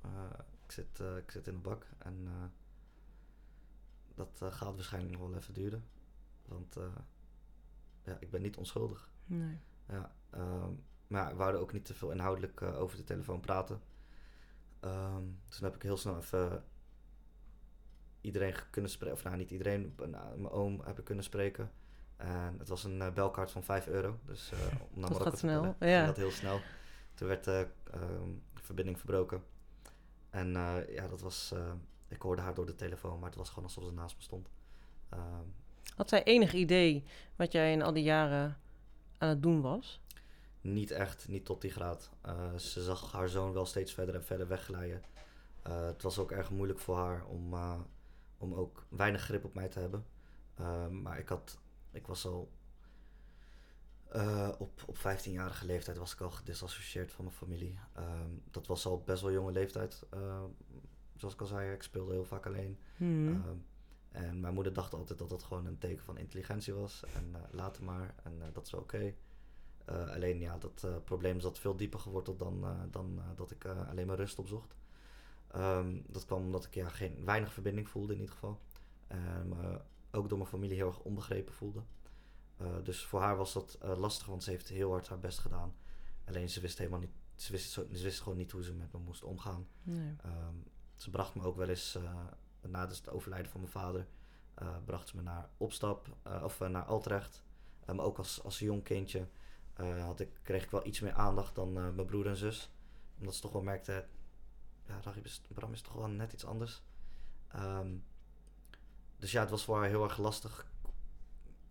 Eh, 0.00 0.30
ik, 0.64 0.72
zit, 0.72 1.00
ik 1.00 1.30
zit 1.30 1.46
in 1.46 1.54
de 1.54 1.60
bak. 1.60 1.86
En 1.98 2.28
dat 4.14 4.40
gaat 4.48 4.74
waarschijnlijk 4.74 5.18
nog 5.18 5.28
wel 5.28 5.38
even 5.38 5.54
duren. 5.54 5.84
Want 6.46 6.76
ja, 8.04 8.16
ik 8.20 8.30
ben 8.30 8.42
niet 8.42 8.56
onschuldig. 8.56 9.10
Nee. 9.24 9.58
Ja, 9.88 10.14
ehm, 10.30 10.72
maar 11.06 11.30
we 11.30 11.36
wouden 11.36 11.60
ook 11.60 11.72
niet 11.72 11.84
te 11.84 11.94
veel 11.94 12.10
inhoudelijk 12.10 12.62
over 12.62 12.96
de 12.96 13.04
telefoon 13.04 13.40
praten. 13.40 13.80
Ehm, 14.80 15.24
dus 15.46 15.56
toen 15.56 15.64
heb 15.64 15.74
ik 15.74 15.82
heel 15.82 15.96
snel 15.96 16.16
even 16.16 16.64
iedereen 18.22 18.54
kunnen 18.70 18.90
spreken. 18.90 19.16
Of 19.16 19.24
nou, 19.24 19.36
niet 19.36 19.50
iedereen, 19.50 19.94
mijn 19.96 20.10
mijn 20.10 20.48
oom 20.50 20.80
heb 20.84 20.98
ik 20.98 21.04
kunnen 21.04 21.24
spreken. 21.24 21.70
En 22.16 22.54
het 22.58 22.68
was 22.68 22.84
een 22.84 23.02
eh, 23.02 23.12
belkaart 23.12 23.50
van 23.50 23.62
5 23.64 23.86
euro. 23.86 24.18
Dus 24.26 24.52
eh, 24.52 24.58
om 24.94 25.00
naar 25.00 25.10
Dat 25.10 25.18
Marokko 25.18 25.24
gaat 25.24 25.32
te 25.32 25.38
snel, 25.38 25.64
ja. 25.64 25.74
ging 25.94 26.06
dat 26.06 26.16
heel 26.16 26.30
snel. 26.30 26.60
Toen 27.14 27.28
werd 27.28 27.44
de 27.44 27.66
ehm, 27.92 28.30
verbinding 28.54 28.98
verbroken. 28.98 29.42
En 30.30 30.56
eh, 30.56 30.94
ja, 30.94 31.08
dat 31.08 31.20
was... 31.20 31.52
eh, 31.54 31.72
ik 32.08 32.22
hoorde 32.22 32.42
haar 32.42 32.54
door 32.54 32.66
de 32.66 32.74
telefoon, 32.74 33.18
maar 33.18 33.28
het 33.28 33.38
was 33.38 33.48
gewoon 33.48 33.64
alsof 33.64 33.84
ze 33.84 33.92
naast 33.92 34.16
me 34.16 34.22
stond. 34.22 34.48
Ehm, 35.08 35.44
Had 35.96 36.08
zij 36.08 36.22
enig 36.24 36.52
idee 36.52 37.04
wat 37.36 37.52
jij 37.52 37.72
in 37.72 37.82
al 37.82 37.92
die 37.92 38.02
jaren 38.02 38.58
aan 39.18 39.28
het 39.28 39.42
doen 39.42 39.60
was? 39.60 40.00
Niet 40.60 40.90
echt, 40.90 41.28
niet 41.28 41.44
tot 41.44 41.60
die 41.60 41.70
graad. 41.70 42.10
Eh, 42.20 42.54
ze 42.56 42.82
zag 42.82 43.12
haar 43.12 43.28
zoon 43.28 43.52
wel 43.52 43.66
steeds 43.66 43.92
verder 43.92 44.14
en 44.14 44.24
verder 44.24 44.48
wegglijden. 44.48 45.02
Eh, 45.62 45.86
het 45.86 46.02
was 46.02 46.18
ook 46.18 46.30
erg 46.32 46.50
moeilijk 46.50 46.78
voor 46.78 46.96
haar 46.96 47.24
om, 47.26 47.52
eh, 47.54 47.80
om 48.42 48.54
ook 48.54 48.86
weinig 48.88 49.22
grip 49.22 49.44
op 49.44 49.54
mij 49.54 49.68
te 49.68 49.78
hebben. 49.78 50.06
Eh, 50.54 50.88
maar 50.88 51.18
ik, 51.18 51.28
had, 51.28 51.58
ik 51.90 52.06
was 52.06 52.26
al 52.26 52.52
eh, 54.08 54.48
op, 54.58 54.82
op 54.86 54.96
15-jarige 54.96 55.66
leeftijd 55.66 55.96
was 55.96 56.12
ik 56.12 56.20
al 56.20 56.30
gedisassocieerd 56.30 57.12
van 57.12 57.24
mijn 57.24 57.36
familie. 57.36 57.78
Ehm, 57.92 58.30
dat 58.50 58.66
was 58.66 58.86
al 58.86 59.02
best 59.02 59.22
wel 59.22 59.32
jonge 59.32 59.52
leeftijd. 59.52 60.02
Eh, 60.10 60.44
zoals 61.16 61.34
ik 61.34 61.40
al 61.40 61.46
zei, 61.46 61.72
ik 61.72 61.82
speelde 61.82 62.12
heel 62.12 62.24
vaak 62.24 62.46
alleen. 62.46 62.78
Hmm. 62.96 63.28
Ehm, 63.28 63.56
en 64.10 64.40
mijn 64.40 64.54
moeder 64.54 64.72
dacht 64.72 64.94
altijd 64.94 65.18
dat 65.18 65.28
dat 65.28 65.42
gewoon 65.42 65.66
een 65.66 65.78
teken 65.78 66.04
van 66.04 66.18
intelligentie 66.18 66.74
was. 66.74 67.04
En 67.14 67.28
uh, 67.32 67.40
later 67.50 67.84
maar, 67.84 68.14
en 68.22 68.38
uh, 68.38 68.44
dat 68.52 68.66
is 68.66 68.72
wel 68.72 68.80
oké. 68.80 68.96
Okay. 68.96 69.16
Alleen 70.14 70.38
ja, 70.38 70.58
dat 70.58 71.04
probleem 71.04 71.40
zat 71.40 71.58
veel 71.58 71.76
dieper 71.76 71.98
geworteld 71.98 72.38
dan, 72.38 72.64
dan 72.90 73.20
dat 73.36 73.50
ik 73.50 73.64
alleen 73.64 74.06
maar 74.06 74.16
rust 74.16 74.38
opzocht. 74.38 74.76
Um, 75.56 76.04
dat 76.08 76.24
kwam 76.24 76.42
omdat 76.42 76.64
ik 76.64 76.74
ja, 76.74 76.88
geen, 76.88 77.24
weinig 77.24 77.52
verbinding 77.52 77.88
voelde 77.88 78.12
in 78.12 78.18
ieder 78.18 78.34
geval. 78.34 78.60
En 79.06 79.48
me 79.48 79.80
ook 80.10 80.28
door 80.28 80.38
mijn 80.38 80.50
familie 80.50 80.76
heel 80.76 80.86
erg 80.86 81.00
onbegrepen 81.00 81.54
voelde. 81.54 81.82
Eh, 82.56 82.66
dus 82.82 83.04
voor 83.04 83.20
haar 83.20 83.36
was 83.36 83.52
dat 83.52 83.78
eh, 83.80 83.98
lastig, 83.98 84.26
want 84.26 84.42
ze 84.42 84.50
heeft 84.50 84.68
heel 84.68 84.90
hard 84.90 85.08
haar 85.08 85.18
best 85.18 85.38
gedaan. 85.38 85.74
Alleen 86.24 86.50
ze 86.50 86.60
wist 86.60 86.78
helemaal 86.78 87.00
niet, 87.00 87.12
ze 87.34 87.52
wist, 87.52 87.70
zo, 87.70 87.86
ze 87.92 88.02
wist 88.02 88.20
gewoon 88.20 88.38
niet 88.38 88.50
hoe 88.50 88.62
ze 88.62 88.72
met 88.72 88.92
me 88.92 88.98
moest 88.98 89.24
omgaan. 89.24 89.66
Nee. 89.82 90.14
Ehm, 90.22 90.54
ze 90.96 91.10
bracht 91.10 91.34
me 91.34 91.42
ook 91.42 91.56
wel 91.56 91.68
eens, 91.68 91.94
eh, 91.94 92.14
na 92.60 92.88
het 92.88 93.08
overlijden 93.08 93.50
van 93.50 93.60
mijn 93.60 93.72
vader, 93.72 94.06
bracht 94.84 95.08
ze 95.08 95.16
me 95.16 95.22
naar 95.22 95.48
opstap, 95.56 96.16
of 96.42 96.60
naar 96.60 96.84
Altrecht. 96.84 97.44
Maar 97.86 98.04
ook 98.04 98.18
als, 98.18 98.42
als 98.42 98.58
jong 98.58 98.82
kindje 98.82 99.28
had 100.00 100.20
ik, 100.20 100.40
kreeg 100.42 100.64
ik 100.64 100.70
wel 100.70 100.86
iets 100.86 101.00
meer 101.00 101.12
aandacht 101.12 101.54
dan 101.54 101.72
mijn 101.72 102.06
broer 102.06 102.26
en 102.26 102.36
zus. 102.36 102.70
Omdat 103.18 103.34
ze 103.34 103.40
toch 103.40 103.52
wel 103.52 103.62
merkte, 103.62 104.06
ja, 104.86 105.00
Ragib 105.02 105.24
is, 105.24 105.40
Bram 105.48 105.72
is 105.72 105.82
toch 105.82 105.92
wel 105.92 106.08
net 106.08 106.32
iets 106.32 106.44
anders. 106.44 106.82
Ehm, 107.48 107.96
dus 109.16 109.32
ja, 109.32 109.40
het 109.40 109.50
was 109.50 109.64
voor 109.64 109.76
haar 109.76 109.88
heel 109.88 110.04
erg 110.04 110.18
lastig 110.18 110.70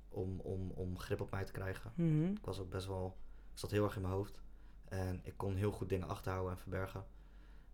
om, 0.10 0.40
om, 0.40 0.72
om 0.72 1.00
grip 1.00 1.22
op 1.22 1.32
mij 1.32 1.46
te 1.46 1.52
krijgen. 1.52 1.92
Mhm. 1.96 2.32
Ik 2.32 2.46
was 2.46 2.60
ook 2.60 2.70
best 2.70 2.88
wel, 2.88 3.18
ik 3.54 3.60
zat 3.60 3.72
heel 3.72 3.84
erg 3.84 3.96
in 3.96 4.02
mijn 4.02 4.14
hoofd. 4.14 4.42
En 4.84 5.20
ik 5.24 5.34
kon 5.38 5.56
heel 5.56 5.72
goed 5.72 5.90
dingen 5.90 6.08
achterhouden 6.08 6.52
en 6.52 6.60
verbergen. 6.60 7.06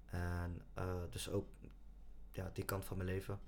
En 0.06 0.62
eh, 0.74 1.02
dus 1.10 1.30
ook 1.30 1.48
ja, 2.32 2.50
die 2.54 2.66
kant 2.66 2.86
van 2.86 2.98
mijn 2.98 3.10
leven 3.10 3.40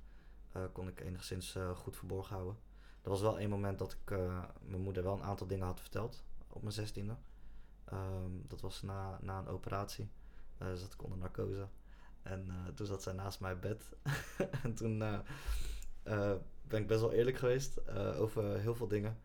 eh, 0.51 0.63
kon 0.71 0.87
ik 0.87 0.99
enigszins 0.99 1.55
eh, 1.55 1.75
goed 1.75 1.97
verborgen 1.97 2.35
houden. 2.35 2.57
Er 3.01 3.09
was 3.09 3.21
wel 3.21 3.39
één 3.39 3.49
moment 3.49 3.79
dat 3.79 3.91
ik 3.91 4.17
mijn 4.61 4.81
moeder 4.81 5.03
wel 5.03 5.13
een 5.13 5.23
aantal 5.23 5.47
dingen 5.47 5.65
had 5.65 5.79
verteld 5.79 6.23
op 6.47 6.61
mijn 6.61 6.73
zestiende. 6.73 7.15
Ehm, 7.85 8.31
dat 8.47 8.61
was 8.61 8.81
na, 8.81 9.17
na 9.21 9.39
een 9.39 9.47
operatie. 9.47 10.09
Eh 10.57 10.73
zat 10.73 10.93
ik 10.93 11.03
onder 11.03 11.17
narcose. 11.17 11.67
En 12.23 12.45
eh, 12.49 12.73
toen 12.75 12.85
zat 12.85 13.03
zij 13.03 13.13
naast 13.13 13.39
mij 13.39 13.53
op 13.53 13.61
bed. 13.61 13.83
en 14.63 14.73
toen 14.73 15.01
eh, 15.01 15.13
eh, 16.03 16.31
ben 16.67 16.81
ik 16.81 16.87
best 16.87 16.99
wel 17.01 17.13
eerlijk 17.13 17.37
geweest 17.37 17.89
over 18.17 18.59
heel 18.59 18.75
veel 18.75 18.87
dingen. 18.87 19.17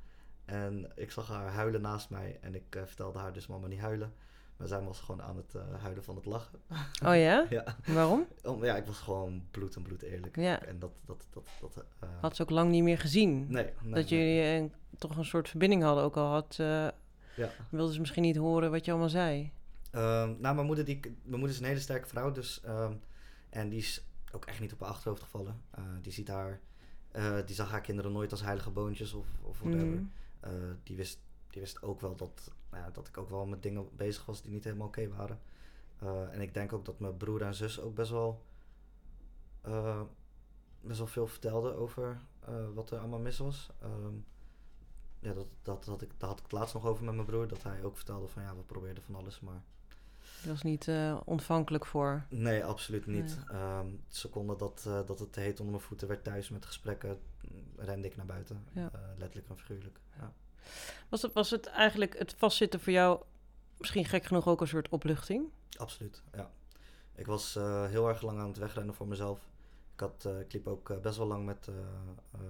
En 0.44 0.92
ik 0.94 1.11
zag 1.11 1.28
haar 1.28 1.52
huilen 1.52 1.80
naast 1.80 2.11
mij. 2.11 2.38
En 2.40 2.54
ik 2.54 2.64
vertelde 2.85 3.18
haar 3.18 3.33
dus 3.33 3.46
mama 3.46 3.66
niet 3.66 3.80
huilen. 3.80 4.12
Maar 4.57 4.68
zij 4.68 4.80
was 4.83 5.00
gewoon 5.00 5.22
aan 5.22 5.37
het 5.37 5.54
huilen 5.80 6.04
van 6.04 6.16
het 6.16 6.24
lachen. 6.24 6.61
Oh 7.04 7.16
ja? 7.16 7.46
ja. 7.50 7.64
Waarom? 7.87 8.26
Om, 8.42 8.64
ja, 8.64 8.76
ik 8.76 8.87
was 8.87 8.98
gewoon 8.98 9.46
bloed 9.50 9.76
en 9.76 9.83
bloed 9.83 10.02
eerlijk. 10.02 10.37
Ja. 10.37 10.62
En 10.62 10.78
dat... 10.78 10.90
dat, 11.04 11.26
dat, 11.30 11.44
dat 11.61 11.85
Had 12.20 12.37
ze 12.37 12.42
ook 12.42 12.50
lang 12.50 12.70
niet 12.70 12.83
meer 12.83 12.98
gezien. 12.98 13.38
nee, 13.50 13.64
nee, 13.83 13.92
dat 13.94 14.11
nee. 14.11 14.18
jullie 14.18 14.42
een- 14.61 14.72
toch 14.98 15.16
een 15.16 15.24
soort 15.24 15.48
verbinding 15.48 15.83
hadden. 15.83 16.04
Ook 16.04 16.16
al 16.16 16.26
had, 16.30 16.54
Ja. 16.57 17.50
wilde 17.70 17.92
ze 17.92 18.00
misschien 18.00 18.22
niet 18.22 18.37
horen 18.37 18.70
wat 18.70 18.85
je 18.85 18.90
allemaal 18.90 19.09
zei. 19.09 19.52
Ehm, 19.94 20.35
nou, 20.40 20.54
mijn 20.54 20.66
moeder, 20.66 20.85
die, 20.85 21.00
mijn 21.00 21.14
moeder 21.24 21.50
is 21.50 21.59
een 21.59 21.66
hele 21.66 21.80
sterke 21.80 22.09
vrouw. 22.09 22.33
Dus, 22.33 22.61
ehm, 22.61 22.94
en 23.50 23.68
die 23.68 23.78
is 23.78 24.04
ook 24.33 24.44
echt 24.44 24.61
niet 24.61 24.72
op 24.72 24.80
haar 24.80 24.88
achterhoofd 24.88 25.22
gevallen. 25.22 25.61
Eh, 25.70 25.85
die, 26.00 26.12
ziet 26.12 26.28
haar, 26.28 26.61
eh, 27.11 27.38
die 27.46 27.54
zag 27.54 27.70
haar 27.70 27.80
kinderen 27.80 28.12
nooit 28.12 28.30
als 28.30 28.42
heilige 28.42 28.70
boontjes 28.70 29.12
of, 29.12 29.26
of 29.42 29.59
whatever. 29.59 29.87
Mhm. 29.87 30.04
Eh, 30.40 30.50
die, 30.83 30.96
wist, 30.96 31.18
die 31.50 31.61
wist 31.61 31.83
ook 31.83 32.00
wel 32.00 32.16
dat, 32.16 32.50
nou 32.70 32.83
ja, 32.85 32.90
dat 32.90 33.09
ik 33.09 33.18
ook 33.18 33.28
wel 33.28 33.46
met 33.46 33.62
dingen 33.62 33.88
bezig 33.96 34.24
was 34.24 34.42
die 34.42 34.50
niet 34.50 34.64
helemaal 34.64 34.87
oké 34.87 35.09
waren. 35.09 35.40
En 36.30 36.40
ik 36.40 36.54
denk 36.54 36.72
ook 36.72 36.85
dat 36.85 36.98
mijn 36.98 37.16
broer 37.16 37.42
en 37.42 37.54
zus 37.54 37.80
ook 37.80 37.94
best 37.94 38.11
wel, 38.11 38.44
best 40.80 40.98
wel 40.98 41.07
veel 41.07 41.26
vertelden 41.26 41.76
over 41.76 42.20
wat 42.74 42.90
er 42.90 42.98
allemaal 42.98 43.18
mis 43.18 43.38
was. 43.38 43.70
Ehm, 43.80 44.14
ja, 45.20 45.33
dat, 45.33 45.46
dat, 45.62 45.85
had 45.85 46.02
ik, 46.02 46.11
daar 46.16 46.28
had 46.28 46.38
ik 46.38 46.44
het 46.44 46.52
laatst 46.52 46.74
nog 46.74 46.87
over 46.87 47.04
met 47.04 47.14
mijn 47.14 47.26
broer. 47.26 47.48
Dat 47.48 47.62
hij 47.62 47.83
ook 47.83 47.96
vertelde 47.96 48.28
van 48.28 48.42
ja, 48.42 48.57
we 48.57 48.62
probeerden 48.62 49.02
van 49.02 49.14
alles, 49.14 49.40
maar 49.40 49.62
Je 50.44 50.50
was 50.50 50.62
niet 50.62 50.88
eh, 50.88 51.20
ontvankelijk 51.24 51.87
voor. 51.87 52.24
Nee, 52.28 52.64
absoluut 52.64 53.07
niet. 53.07 53.38
Ehm 53.48 53.87
de 53.87 54.16
seconde 54.16 54.57
dat, 54.57 54.85
eh, 54.87 55.07
dat 55.07 55.18
het 55.18 55.33
te 55.33 55.40
heet 55.40 55.61
onder 55.61 55.74
mijn 55.74 55.87
voeten 55.87 56.09
werd 56.09 56.24
thuis 56.24 56.48
met 56.48 56.66
gesprekken, 56.66 57.18
mm, 57.50 57.64
rende 57.76 58.07
ik 58.09 58.16
naar 58.16 58.26
buiten. 58.26 58.64
Ja. 58.72 58.90
Eh, 58.92 59.00
letterlijk 59.16 59.48
en 59.48 59.57
figuurlijk. 59.57 60.00
Ja. 60.18 60.33
Was 61.09 61.22
het, 61.22 61.33
was 61.33 61.50
het 61.50 61.66
eigenlijk 61.66 62.18
het 62.18 62.35
vastzitten 62.37 62.80
voor 62.80 62.92
jou 62.92 63.22
misschien 63.78 64.04
gek 64.04 64.24
genoeg 64.24 64.48
ook 64.48 64.61
een 64.61 64.68
soort 64.68 64.88
opluchting? 64.88 65.48
Absoluut, 65.76 66.22
ja. 66.33 66.50
Ik 67.14 67.26
was 67.26 67.54
heel 67.88 68.09
erg 68.09 68.22
lang 68.22 68.40
aan 68.40 68.48
het 68.48 68.59
wegrennen 68.59 68.94
voor 68.94 69.09
mezelf. 69.09 69.48
Ik, 69.94 70.00
had, 70.00 70.28
ik 70.40 70.52
liep 70.52 70.66
ook 70.66 71.00
best 71.02 71.16
wel 71.16 71.26
lang 71.26 71.44
met 71.44 71.68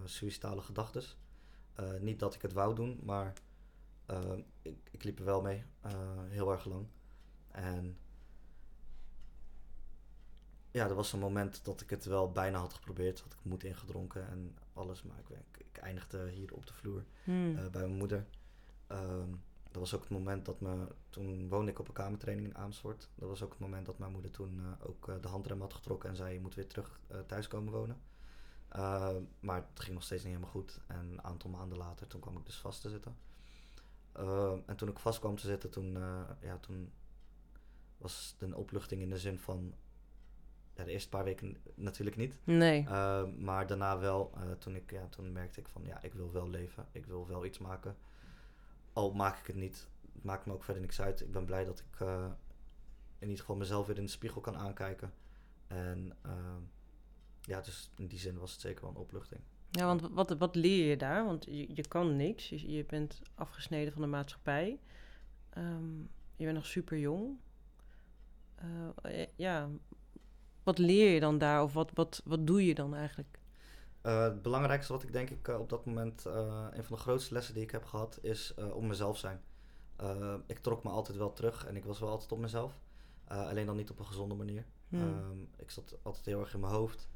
suïcidale 0.04 0.60
gedachten. 0.60 1.02
Niet 2.00 2.18
dat 2.18 2.34
ik 2.34 2.42
het 2.42 2.52
wou 2.52 2.74
doen, 2.74 3.00
maar 3.02 3.32
eh, 4.06 4.32
ik, 4.62 4.76
ik 4.90 5.04
liep 5.04 5.18
er 5.18 5.24
wel 5.24 5.42
mee. 5.42 5.64
heel 6.28 6.52
erg 6.52 6.64
lang. 6.64 6.86
En 7.54 7.98
ja, 10.70 10.88
er 10.88 10.94
was 10.94 11.12
een 11.12 11.18
moment 11.18 11.64
dat 11.64 11.80
ik 11.80 11.90
het 11.90 12.04
wel 12.04 12.32
bijna 12.32 12.58
had 12.58 12.74
geprobeerd. 12.74 13.20
Had 13.20 13.32
ik 13.32 13.38
moed 13.42 13.64
ingedronken 13.64 14.28
en 14.28 14.56
alles. 14.72 15.02
Maar 15.02 15.18
ik, 15.18 15.38
ik, 15.58 15.78
eindigde 15.78 16.28
hier 16.28 16.54
op 16.54 16.66
de 16.66 16.72
vloer 16.72 17.04
Hmm. 17.24 17.56
eh, 17.56 17.66
bij 17.70 17.80
mijn 17.80 17.96
moeder. 17.96 18.26
Ehm, 18.86 19.30
dat 19.70 19.82
was 19.82 19.94
ook 19.94 20.00
het 20.00 20.10
moment 20.10 20.44
dat 20.44 20.60
me... 20.60 20.86
Toen 21.10 21.48
woonde 21.48 21.70
ik 21.70 21.78
op 21.78 21.88
een 21.88 21.94
kamertraining 21.94 22.48
in 22.48 22.56
Amersfoort. 22.56 23.08
Dat 23.14 23.28
was 23.28 23.42
ook 23.42 23.50
het 23.50 23.58
moment 23.58 23.86
dat 23.86 23.98
mijn 23.98 24.12
moeder 24.12 24.30
toen 24.30 24.60
eh, 24.60 24.88
ook 24.88 25.08
eh, 25.08 25.14
de 25.20 25.28
handrem 25.28 25.60
had 25.60 25.74
getrokken... 25.74 26.08
en 26.08 26.16
zei, 26.16 26.34
je 26.34 26.40
moet 26.40 26.54
weer 26.54 26.66
terug 26.66 27.00
thuis 27.26 27.48
komen 27.48 27.72
wonen. 27.72 28.00
Ehm, 28.68 29.22
maar 29.40 29.56
het 29.56 29.80
ging 29.80 29.94
nog 29.94 30.04
steeds 30.04 30.22
niet 30.22 30.32
helemaal 30.32 30.54
goed. 30.54 30.80
En 30.86 30.98
een 30.98 31.24
aantal 31.24 31.50
maanden 31.50 31.78
later, 31.78 32.06
toen 32.06 32.20
kwam 32.20 32.36
ik 32.36 32.46
dus 32.46 32.58
vast 32.58 32.80
te 32.80 32.88
zitten. 32.88 33.16
Ehm, 34.12 34.58
en 34.66 34.76
toen 34.76 34.88
ik 34.88 34.98
vast 34.98 35.18
kwam 35.18 35.36
te 35.36 35.46
zitten, 35.46 35.70
toen, 35.70 35.98
ja, 36.40 36.58
toen 36.60 36.92
was 38.04 38.36
een 38.38 38.54
opluchting 38.54 39.02
in 39.02 39.10
de 39.10 39.18
zin 39.18 39.38
van... 39.38 39.74
Ja, 40.76 40.84
de 40.84 40.90
eerste 40.90 41.08
paar 41.08 41.24
weken 41.24 41.56
natuurlijk 41.74 42.16
niet. 42.16 42.38
Nee. 42.44 42.82
Uh, 42.82 43.24
maar 43.38 43.66
daarna 43.66 43.98
wel, 43.98 44.32
uh, 44.36 44.52
toen, 44.52 44.74
ik, 44.74 44.90
ja, 44.90 45.06
toen 45.08 45.32
merkte 45.32 45.60
ik 45.60 45.68
van 45.68 45.82
ja, 45.84 46.02
ik 46.02 46.14
wil 46.14 46.32
wel 46.32 46.48
leven. 46.48 46.86
Ik 46.92 47.06
wil 47.06 47.26
wel 47.26 47.44
iets 47.44 47.58
maken. 47.58 47.96
Al 48.92 49.12
maak 49.12 49.38
ik 49.38 49.46
het 49.46 49.56
niet. 49.56 49.88
Het 50.12 50.24
maakt 50.24 50.46
me 50.46 50.52
ook 50.52 50.64
verder 50.64 50.82
niks 50.82 51.00
uit. 51.00 51.20
Ik 51.20 51.32
ben 51.32 51.44
blij 51.44 51.64
dat 51.64 51.78
ik 51.78 52.00
uh, 52.00 52.26
in 53.18 53.28
ieder 53.28 53.38
geval 53.38 53.56
mezelf 53.56 53.86
weer 53.86 53.96
in 53.96 54.04
de 54.04 54.10
spiegel 54.10 54.40
kan 54.40 54.56
aankijken. 54.56 55.12
En 55.66 56.16
uh, 56.26 56.56
ja, 57.40 57.60
dus 57.60 57.90
in 57.96 58.06
die 58.06 58.18
zin 58.18 58.38
was 58.38 58.52
het 58.52 58.60
zeker 58.60 58.80
wel 58.80 58.90
een 58.90 58.96
opluchting. 58.96 59.40
Ja, 59.70 59.86
want 59.86 60.00
wat, 60.00 60.38
wat 60.38 60.54
leer 60.54 60.88
je 60.88 60.96
daar? 60.96 61.24
Want 61.24 61.44
je, 61.44 61.74
je 61.74 61.88
kan 61.88 62.16
niks. 62.16 62.48
Je, 62.48 62.70
je 62.70 62.84
bent 62.84 63.20
afgesneden 63.34 63.92
van 63.92 64.02
de 64.02 64.08
maatschappij. 64.08 64.80
Um, 65.58 66.10
je 66.36 66.44
bent 66.44 66.56
nog 66.56 66.66
super 66.66 66.98
jong. 66.98 67.38
Uh, 68.62 69.26
ja, 69.36 69.68
wat 70.62 70.78
leer 70.78 71.10
je 71.10 71.20
dan 71.20 71.38
daar? 71.38 71.62
Of 71.62 71.72
wat, 71.72 71.90
wat, 71.94 72.22
wat 72.24 72.46
doe 72.46 72.66
je 72.66 72.74
dan 72.74 72.94
eigenlijk? 72.94 73.38
Uh, 74.02 74.22
het 74.22 74.42
belangrijkste 74.42 74.92
wat 74.92 75.02
ik 75.02 75.12
denk 75.12 75.30
ik 75.30 75.48
uh, 75.48 75.58
op 75.58 75.68
dat 75.68 75.86
moment, 75.86 76.24
een 76.24 76.84
van 76.84 76.96
de 76.96 77.02
grootste 77.02 77.34
lessen 77.34 77.54
die 77.54 77.62
ik 77.62 77.70
heb 77.70 77.84
gehad, 77.84 78.18
is 78.22 78.54
om 78.72 78.86
mezelf 78.86 79.18
zijn. 79.18 79.40
ik 80.46 80.58
trok 80.58 80.84
me 80.84 80.90
altijd 80.90 81.18
wel 81.18 81.32
terug 81.32 81.66
en 81.66 81.76
ik 81.76 81.84
was 81.84 82.00
wel 82.00 82.08
altijd 82.08 82.32
op 82.32 82.38
mezelf. 82.38 82.80
alleen 83.26 83.66
dan 83.66 83.76
niet 83.76 83.90
op 83.90 83.98
een 83.98 84.06
gezonde 84.06 84.34
manier. 84.34 84.64
Hmm. 84.88 85.02
Um, 85.02 85.48
ik 85.56 85.70
zat 85.70 85.98
altijd 86.02 86.26
heel 86.26 86.40
erg 86.40 86.54
in 86.54 86.60
mijn 86.60 86.72
hoofd. 86.72 87.08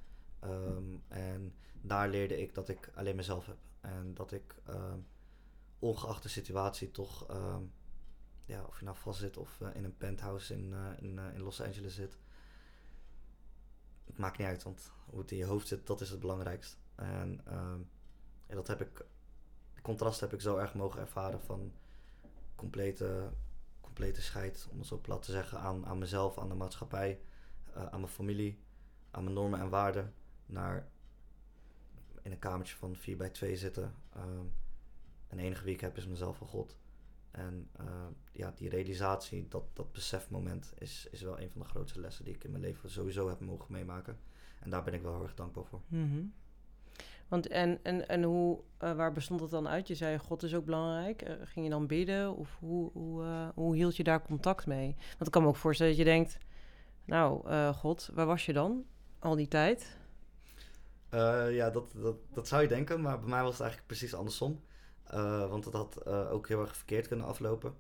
Um, 0.44 1.03
en 1.09 1.55
daar 1.81 2.09
leerde 2.09 2.40
ik 2.40 2.55
dat 2.55 2.68
ik 2.68 2.90
alleen 2.94 3.16
mezelf 3.16 3.46
heb. 3.46 3.57
En 3.81 4.14
dat 4.14 4.33
ik, 4.33 4.55
um, 4.68 5.07
ongeacht 5.79 6.22
de 6.22 6.29
situatie, 6.29 6.90
toch, 6.90 7.27
ja, 8.48 8.64
of 8.64 8.78
je 8.78 8.84
nou 8.84 8.96
vast 8.96 9.18
zit 9.18 9.37
of 9.37 9.61
in 9.61 9.84
een 9.84 9.96
penthouse 9.96 10.54
in, 10.54 10.74
in, 10.98 11.18
in 11.18 11.40
Los 11.40 11.61
Angeles 11.61 11.94
zit, 11.94 12.18
het 14.06 14.18
maakt 14.18 14.38
niet 14.38 14.46
uit, 14.46 14.62
want 14.62 14.92
hoe 15.06 15.20
het 15.20 15.31
in 15.31 15.37
je 15.37 15.44
hoofd 15.44 15.68
zit, 15.68 15.87
dat 15.87 16.00
is 16.00 16.10
het 16.10 16.20
belangrijkst. 16.20 16.79
En 16.94 17.40
ja, 18.46 18.54
dat 18.54 18.66
heb 18.66 18.81
ik, 18.81 19.04
contrast 19.83 20.20
heb 20.20 20.33
ik 20.33 20.40
zo 20.40 20.56
erg 20.56 20.75
mogen 20.75 21.00
ervaren 21.00 21.40
van 21.40 21.73
complete, 22.54 23.33
complete 23.81 24.23
scheid, 24.23 24.68
om 24.70 24.79
het 24.79 24.87
zo 24.87 24.98
plat 24.98 25.23
te 25.23 25.33
zeggen, 25.33 25.58
aan, 25.58 25.87
aan 25.87 25.98
mezelf, 25.98 26.38
aan 26.38 26.48
de 26.48 26.54
maatschappij, 26.54 27.20
aan 27.75 28.00
mijn 28.00 28.12
familie, 28.12 28.58
aan 29.10 29.23
mijn 29.23 29.35
normen 29.35 29.60
en 29.60 29.68
waarden, 29.68 30.14
naar 30.46 30.88
in 32.23 32.33
een 32.33 32.38
kamertje 32.38 32.77
van 32.77 32.96
4 32.96 33.16
bij 33.16 33.31
2 33.31 33.56
zitten. 33.56 33.94
Um, 34.16 34.52
en 35.27 35.38
enige 35.38 35.64
wie 35.64 35.75
ik 35.75 35.81
heb 35.81 35.96
is 35.96 36.06
mezelf 36.06 36.40
en 36.40 36.46
God. 36.46 36.77
En 37.31 37.68
uh, 37.81 37.87
ja, 38.33 38.52
die 38.56 38.68
realisatie, 38.68 39.46
dat, 39.48 39.64
dat 39.72 39.92
besefmoment, 39.92 40.72
is, 40.79 41.08
is 41.10 41.22
wel 41.22 41.40
een 41.40 41.50
van 41.50 41.60
de 41.60 41.66
grootste 41.66 42.00
lessen 42.00 42.24
die 42.24 42.35
ik 42.35 42.44
in 42.44 42.50
mijn 42.50 42.62
leven 42.62 42.90
sowieso 42.90 43.29
heb 43.29 43.40
mogen 43.40 43.72
meemaken. 43.72 44.18
En 44.60 44.70
daar 44.70 44.83
ben 44.85 44.94
ik 44.94 45.02
wel 45.02 45.14
heel 45.14 45.22
erg 45.22 45.35
dankbaar 45.35 45.64
voor. 45.64 45.81
Mm 45.87 46.10
-hmm. 46.10 46.33
Want 47.29 47.48
en, 47.48 47.79
en, 47.83 48.08
en 48.08 48.22
hoe, 48.22 48.60
uh, 48.83 48.92
waar 48.92 49.12
bestond 49.12 49.40
het 49.40 49.50
dan 49.50 49.68
uit? 49.68 49.88
Je 49.88 49.94
zei, 49.94 50.18
God 50.18 50.42
is 50.42 50.54
ook 50.54 50.64
belangrijk. 50.64 51.29
Uh, 51.29 51.35
ging 51.44 51.64
je 51.64 51.70
dan 51.70 51.87
bidden? 51.87 52.35
Of 52.35 52.56
hoe, 52.58 52.90
hoe, 52.92 53.52
hoe 53.54 53.76
hield 53.76 53.96
je 53.96 54.04
daar 54.04 54.22
contact 54.22 54.66
mee? 54.66 54.94
Want 54.96 55.26
ik 55.26 55.31
kan 55.31 55.42
me 55.42 55.48
ook 55.48 55.56
voorstellen 55.56 55.92
dat 55.92 56.00
je 56.00 56.10
denkt, 56.10 56.38
nou, 57.04 57.52
God, 57.72 58.10
waar 58.14 58.26
was 58.26 58.46
je 58.46 58.52
dan 58.52 58.85
al 59.18 59.37
die 59.37 59.48
tijd? 59.48 59.96
ja, 61.50 61.70
dat, 61.70 61.92
dat, 61.96 62.16
dat 62.33 62.48
zou 62.48 62.62
je 62.62 62.68
denken, 62.68 63.00
maar 63.00 63.18
bij 63.18 63.29
mij 63.29 63.42
was 63.42 63.52
het 63.52 63.60
eigenlijk 63.60 63.88
precies 63.88 64.14
andersom. 64.14 64.60
Uh, 65.15 65.48
want 65.48 65.65
het 65.65 65.75
had 65.75 65.98
uh, 66.06 66.33
ook 66.33 66.48
heel 66.48 66.61
erg 66.61 66.77
verkeerd 66.77 67.09
kunnen 67.09 67.27
aflopen. 67.27 67.75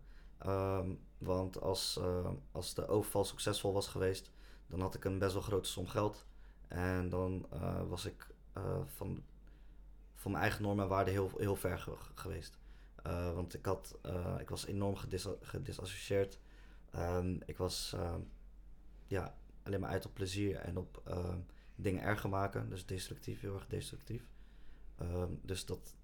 Um, 0.46 1.00
want 1.18 1.60
als, 1.60 1.98
uh, 2.00 2.30
als 2.52 2.74
de 2.74 2.88
overval 2.88 3.24
succesvol 3.24 3.72
was 3.72 3.88
geweest, 3.88 4.30
dan 4.66 4.80
had 4.80 4.94
ik 4.94 5.04
een 5.04 5.18
best 5.18 5.32
wel 5.32 5.42
grote 5.42 5.68
som 5.68 5.86
geld. 5.86 6.26
En 6.68 7.08
dan 7.08 7.46
was 7.88 8.04
ik 8.04 8.26
van 8.86 9.22
van 10.14 10.30
mijn 10.30 10.42
eigen 10.42 10.62
normen 10.62 10.84
en 10.84 10.90
waarden 10.90 11.12
heel, 11.12 11.30
heel 11.36 11.56
ver 11.56 11.98
geweest. 12.14 12.58
Want 13.34 13.54
ik, 13.54 13.66
had, 13.66 13.98
ik 14.38 14.48
was 14.48 14.66
enorm 14.66 14.96
gedis 14.96 15.26
gedisassocieerd. 15.40 16.38
Um, 16.96 17.40
ik 17.46 17.56
was 17.56 17.92
ehm, 17.94 18.20
ja, 19.06 19.34
alleen 19.62 19.80
maar 19.80 19.90
uit 19.90 20.06
op 20.06 20.14
plezier 20.14 20.56
en 20.56 20.76
op 20.76 21.02
ehm, 21.04 21.38
dingen 21.74 22.02
erger 22.02 22.28
maken. 22.28 22.68
Dus 22.68 22.86
destructief, 22.86 23.40
heel 23.40 23.54
erg 23.54 23.66
destructief. 23.66 24.28
dus 25.42 25.66
dat, 25.66 25.94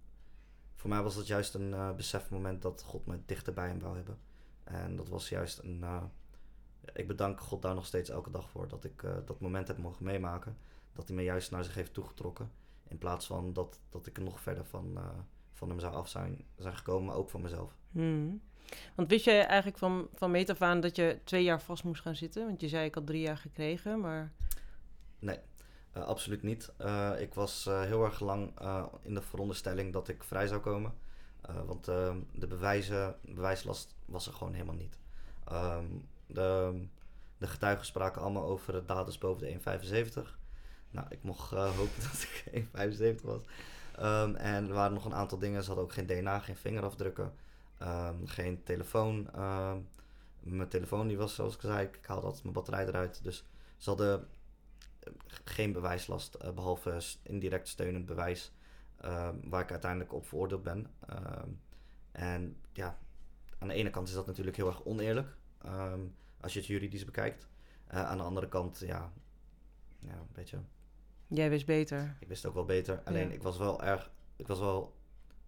voor 0.84 0.92
mij 0.92 1.02
was 1.02 1.14
dat 1.14 1.26
juist 1.26 1.54
een 1.54 1.70
uh, 1.70 1.94
besefmoment 1.94 2.62
dat 2.62 2.82
God 2.82 3.06
me 3.06 3.18
dichter 3.26 3.52
bij 3.52 3.66
hem 3.68 3.78
wou 3.78 3.96
hebben. 3.96 4.18
En 4.64 4.96
dat 4.96 5.08
was 5.08 5.28
juist 5.28 5.58
een. 5.58 5.84
ik 6.92 7.06
bedank 7.06 7.40
God 7.40 7.62
daar 7.62 7.74
nog 7.74 7.86
steeds 7.86 8.10
elke 8.10 8.30
dag 8.30 8.50
voor. 8.50 8.68
Dat 8.68 8.84
ik 8.84 9.02
dat 9.24 9.40
moment 9.40 9.68
heb 9.68 9.78
mogen 9.78 10.04
meemaken. 10.04 10.56
Dat 10.92 11.06
hij 11.06 11.16
me 11.16 11.22
juist 11.22 11.50
naar 11.50 11.64
zich 11.64 11.74
heeft 11.74 11.94
toegetrokken. 11.94 12.50
In 12.88 12.98
plaats 12.98 13.26
van 13.26 13.52
dat, 13.52 13.80
dat 13.88 14.06
ik 14.06 14.18
nog 14.18 14.40
verder 14.40 14.64
van, 14.64 14.98
van 15.52 15.68
hem 15.68 15.80
zou 15.80 15.94
af 15.94 16.08
zijn, 16.08 16.44
zijn 16.56 16.76
gekomen, 16.76 17.04
maar 17.06 17.16
ook 17.16 17.30
van 17.30 17.40
mezelf. 17.40 17.76
Hmm. 17.90 18.42
Want 18.94 19.08
wist 19.08 19.24
jij 19.24 19.46
eigenlijk 19.46 19.78
van, 19.78 20.08
van 20.14 20.30
meet 20.30 20.50
af 20.50 20.62
aan 20.62 20.80
dat 20.80 20.96
je 20.96 21.18
twee 21.24 21.42
jaar 21.42 21.60
vast 21.60 21.84
moest 21.84 22.02
gaan 22.02 22.16
zitten? 22.16 22.46
Want 22.46 22.60
je 22.60 22.68
zei 22.68 22.86
ik 22.86 22.94
had 22.94 23.06
drie 23.06 23.20
jaar 23.20 23.38
gekregen, 23.38 24.00
maar... 24.00 24.32
Nee, 25.18 25.38
uh, 25.96 26.04
absoluut 26.04 26.42
niet. 26.42 26.72
Uh, 26.80 27.20
ik 27.20 27.34
was 27.34 27.66
uh, 27.66 27.80
heel 27.80 28.04
erg 28.04 28.20
lang 28.20 28.52
in 29.02 29.14
de 29.14 29.22
veronderstelling 29.22 29.92
dat 29.92 30.08
ik 30.08 30.24
vrij 30.24 30.46
zou 30.46 30.60
komen. 30.60 30.92
want 31.66 31.84
de 31.84 32.46
bewijzen, 32.48 33.16
bewijslast 33.20 33.94
was 34.04 34.26
er 34.26 34.32
gewoon 34.32 34.52
helemaal 34.52 34.74
niet. 34.74 34.98
Um, 35.52 36.08
de, 36.26 36.80
de 37.38 37.46
getuigen 37.46 37.86
spraken 37.86 38.22
allemaal 38.22 38.44
over 38.44 38.86
daders 38.86 39.18
boven 39.18 39.62
de 39.62 39.78
1,75. 40.24 40.30
Nou, 40.90 41.06
ik 41.10 41.22
mocht 41.22 41.50
hopen 41.78 42.02
dat 42.02 42.22
ik 42.22 42.64
1,75 43.18 43.24
was. 43.24 43.42
Um, 44.00 44.34
en 44.34 44.68
er 44.68 44.74
waren 44.74 44.94
nog 44.94 45.04
een 45.04 45.14
aantal 45.14 45.38
dingen. 45.38 45.60
Ze 45.60 45.66
hadden 45.66 45.84
ook 45.84 45.92
geen 45.92 46.06
DNA, 46.06 46.38
geen 46.38 46.56
vingerafdrukken, 46.56 47.32
geen 48.24 48.62
telefoon. 48.62 49.28
Mijn 50.44 50.68
telefoon 50.68 51.08
die 51.08 51.16
was, 51.16 51.34
zoals 51.34 51.54
ik 51.54 51.60
zei, 51.60 51.86
ik 51.86 52.06
haalde 52.06 52.26
altijd 52.26 52.42
mijn 52.42 52.54
batterij 52.54 52.86
eruit. 52.86 53.20
Dus 53.22 53.44
ze 53.76 53.88
hadden 53.88 54.20
eh, 54.20 54.26
geen 55.26 55.72
bewijslast, 55.72 56.36
uh, 56.42 56.50
behalve 56.50 57.00
indirect 57.22 57.68
steunend 57.68 58.06
bewijs, 58.06 58.52
waar 59.42 59.62
ik 59.62 59.70
uiteindelijk 59.70 60.12
op 60.12 60.26
veroordeeld 60.26 60.62
ben. 60.62 60.86
en 62.12 62.56
ja, 62.72 62.98
aan 63.58 63.68
de 63.68 63.74
ene 63.74 63.90
kant 63.90 64.08
is 64.08 64.14
dat 64.14 64.26
natuurlijk 64.26 64.56
heel 64.56 64.66
erg 64.66 64.84
oneerlijk, 64.84 65.36
als 66.40 66.52
je 66.52 66.58
het 66.58 66.68
juridisch 66.68 67.04
bekijkt. 67.04 67.48
Uh, 67.92 68.04
aan 68.04 68.16
de 68.16 68.24
andere 68.24 68.48
kant, 68.48 68.78
ja, 68.78 69.12
ja, 69.98 70.12
een 70.12 70.28
beetje 70.32 70.58
Jij 71.26 71.50
wist 71.50 71.66
beter. 71.66 72.16
Ik 72.20 72.28
wist 72.28 72.46
ook 72.46 72.54
wel 72.54 72.64
beter. 72.64 73.02
Alleen 73.04 73.32
ik 73.32 73.42
was 73.42 73.58
wel 73.58 73.82
erg. 73.82 74.10
Ik 74.36 74.46
was 74.46 74.58
wel 74.58 74.94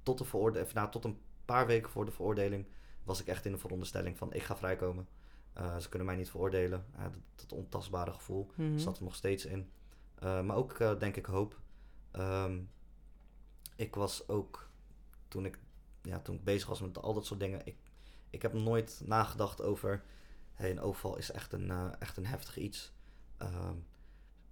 tot 0.03 0.19
de 0.19 0.25
veroordeling. 0.25 0.73
Nou, 0.73 0.91
tot 0.91 1.05
een 1.05 1.19
paar 1.45 1.67
weken 1.67 1.91
voor 1.91 2.05
de 2.05 2.11
veroordeling. 2.11 2.67
was 3.05 3.21
ik 3.21 3.27
echt 3.27 3.45
in 3.45 3.53
de 3.53 3.59
veronderstelling 3.59 4.19
van: 4.19 4.33
ik 4.33 4.43
ga 4.43 4.57
vrijkomen. 4.57 5.09
Uh, 5.59 5.77
ze 5.77 5.89
kunnen 5.89 6.07
mij 6.07 6.17
niet 6.17 6.31
veroordelen. 6.31 6.87
Uh, 6.97 7.03
dat, 7.03 7.13
dat, 7.35 7.53
ontastbare 7.53 8.13
gevoel 8.13 8.51
mm 8.55 8.79
zat 8.79 8.97
er 8.97 9.05
nog 9.05 9.15
steeds 9.15 9.45
in. 9.45 9.71
Uh, 10.23 10.43
maar 10.43 10.57
ook, 10.57 10.73
eh, 10.73 10.99
denk 10.99 11.17
ik, 11.17 11.27
hoop. 11.27 11.61
Um, 12.13 12.71
ik 13.77 13.95
was 13.95 14.29
ook. 14.29 14.71
Toen 15.29 15.45
ik, 15.45 15.59
ja, 16.03 16.21
toen 16.21 16.35
ik 16.35 16.45
bezig 16.45 16.69
was 16.69 16.81
met 16.81 17.03
al 17.03 17.15
dat 17.15 17.27
soort 17.27 17.41
dingen. 17.41 17.61
Ik, 17.65 17.77
ik 18.31 18.43
heb 18.43 18.53
nooit 18.53 19.03
nagedacht 19.05 19.63
over. 19.63 20.05
Hey, 20.55 20.71
een 20.71 20.81
overval 20.81 21.17
is 21.17 21.31
echt 21.31 21.53
een, 21.53 21.71
echt 21.99 22.17
een 22.17 22.27
heftig 22.27 22.57
iets. 22.57 22.93
Um, 23.43 23.87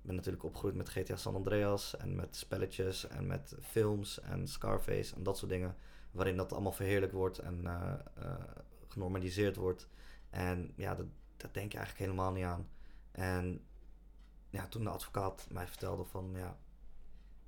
ben 0.03 0.15
natuurlijk 0.15 0.45
opgegroeid 0.45 0.75
met 0.75 0.89
GTA 0.89 1.17
San 1.17 1.35
Andreas 1.35 1.97
en 1.97 2.15
met 2.15 2.37
spelletjes 2.37 3.09
en 3.09 3.27
met 3.27 3.57
films 3.61 4.21
en 4.21 4.49
Scarface 4.49 5.15
en 5.15 5.23
dat 5.23 5.39
soort 5.39 5.51
dingen. 5.51 5.77
Waarin 6.11 6.37
dat 6.37 6.53
allemaal 6.53 6.73
verheerlijk 6.73 7.13
wordt 7.13 7.39
en 7.39 7.67
genormaliseerd 8.89 9.57
wordt. 9.57 9.89
En 10.35 10.73
ja, 10.77 10.95
dat, 10.95 11.07
dat 11.37 11.55
denk 11.55 11.73
je 11.73 11.79
eigenlijk 11.79 12.11
helemaal 12.11 12.33
niet 12.33 12.45
aan. 12.45 12.69
En 13.13 13.65
ja, 14.51 14.67
toen 14.69 14.85
de 14.85 14.91
advocaat 14.91 15.47
mij 15.51 15.67
vertelde 15.67 16.05
van 16.05 16.33
ja, 16.35 16.57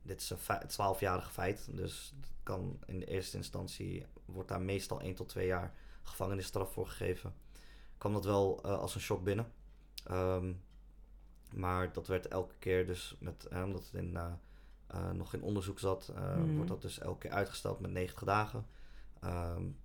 dit 0.03 0.21
is 0.21 0.31
een 0.31 0.69
twaalfjarig 0.69 1.33
feit. 1.33 1.69
Dus 1.77 2.15
kan 2.43 2.79
in 2.87 2.99
de 2.99 3.07
eerste 3.07 3.37
instantie 3.37 4.07
wordt 4.25 4.49
daar 4.49 4.61
meestal 4.61 5.01
1 5.01 5.15
tot 5.15 5.29
2 5.29 5.47
jaar 5.47 5.75
gevangenisstraf 6.03 6.73
voor 6.73 6.87
gegeven. 6.87 7.35
kwam 7.99 8.13
dat 8.13 8.25
wel 8.25 8.61
uh, 8.67 8.79
als 8.79 8.95
een 8.95 9.01
shock 9.01 9.25
binnen. 9.25 9.53
Um, 10.11 10.63
maar 11.53 11.93
dat 11.93 12.07
werd 12.07 12.29
elke 12.29 12.55
keer 12.59 12.87
dus, 12.87 13.17
met, 13.19 13.49
omdat 13.49 13.85
het 13.85 13.95
in, 13.95 14.13
uh, 14.13 15.11
nog 15.11 15.35
in 15.35 15.43
onderzoek 15.43 15.79
zat, 15.79 16.13
uh, 16.15 16.55
wordt 16.55 16.69
dat 16.69 16.83
dus 16.83 16.99
elke 16.99 17.19
keer 17.19 17.31
uitgesteld 17.31 17.81
met 17.81 17.91
90 17.91 18.25
dagen. 18.25 18.67
Um, 19.25 19.79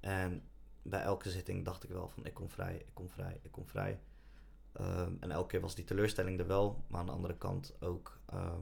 en 0.00 0.42
bij 0.82 1.02
elke 1.02 1.30
zitting 1.30 1.64
dacht 1.64 1.84
ik 1.84 1.90
wel 1.90 2.08
van 2.08 2.24
ik 2.24 2.34
kom 2.34 2.50
vrij, 2.50 2.76
ik 2.76 2.94
kom 2.94 3.08
vrij, 3.08 3.40
ik 3.42 3.50
kom 3.52 3.66
vrij. 3.66 4.00
Um, 4.80 5.16
en 5.20 5.30
elke 5.30 5.48
keer 5.48 5.60
was 5.60 5.74
die 5.74 5.84
teleurstelling 5.84 6.40
er 6.40 6.46
wel, 6.46 6.84
maar 6.86 7.00
aan 7.00 7.06
de 7.06 7.12
andere 7.12 7.36
kant 7.36 7.76
ook, 7.80 8.18
uh, 8.34 8.54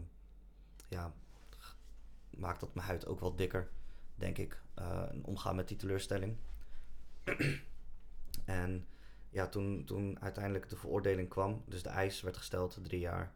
ja, 0.89 1.14
maakt 2.31 2.61
dat 2.61 2.75
mijn 2.75 2.87
huid 2.87 3.07
ook 3.07 3.21
wel 3.21 3.37
dikker, 3.37 3.71
denk 4.14 4.39
ik. 4.39 4.62
en 4.75 5.25
omgaan 5.25 5.57
met 5.57 5.68
die 5.68 5.77
teleurstelling. 5.77 6.37
en 8.45 8.87
ja, 9.31 9.49
toen, 9.49 9.85
toen 9.85 10.21
uiteindelijk 10.21 10.68
de 10.68 10.77
veroordeling 10.77 11.29
kwam, 11.29 11.62
dus 11.66 11.83
de 11.83 11.89
eis 11.89 12.21
werd 12.21 12.37
gesteld, 12.37 12.79
drie 12.83 13.01
jaar 13.01 13.33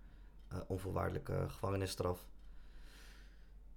uh, 0.52 0.58
onvoorwaardelijke 0.66 1.44
gevangenisstraf. 1.48 2.28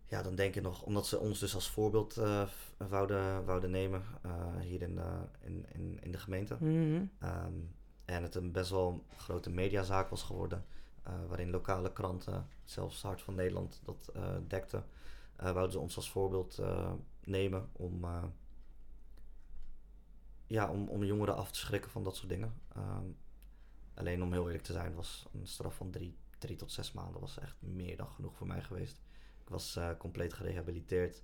Ja, 0.08 0.22
dan 0.22 0.36
denk 0.36 0.54
je 0.54 0.62
nog, 0.62 0.82
omdat 0.82 1.08
ze 1.08 1.20
ons 1.20 1.40
dus 1.40 1.56
als 1.56 1.70
voorbeeld 1.70 2.18
uh, 2.18 2.48
wouden, 2.78 3.46
wouden 3.46 3.72
nemen 3.72 4.04
uh, 4.26 4.60
hier 4.62 4.82
in 4.82 4.96
de, 4.96 5.20
in, 5.40 5.66
in, 5.74 6.00
in 6.02 6.12
de 6.12 6.18
gemeente. 6.18 6.58
Mm 6.60 7.10
um, 7.24 7.76
en 8.06 8.24
het 8.24 8.36
een 8.36 8.52
best 8.52 8.70
wel 8.70 9.04
grote 9.16 9.50
mediazaak 9.50 10.10
was 10.10 10.24
geworden, 10.24 10.66
waarin 11.28 11.50
lokale 11.50 11.94
kranten, 11.94 12.48
zelfs 12.64 13.02
Hart 13.02 13.22
van 13.22 13.36
Nederland, 13.36 13.82
dat 13.84 14.12
dekte. 14.48 14.84
wouden 15.36 15.72
ze 15.72 15.80
ons 15.80 15.96
als 15.96 16.10
voorbeeld 16.10 16.62
nemen 17.24 17.70
om 17.72 18.06
ja, 20.48 20.72
om, 20.72 20.88
om 20.88 21.04
jongeren 21.04 21.36
af 21.36 21.52
te 21.52 21.60
schrikken 21.60 21.92
van 21.92 22.04
dat 22.04 22.16
soort 22.16 22.30
dingen. 22.30 22.54
Ehm, 22.76 23.06
alleen 23.94 24.24
om 24.24 24.32
heel 24.32 24.46
eerlijk 24.46 24.64
te 24.64 24.74
zijn, 24.74 24.94
was 24.94 25.26
een 25.34 25.48
straf 25.48 25.76
van 25.76 25.92
drie, 25.92 26.18
drie 26.38 26.56
tot 26.56 26.72
zes 26.72 26.92
maanden 26.92 27.22
was 27.22 27.40
echt 27.40 27.56
meer 27.60 27.98
dan 27.98 28.08
genoeg 28.08 28.36
voor 28.36 28.48
mij 28.48 28.62
geweest. 28.62 29.02
Ik 29.48 29.54
was 29.54 29.76
uh, 29.78 29.90
compleet 29.98 30.34
gerehabiliteerd. 30.34 31.24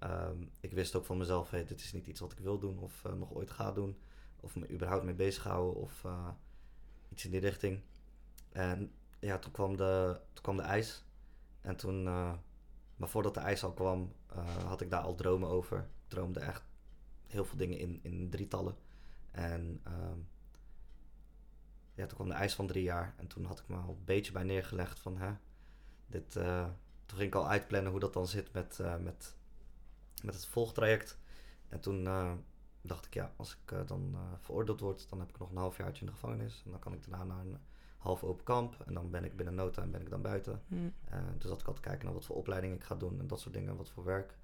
Um, 0.00 0.50
ik 0.60 0.72
wist 0.72 0.96
ook 0.96 1.04
van 1.04 1.18
mezelf, 1.18 1.50
hey, 1.50 1.64
dit 1.64 1.80
is 1.80 1.92
niet 1.92 2.06
iets 2.06 2.20
wat 2.20 2.32
ik 2.32 2.38
wil 2.38 2.58
doen 2.58 2.78
of 2.78 3.04
uh, 3.06 3.12
nog 3.12 3.32
ooit 3.32 3.50
ga 3.50 3.72
doen. 3.72 3.98
Of 4.40 4.56
me 4.56 4.70
überhaupt 4.70 5.04
mee 5.04 5.14
bezighouden 5.14 5.74
of 5.74 6.04
uh, 6.04 6.28
iets 7.08 7.24
in 7.24 7.30
die 7.30 7.40
richting. 7.40 7.80
En 8.52 8.92
ja, 9.18 9.38
toen 9.38 9.52
kwam 9.52 9.76
de, 9.76 10.20
toen 10.32 10.42
kwam 10.42 10.56
de 10.56 10.62
ijs. 10.62 11.04
En 11.60 11.76
toen, 11.76 12.02
maar 12.96 13.08
voordat 13.08 13.34
de 13.34 13.40
ijs 13.40 13.64
al 13.64 13.72
kwam, 13.72 14.12
had 14.66 14.80
ik 14.80 14.90
daar 14.90 15.02
al 15.02 15.14
dromen 15.14 15.48
over. 15.48 15.78
Ik 15.78 16.08
droomde 16.08 16.40
echt 16.40 16.64
heel 17.26 17.44
veel 17.44 17.58
dingen 17.58 17.78
in, 17.78 18.00
in 18.02 18.30
drietallen. 18.30 18.76
En 19.30 19.82
um, 19.86 20.28
ja, 21.94 22.06
toen 22.06 22.16
kwam 22.16 22.28
de 22.28 22.34
eis 22.34 22.54
van 22.54 22.66
drie 22.66 22.82
jaar. 22.82 23.14
En 23.16 23.26
toen 23.26 23.44
had 23.44 23.58
ik 23.58 23.68
me 23.68 23.76
al 23.76 23.88
een 23.88 24.04
beetje 24.04 24.32
bij 24.32 24.44
neergelegd 24.44 24.98
van... 24.98 25.16
Hè, 25.16 25.32
dit, 26.06 26.38
toen 27.06 27.18
ging 27.18 27.28
ik 27.28 27.34
al 27.34 27.48
uitplannen 27.48 27.90
hoe 27.90 28.00
dat 28.00 28.12
dan 28.12 28.26
zit 28.26 28.52
met, 28.52 28.78
uh, 28.80 28.96
met, 28.96 29.36
met 30.22 30.34
het 30.34 30.46
volgtraject. 30.46 31.18
En 31.68 31.80
toen 31.80 32.04
uh, 32.04 32.32
dacht 32.80 33.06
ik, 33.06 33.14
ja, 33.14 33.32
als 33.36 33.56
ik 33.64 33.86
dan 33.88 34.16
veroordeeld 34.40 34.80
word... 34.80 35.08
dan 35.08 35.20
heb 35.20 35.28
ik 35.28 35.38
nog 35.38 35.50
een 35.50 35.56
half 35.56 35.76
jaartje 35.76 36.00
in 36.00 36.06
de 36.06 36.12
gevangenis. 36.12 36.62
En 36.64 36.70
dan 36.70 36.80
kan 36.80 36.92
ik 36.92 37.08
daarna 37.08 37.24
naar 37.24 37.40
een 37.40 37.58
half 37.98 38.24
open 38.24 38.44
kamp. 38.44 38.80
En 38.86 38.94
dan 38.94 39.10
ben 39.10 39.24
ik 39.24 39.36
binnen 39.36 39.54
nota 39.54 39.82
en 39.82 39.90
ben 39.90 40.00
ik 40.00 40.10
dan 40.10 40.22
buiten. 40.22 40.62
Mm. 40.66 40.92
dus 41.38 41.48
dat 41.48 41.60
ik 41.60 41.66
altijd 41.66 41.86
kijken 41.86 42.04
naar 42.04 42.14
wat 42.14 42.24
voor 42.24 42.36
opleiding 42.36 42.74
ik 42.74 42.84
ga 42.84 42.94
doen 42.94 43.20
en 43.20 43.26
dat 43.26 43.40
soort 43.40 43.54
dingen. 43.54 43.76
Wat 43.76 43.90
voor 43.90 44.04
werk. 44.04 44.38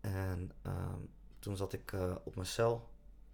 En 0.00 0.52
um, 0.62 1.10
toen 1.38 1.56
zat 1.56 1.72
ik 1.72 1.92
op 2.24 2.34
mijn 2.34 2.46
cel. 2.46 2.88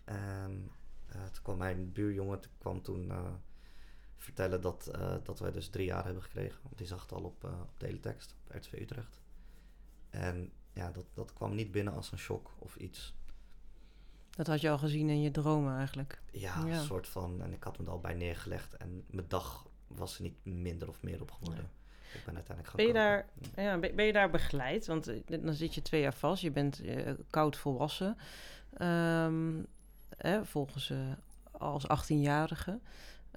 En 0.04 0.70
toen 1.06 1.42
kwam 1.42 1.58
mijn 1.58 1.92
buurjongen 1.92 2.40
toen 2.40 2.52
kwam 2.58 2.82
toen 2.82 3.12
vertellen 4.16 4.60
dat, 4.60 4.90
dat 5.22 5.38
wij 5.38 5.52
dus 5.52 5.68
drie 5.68 5.86
jaar 5.86 6.04
hebben 6.04 6.22
gekregen. 6.22 6.58
Want 6.62 6.78
die 6.78 6.86
zag 6.86 7.02
het 7.02 7.12
al 7.12 7.22
op, 7.22 7.44
op 7.44 7.78
teletext, 7.78 8.34
op 8.44 8.54
RTV 8.54 8.72
Utrecht. 8.72 9.20
En 10.10 10.52
ja, 10.72 10.90
dat, 10.90 11.04
dat 11.14 11.32
kwam 11.32 11.54
niet 11.54 11.70
binnen 11.70 11.94
als 11.94 12.12
een 12.12 12.18
shock 12.18 12.50
of 12.58 12.76
iets. 12.76 13.14
Dat 14.30 14.46
had 14.46 14.60
je 14.60 14.70
al 14.70 14.78
gezien 14.78 15.08
in 15.08 15.20
je 15.20 15.30
dromen 15.30 15.76
eigenlijk? 15.76 16.22
Ja, 16.30 16.64
een 16.64 16.84
soort 16.84 17.08
van. 17.08 17.42
En 17.42 17.52
ik 17.52 17.62
had 17.62 17.78
me 17.78 17.84
er 17.84 17.90
al 17.90 18.00
bij 18.00 18.14
neergelegd. 18.14 18.76
En 18.76 19.04
mijn 19.06 19.28
dag 19.28 19.66
was 19.86 20.16
er 20.16 20.22
niet 20.22 20.44
minder 20.44 20.88
of 20.88 21.02
meer 21.02 21.20
op 21.20 21.30
geworden. 21.30 21.70
Ik 22.14 22.24
ben 22.24 22.34
uiteindelijk 22.34 22.76
ben 22.76 22.86
je, 22.86 22.92
daar, 22.92 23.28
ja, 23.54 23.78
ben, 23.78 24.04
je 24.04 24.12
daar 24.12 24.30
begeleid? 24.30 24.86
Want 24.86 25.06
eh, 25.06 25.42
dan 25.42 25.54
zit 25.54 25.74
je 25.74 25.82
twee 25.82 26.00
jaar 26.00 26.14
vast. 26.14 26.42
Je 26.42 26.50
bent 26.50 26.82
uh, 26.82 27.10
koud 27.30 27.56
volwassen. 27.56 28.16
Um, 28.80 29.66
hè, 30.16 30.44
volgens 30.44 30.90
uh, 30.90 30.98
als 31.50 31.84
18-jarige. 31.84 32.80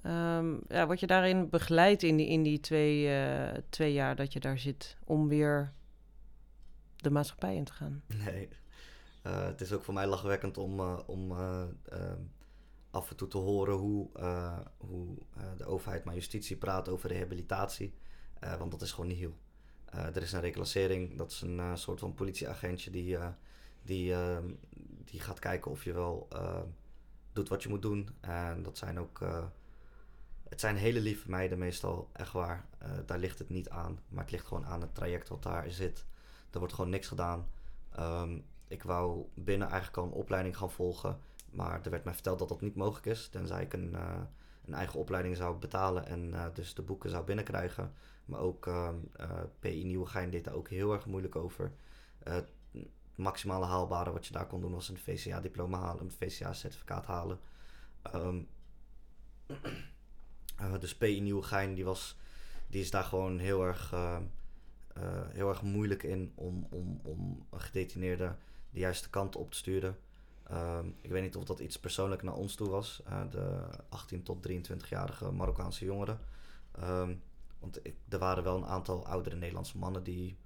Ehm, 0.02 0.56
ja, 0.68 0.86
word 0.86 1.00
je 1.00 1.06
daarin 1.06 1.48
begeleid 1.48 2.02
in 2.02 2.16
die, 2.16 2.26
in 2.26 2.42
die 2.42 2.60
twee, 2.60 3.06
uh, 3.06 3.50
twee 3.68 3.92
jaar 3.92 4.16
dat 4.16 4.32
je 4.32 4.40
daar 4.40 4.58
zit? 4.58 4.96
Om 5.04 5.28
weer 5.28 5.72
de 6.96 7.10
maatschappij 7.10 7.56
in 7.56 7.64
te 7.64 7.72
gaan. 7.72 8.02
Nee. 8.06 8.48
Uh, 9.26 9.44
het 9.44 9.60
is 9.60 9.72
ook 9.72 9.84
voor 9.84 9.94
mij 9.94 10.06
lachwekkend 10.06 10.58
om, 10.58 10.80
uh, 10.80 10.98
om 11.06 11.30
uh, 11.30 11.62
af 12.90 13.10
en 13.10 13.16
toe 13.16 13.28
te 13.28 13.38
horen 13.38 13.74
hoe, 13.74 14.08
hoe 14.76 15.16
de 15.56 15.64
overheid, 15.64 16.04
maar 16.04 16.14
justitie 16.14 16.56
praat 16.56 16.88
over 16.88 17.08
rehabilitatie. 17.08 17.94
want 18.58 18.70
dat 18.70 18.82
is 18.82 18.92
gewoon 18.92 19.10
heel. 19.10 19.36
er 19.90 20.22
is 20.22 20.32
een 20.32 20.40
reclassering, 20.40 21.16
dat 21.18 21.30
is 21.30 21.40
een 21.40 21.78
soort 21.78 22.00
van 22.00 22.14
politieagentje 22.14 22.90
die, 22.90 23.18
die, 23.82 24.14
die 25.04 25.20
gaat 25.20 25.38
kijken 25.38 25.70
of 25.70 25.84
je 25.84 25.92
wel 25.92 26.28
doet 27.32 27.48
wat 27.48 27.62
je 27.62 27.68
moet 27.68 27.82
doen. 27.82 28.08
En 28.20 28.62
dat 28.62 28.78
zijn 28.78 28.98
ook 28.98 29.20
het 30.48 30.60
zijn 30.60 30.76
hele 30.76 31.00
lieve 31.00 31.30
meiden 31.30 31.58
meestal, 31.58 32.08
echt 32.12 32.32
waar. 32.32 32.66
Uh, 32.82 32.88
daar 33.06 33.18
ligt 33.18 33.38
het 33.38 33.48
niet 33.48 33.68
aan. 33.68 33.98
Maar 34.08 34.22
het 34.22 34.32
ligt 34.32 34.46
gewoon 34.46 34.66
aan 34.66 34.80
het 34.80 34.94
traject 34.94 35.28
wat 35.28 35.42
daar 35.42 35.70
zit. 35.70 36.06
Er 36.50 36.58
wordt 36.58 36.74
gewoon 36.74 36.90
niks 36.90 37.08
gedaan. 37.08 37.48
Um, 37.98 38.44
ik 38.68 38.82
wou 38.82 39.26
binnen 39.34 39.68
eigenlijk 39.68 39.98
al 39.98 40.04
een 40.04 40.20
opleiding 40.20 40.56
gaan 40.56 40.70
volgen. 40.70 41.18
Maar 41.50 41.80
er 41.82 41.90
werd 41.90 42.04
mij 42.04 42.14
verteld 42.14 42.38
dat 42.38 42.48
dat 42.48 42.60
niet 42.60 42.74
mogelijk 42.74 43.06
is. 43.06 43.28
Tenzij 43.28 43.62
ik 43.62 43.72
een, 43.72 43.92
uh, 43.92 44.20
een 44.64 44.74
eigen 44.74 45.00
opleiding 45.00 45.36
zou 45.36 45.58
betalen 45.58 46.06
en 46.06 46.28
uh, 46.28 46.44
dus 46.54 46.74
de 46.74 46.82
boeken 46.82 47.10
zou 47.10 47.24
binnenkrijgen. 47.24 47.92
Maar 48.24 48.40
ook 48.40 48.66
uh, 48.66 48.88
PI 49.58 49.84
Nieuwegein 49.84 50.30
deed 50.30 50.44
daar 50.44 50.54
ook 50.54 50.68
heel 50.68 50.92
erg 50.92 51.06
moeilijk 51.06 51.36
over. 51.36 51.72
het 52.18 52.52
maximale 53.14 53.66
haalbare 53.66 54.12
wat 54.12 54.26
je 54.26 54.32
daar 54.32 54.46
kon 54.46 54.60
doen 54.60 54.72
was 54.72 54.88
een 54.88 54.98
VCA-diploma 54.98 55.78
halen, 55.78 56.04
een 56.04 56.10
VCA-certificaat 56.10 57.06
halen. 57.06 57.38
Um, 58.14 58.48
Uh, 60.60 60.78
dus 60.78 60.96
PI 60.96 61.20
Nieuwegein, 61.20 61.74
die, 61.74 61.84
was, 61.84 62.16
die 62.66 62.80
is 62.80 62.90
daar 62.90 63.04
gewoon 63.04 63.38
heel 63.38 63.64
erg, 63.64 63.92
uh, 63.92 64.16
uh, 64.96 65.02
heel 65.28 65.48
erg 65.48 65.62
moeilijk 65.62 66.02
in 66.02 66.32
om, 66.34 66.66
om, 66.70 67.00
om 67.02 67.46
een 67.50 67.60
gedetineerde 67.60 68.36
de 68.70 68.78
juiste 68.78 69.10
kant 69.10 69.36
op 69.36 69.50
te 69.50 69.56
sturen. 69.56 69.98
ik 71.00 71.10
weet 71.10 71.22
niet 71.22 71.36
of 71.36 71.44
dat 71.44 71.58
iets 71.58 71.78
persoonlijk 71.78 72.22
naar 72.22 72.34
ons 72.34 72.54
toe 72.54 72.68
was, 72.68 73.02
de 73.30 73.60
18 73.88 74.22
tot 74.22 74.48
23-jarige 74.48 75.30
Marokkaanse 75.30 75.84
jongeren. 75.84 76.20
Um, 76.82 77.22
want 77.58 77.80
er 78.08 78.18
waren 78.18 78.44
wel 78.44 78.56
een 78.56 78.66
aantal 78.66 79.06
oudere 79.06 79.36
Nederlandse 79.36 79.78
mannen 79.78 80.02
die, 80.02 80.36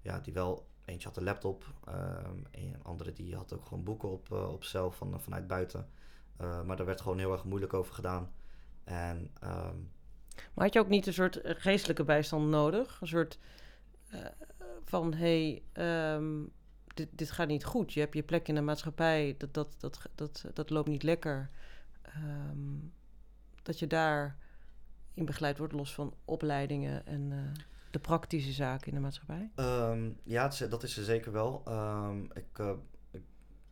ja, 0.00 0.18
die 0.18 0.32
wel 0.32 0.66
Eentje 0.84 1.08
had 1.08 1.16
een 1.16 1.24
laptop, 1.24 1.64
um, 1.88 2.44
een 2.50 2.76
andere 2.82 3.12
die 3.12 3.36
had 3.36 3.52
ook 3.52 3.64
gewoon 3.64 3.84
boeken 3.84 4.10
op, 4.10 4.30
op 4.30 4.64
zelf 4.64 4.96
van, 4.96 5.20
vanuit 5.20 5.46
buiten. 5.46 5.88
Maar 6.36 6.76
daar 6.76 6.86
werd 6.86 7.00
gewoon 7.00 7.18
heel 7.18 7.32
erg 7.32 7.44
moeilijk 7.44 7.74
over 7.74 7.94
gedaan. 7.94 8.32
En, 8.84 9.30
um... 9.42 9.92
Maar 10.54 10.64
had 10.64 10.72
je 10.72 10.80
ook 10.80 10.88
niet 10.88 11.06
een 11.06 11.12
soort 11.12 11.40
geestelijke 11.42 12.04
bijstand 12.04 12.48
nodig? 12.48 13.00
Een 13.00 13.06
soort 13.06 13.38
uh, 14.14 14.20
van, 14.84 15.14
hé, 15.14 15.62
hey, 15.74 16.14
um, 16.14 16.52
dit, 16.94 17.08
dit 17.12 17.30
gaat 17.30 17.48
niet 17.48 17.64
goed. 17.64 17.92
Je 17.92 18.00
hebt 18.00 18.14
je 18.14 18.22
plek 18.22 18.48
in 18.48 18.54
de 18.54 18.60
maatschappij, 18.60 19.34
dat, 19.38 19.54
dat, 19.54 19.74
dat, 19.78 20.08
dat, 20.14 20.44
dat 20.54 20.70
loopt 20.70 20.88
niet 20.88 21.02
lekker. 21.02 21.50
Um, 22.16 22.92
dat 23.62 23.78
je 23.78 23.86
daar 23.86 24.36
in 25.14 25.24
begeleid 25.24 25.58
wordt, 25.58 25.72
los 25.72 25.94
van 25.94 26.14
opleidingen 26.24 27.06
en 27.06 27.30
uh, 27.30 27.38
de 27.90 27.98
praktische 27.98 28.52
zaken 28.52 28.86
in 28.86 28.94
de 28.94 29.00
maatschappij? 29.00 29.50
Um, 29.56 30.18
ja, 30.22 30.48
dat 30.68 30.82
is 30.82 30.96
er 30.96 31.04
zeker 31.04 31.32
wel. 31.32 31.62
Um, 31.68 32.28
ik, 32.32 32.58
uh, 32.60 32.70
ik, 33.10 33.22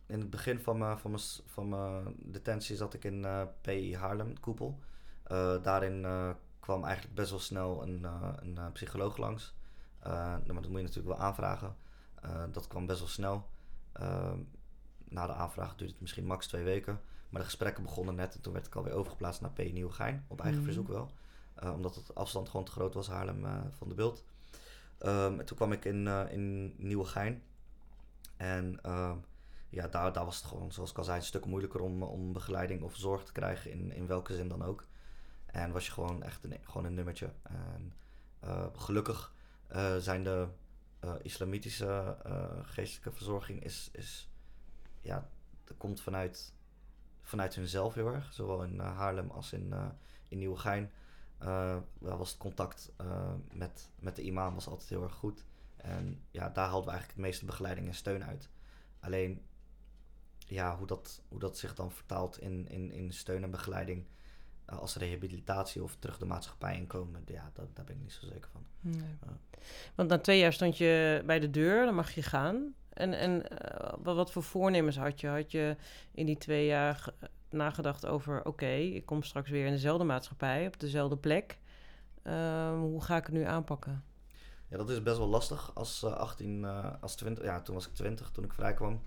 in 0.05 0.19
het 0.19 0.29
begin 0.29 0.59
van 0.59 0.77
mijn, 0.77 0.97
van 0.97 1.11
mijn, 1.11 1.23
van 1.45 1.69
mijn 1.69 2.15
detentie 2.17 2.75
zat 2.75 2.93
ik 2.93 3.03
in 3.03 3.19
uh, 3.19 3.43
PI 3.61 3.95
Haarlem, 3.95 4.39
koepel. 4.39 4.79
Uh, 5.31 5.63
daarin 5.63 6.03
uh, 6.03 6.29
kwam 6.59 6.83
eigenlijk 6.83 7.15
best 7.15 7.29
wel 7.29 7.39
snel 7.39 7.83
een, 7.83 8.01
uh, 8.01 8.33
een 8.39 8.71
psycholoog 8.71 9.17
langs. 9.17 9.55
maar 10.03 10.41
dat 10.45 10.53
moet 10.53 10.63
je 10.63 10.87
natuurlijk 10.87 11.17
wel 11.17 11.25
aanvragen. 11.25 11.75
dat 12.51 12.67
kwam 12.67 12.85
best 12.85 12.99
wel 12.99 13.07
snel. 13.07 13.49
Ehm, 13.93 14.39
na 15.03 15.27
de 15.27 15.33
aanvraag 15.33 15.75
duurde 15.75 15.93
het 15.93 16.01
misschien 16.01 16.25
max 16.25 16.47
twee 16.47 16.63
weken. 16.63 17.01
Maar 17.29 17.41
de 17.41 17.47
gesprekken 17.47 17.83
begonnen 17.83 18.15
net 18.15 18.35
en 18.35 18.41
toen 18.41 18.53
werd 18.53 18.67
ik 18.67 18.75
alweer 18.75 18.93
overgeplaatst 18.93 19.41
naar 19.41 19.51
P. 19.51 19.57
Nieuwegein. 19.57 20.25
Op 20.27 20.41
eigen 20.41 20.59
mm. 20.59 20.65
verzoek 20.65 20.87
wel. 20.87 21.11
omdat 21.73 21.95
het 21.95 22.15
afstand 22.15 22.49
gewoon 22.49 22.65
te 22.65 22.71
groot 22.71 22.93
was, 22.93 23.07
Haarlem 23.07 23.45
van 23.71 23.89
de 23.89 23.95
beeld. 23.95 24.23
Um, 24.99 25.39
en 25.39 25.45
toen 25.45 25.57
kwam 25.57 25.71
ik 25.71 25.85
in, 25.85 26.07
in 26.07 26.73
Nieuwegein. 26.77 27.43
En 28.37 28.79
uh, 28.85 29.11
ja, 29.69 29.87
daar, 29.87 30.13
daar 30.13 30.25
was 30.25 30.37
het 30.37 30.45
gewoon, 30.45 30.71
zoals 30.71 30.91
ik 30.91 30.97
al 30.97 31.03
zei, 31.03 31.17
een 31.17 31.23
stuk 31.23 31.45
moeilijker 31.45 31.81
om, 31.81 32.03
om 32.03 32.33
begeleiding 32.33 32.81
of 32.81 32.95
zorg 32.95 33.23
te 33.23 33.31
krijgen, 33.31 33.71
in, 33.71 33.91
in 33.91 34.07
welke 34.07 34.33
zin 34.33 34.47
dan 34.47 34.63
ook. 34.63 34.85
En 35.53 35.71
was 35.71 35.85
je 35.85 35.91
gewoon 35.91 36.23
echt 36.23 36.43
een, 36.43 36.57
gewoon 36.63 36.85
een 36.85 36.93
nummertje. 36.93 37.29
En 37.43 37.93
uh, 38.43 38.65
gelukkig 38.75 39.33
uh, 39.75 39.97
zijn 39.97 40.23
de 40.23 40.47
uh, 41.03 41.13
islamitische 41.21 42.17
geestelijke 42.63 43.11
verzorging 43.11 43.63
is, 43.63 43.89
is 43.91 44.29
ja, 45.01 45.29
dat 45.63 45.77
komt 45.77 46.01
vanuit, 46.01 46.53
vanuit 47.21 47.55
hunzelf 47.55 47.93
heel 47.93 48.07
erg. 48.07 48.33
Zowel 48.33 48.63
in 48.63 48.79
Haarlem 48.79 49.29
als 49.29 49.53
in, 49.53 49.73
in 50.27 50.37
Nieuwegein. 50.37 50.91
was 51.97 52.29
het 52.29 52.37
contact 52.37 52.91
met, 53.51 53.89
met 53.99 54.15
de 54.15 54.21
imam 54.21 54.53
was 54.53 54.67
altijd 54.67 54.89
heel 54.89 55.03
erg 55.03 55.13
goed. 55.13 55.45
En 55.75 56.23
ja, 56.31 56.49
daar 56.49 56.67
haalden 56.67 56.85
we 56.85 56.91
eigenlijk 56.91 57.19
het 57.19 57.27
meeste 57.27 57.45
begeleiding 57.45 57.87
en 57.87 57.93
steun 57.93 58.23
uit. 58.23 58.49
Alleen, 58.99 59.41
ja, 60.37 60.77
hoe 60.77 60.87
dat, 60.87 61.21
hoe 61.27 61.39
dat 61.39 61.57
zich 61.57 61.75
dan 61.75 61.91
vertaalt 61.91 62.39
in, 62.39 62.67
in, 62.67 62.91
in 62.91 63.11
steun 63.11 63.43
en 63.43 63.51
begeleiding 63.51 64.05
eh, 64.05 64.13
als 64.65 64.95
rehabilitatie 64.95 65.83
of 65.83 65.95
terug 65.99 66.17
de 66.17 66.25
maatschappij 66.25 66.77
inkomen, 66.77 67.23
ja, 67.25 67.51
dat, 67.53 67.75
daar 67.75 67.85
ben 67.85 67.95
ik 67.95 68.01
niet 68.01 68.11
zo 68.11 68.25
zeker 68.25 68.49
van. 68.51 68.65
Nee. 68.79 69.17
Want 69.95 70.09
na 70.09 70.17
twee 70.17 70.39
jaar 70.39 70.53
stond 70.53 70.77
je 70.77 71.21
bij 71.25 71.39
de 71.39 71.49
deur, 71.49 71.85
dan 71.85 71.95
mag 71.95 72.11
je 72.11 72.21
gaan. 72.21 72.73
En, 72.93 73.13
en 73.13 73.45
uh, 73.51 74.15
wat 74.15 74.31
voor 74.31 74.43
voornemens 74.43 74.97
had 74.97 75.19
je? 75.21 75.27
Had 75.27 75.51
je 75.51 75.75
in 76.11 76.25
die 76.25 76.37
twee 76.37 76.65
jaar 76.65 77.13
nagedacht 77.49 78.05
over: 78.05 78.45
oké, 78.45 78.71
ik 78.71 79.05
kom 79.05 79.23
straks 79.23 79.49
weer 79.49 79.65
in 79.65 79.71
dezelfde 79.71 80.03
maatschappij, 80.03 80.67
op 80.67 80.79
dezelfde 80.79 81.17
plek. 81.17 81.57
Uh, 82.23 82.79
hoe 82.79 83.03
ga 83.03 83.17
ik 83.17 83.25
het 83.25 83.33
nu 83.33 83.43
aanpakken? 83.43 84.03
Ja, 84.67 84.77
dat 84.77 84.89
is 84.89 85.03
best 85.03 85.17
wel 85.17 85.27
lastig. 85.27 85.71
Als 85.75 86.03
uh, 86.03 86.13
18, 86.13 86.65
als 87.01 87.15
20, 87.15 87.43
ja, 87.43 87.61
toen 87.61 87.75
was 87.75 87.87
ik 87.87 87.93
20 87.93 88.31
toen 88.31 88.43
ik 88.43 88.53
vrijkwam. 88.53 89.01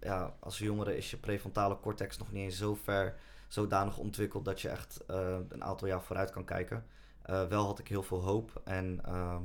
ja, 0.00 0.34
als 0.38 0.58
jongere 0.58 0.96
is 0.96 1.10
je 1.10 1.16
prefrontale 1.16 1.80
cortex 1.80 2.18
nog 2.18 2.32
niet 2.32 2.44
eens 2.44 2.56
zo 2.56 2.74
ver 2.74 3.18
zodanig 3.50 3.98
ontwikkeld 3.98 4.44
dat 4.44 4.60
je 4.60 4.68
echt 4.68 5.00
uh, 5.10 5.38
een 5.48 5.64
aantal 5.64 5.88
jaar 5.88 6.02
vooruit 6.02 6.30
kan 6.30 6.44
kijken. 6.44 6.86
Uh, 7.30 7.46
wel 7.46 7.64
had 7.64 7.78
ik 7.78 7.88
heel 7.88 8.02
veel 8.02 8.22
hoop 8.22 8.60
en 8.64 9.00
uh, 9.06 9.36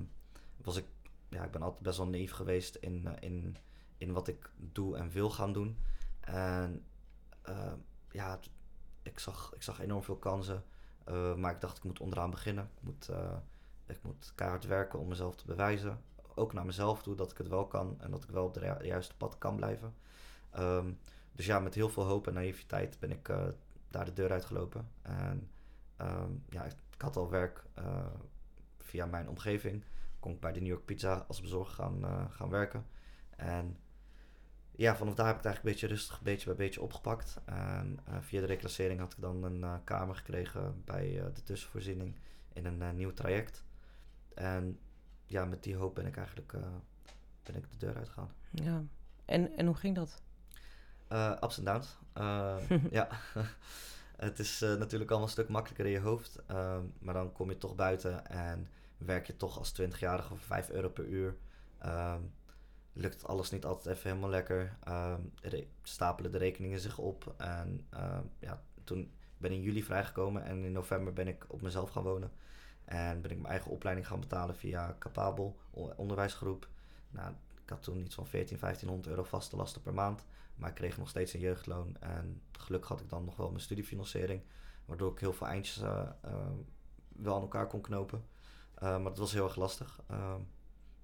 was 0.58 0.78
ik, 0.78 0.86
ja, 1.30 1.43
ik 1.43 1.51
ben 1.51 1.62
altijd 1.62 1.84
best 1.84 1.97
wel 1.97 2.08
naïef 2.08 2.32
geweest 2.32 2.76
in, 2.76 3.08
eh, 3.08 3.14
in, 3.20 3.58
in 3.97 4.14
wat 4.14 4.28
ik 4.28 4.49
doe 4.58 4.97
en 4.97 5.10
wil 5.10 5.30
gaan 5.30 5.53
doen. 5.53 5.78
En 6.20 6.86
ja, 8.12 8.39
ik 9.03 9.20
zag, 9.20 9.53
ik 9.56 9.62
zag 9.62 9.80
enorm 9.80 10.03
veel 10.03 10.18
kansen, 10.18 10.64
maar 11.36 11.51
ik 11.51 11.62
dacht 11.62 11.78
ik 11.78 11.84
moet 11.84 11.99
onderaan 11.99 12.30
beginnen. 12.30 12.70
Ik 12.76 12.82
moet, 12.82 13.10
ik 13.86 14.03
moet 14.03 14.32
keihard 14.36 14.66
werken 14.66 14.99
om 14.99 15.08
mezelf 15.08 15.36
te 15.36 15.45
bewijzen. 15.45 16.01
Ook 16.36 16.53
naar 16.53 16.66
mezelf 16.66 17.03
toe 17.03 17.16
dat 17.16 17.32
ik 17.32 17.38
het 17.38 17.47
wel 17.47 17.68
kan 17.68 17.95
en 17.99 18.12
dat 18.12 18.24
ik 18.24 18.30
wel 18.30 18.45
op 18.45 18.53
de 18.53 18.78
juiste 18.82 19.16
pad 19.16 19.38
kan 19.38 19.56
blijven. 19.56 19.95
Um, 20.58 20.99
dus 21.32 21.45
ja, 21.45 21.60
met 21.60 21.76
heel 21.76 21.89
veel 21.89 22.03
hoop 22.03 22.28
en 22.28 22.34
naïviteit 22.34 22.99
ben 22.99 23.12
ik 23.12 23.30
daar 23.95 24.05
de 24.05 24.13
deur 24.13 24.31
uitgelopen. 24.31 24.89
En 25.01 25.49
um, 26.01 26.43
ja, 26.49 26.63
ik, 26.63 26.75
had 26.97 27.15
al 27.15 27.29
werk 27.29 27.63
uh, 27.79 28.05
via 28.79 29.05
mijn 29.05 29.29
omgeving. 29.29 29.83
Kon 30.19 30.31
ik 30.31 30.39
bij 30.39 30.51
de 30.51 30.59
New 30.59 30.69
York 30.69 30.85
Pizza 30.85 31.25
als 31.27 31.41
bezorger 31.41 31.73
gaan, 31.73 31.97
uh, 32.03 32.31
gaan 32.31 32.49
werken. 32.49 32.85
En 33.35 33.77
ja, 34.71 34.95
vanaf 34.95 35.13
daar 35.13 35.25
heb 35.25 35.35
ik 35.35 35.43
het 35.43 35.51
eigenlijk 35.51 35.65
een 35.65 35.71
beetje 35.81 35.87
rustig, 35.87 36.21
beetje 36.21 36.45
bij 36.45 36.55
beetje 36.55 36.81
opgepakt. 36.81 37.41
En 37.45 37.99
uh, 38.09 38.15
via 38.19 38.39
de 38.39 38.45
reclassering 38.45 38.99
had 38.99 39.13
ik 39.13 39.21
dan 39.21 39.43
een 39.43 39.83
kamer 39.83 40.15
gekregen 40.15 40.81
bij 40.85 41.23
de 41.33 41.43
tussenvoorziening 41.43 42.15
in 42.53 42.65
een 42.65 42.95
nieuw 42.95 43.13
traject. 43.13 43.63
En 44.33 44.79
ja, 45.25 45.45
met 45.45 45.63
die 45.63 45.75
hoop 45.75 45.95
ben 45.95 46.05
ik 46.05 46.17
eigenlijk 46.17 46.51
ben 47.43 47.55
ik 47.55 47.71
de 47.71 47.77
deur 47.77 47.95
uitgegaan. 47.95 48.31
Ja, 48.51 48.83
en, 49.25 49.57
en 49.57 49.65
hoe 49.65 49.75
ging 49.75 49.95
dat? 49.95 50.21
Uh, 51.16 51.32
ups 51.41 51.57
en 51.57 51.63
downs. 51.63 51.97
Uh, 52.18 52.55
ja, 52.91 53.07
het 54.28 54.39
is 54.39 54.61
uh, 54.61 54.70
natuurlijk 54.70 55.09
allemaal 55.09 55.28
een 55.28 55.34
stuk 55.34 55.49
makkelijker 55.49 55.86
in 55.86 55.91
je 55.91 55.99
hoofd. 55.99 56.39
Ehm, 56.47 56.84
maar 56.99 57.13
dan 57.13 57.32
kom 57.32 57.49
je 57.49 57.57
toch 57.57 57.76
buiten 57.76 58.28
en 58.28 58.68
werk 58.97 59.28
je 59.28 59.38
toch 59.38 59.57
als 59.57 59.82
20-jarige 59.82 60.28
voor 60.28 60.38
5 60.38 60.70
euro 60.70 60.89
per 60.89 61.05
uur. 61.05 61.36
Ehm, 61.78 62.22
lukt 62.93 63.28
alles 63.28 63.51
niet 63.51 63.66
altijd 63.66 63.95
even 63.95 64.09
helemaal 64.09 64.30
lekker. 64.30 64.78
Um, 64.88 65.32
stapelen 65.84 66.32
de 66.32 66.38
rekeningen 66.38 66.80
zich 66.80 66.97
op. 66.97 67.34
En 67.38 67.88
ja, 68.39 68.61
toen 68.84 69.11
ben 69.38 69.51
ik 69.51 69.57
in 69.57 69.63
juli 69.63 69.84
vrijgekomen 69.84 70.43
en 70.43 70.63
in 70.63 70.72
november 70.72 71.13
ben 71.13 71.28
ik 71.28 71.45
op 71.47 71.61
mezelf 71.61 71.89
gaan 71.89 72.03
wonen. 72.03 72.32
En 72.86 73.22
ben 73.22 73.32
ik 73.32 73.38
mijn 73.38 73.51
eigen 73.51 73.72
opleiding 73.72 74.07
gaan 74.07 74.20
betalen 74.20 74.55
via 74.55 74.95
Capabel, 74.99 75.57
onderwijsgroep. 75.95 76.68
Nou, 77.09 77.34
ik 77.66 77.72
had 77.72 77.84
toen 77.84 78.01
iets 78.01 78.16
van 78.16 78.28
14, 78.28 78.57
1500 78.59 79.09
euro 79.09 79.24
vaste 79.24 79.55
lasten 79.55 79.82
per 79.82 79.93
maand. 79.93 80.26
Maar 80.55 80.70
ik 80.70 80.76
kreeg 80.76 80.97
nog 80.97 81.09
steeds 81.09 81.34
een 81.34 81.39
jeugdloon. 81.39 81.97
En 81.99 82.41
gelukkig 82.51 82.89
had 82.89 83.01
ik 83.01 83.09
dan 83.09 83.26
nog 83.26 83.36
wel 83.36 83.49
mijn 83.49 83.61
studiefinanciering. 83.61 84.41
Waardoor 84.86 85.11
ik 85.11 85.20
heel 85.20 85.34
veel 85.34 85.47
eindjes 85.47 85.82
uh, 85.82 86.09
uh, 86.26 86.32
wel 87.07 87.36
aan 87.36 87.41
elkaar 87.41 87.68
kon 87.68 87.82
knopen. 87.82 88.26
Uh, 88.76 88.82
maar 88.82 89.03
dat 89.03 89.18
was 89.18 89.34
heel 89.34 89.43
erg 89.43 89.55
lastig. 89.55 90.01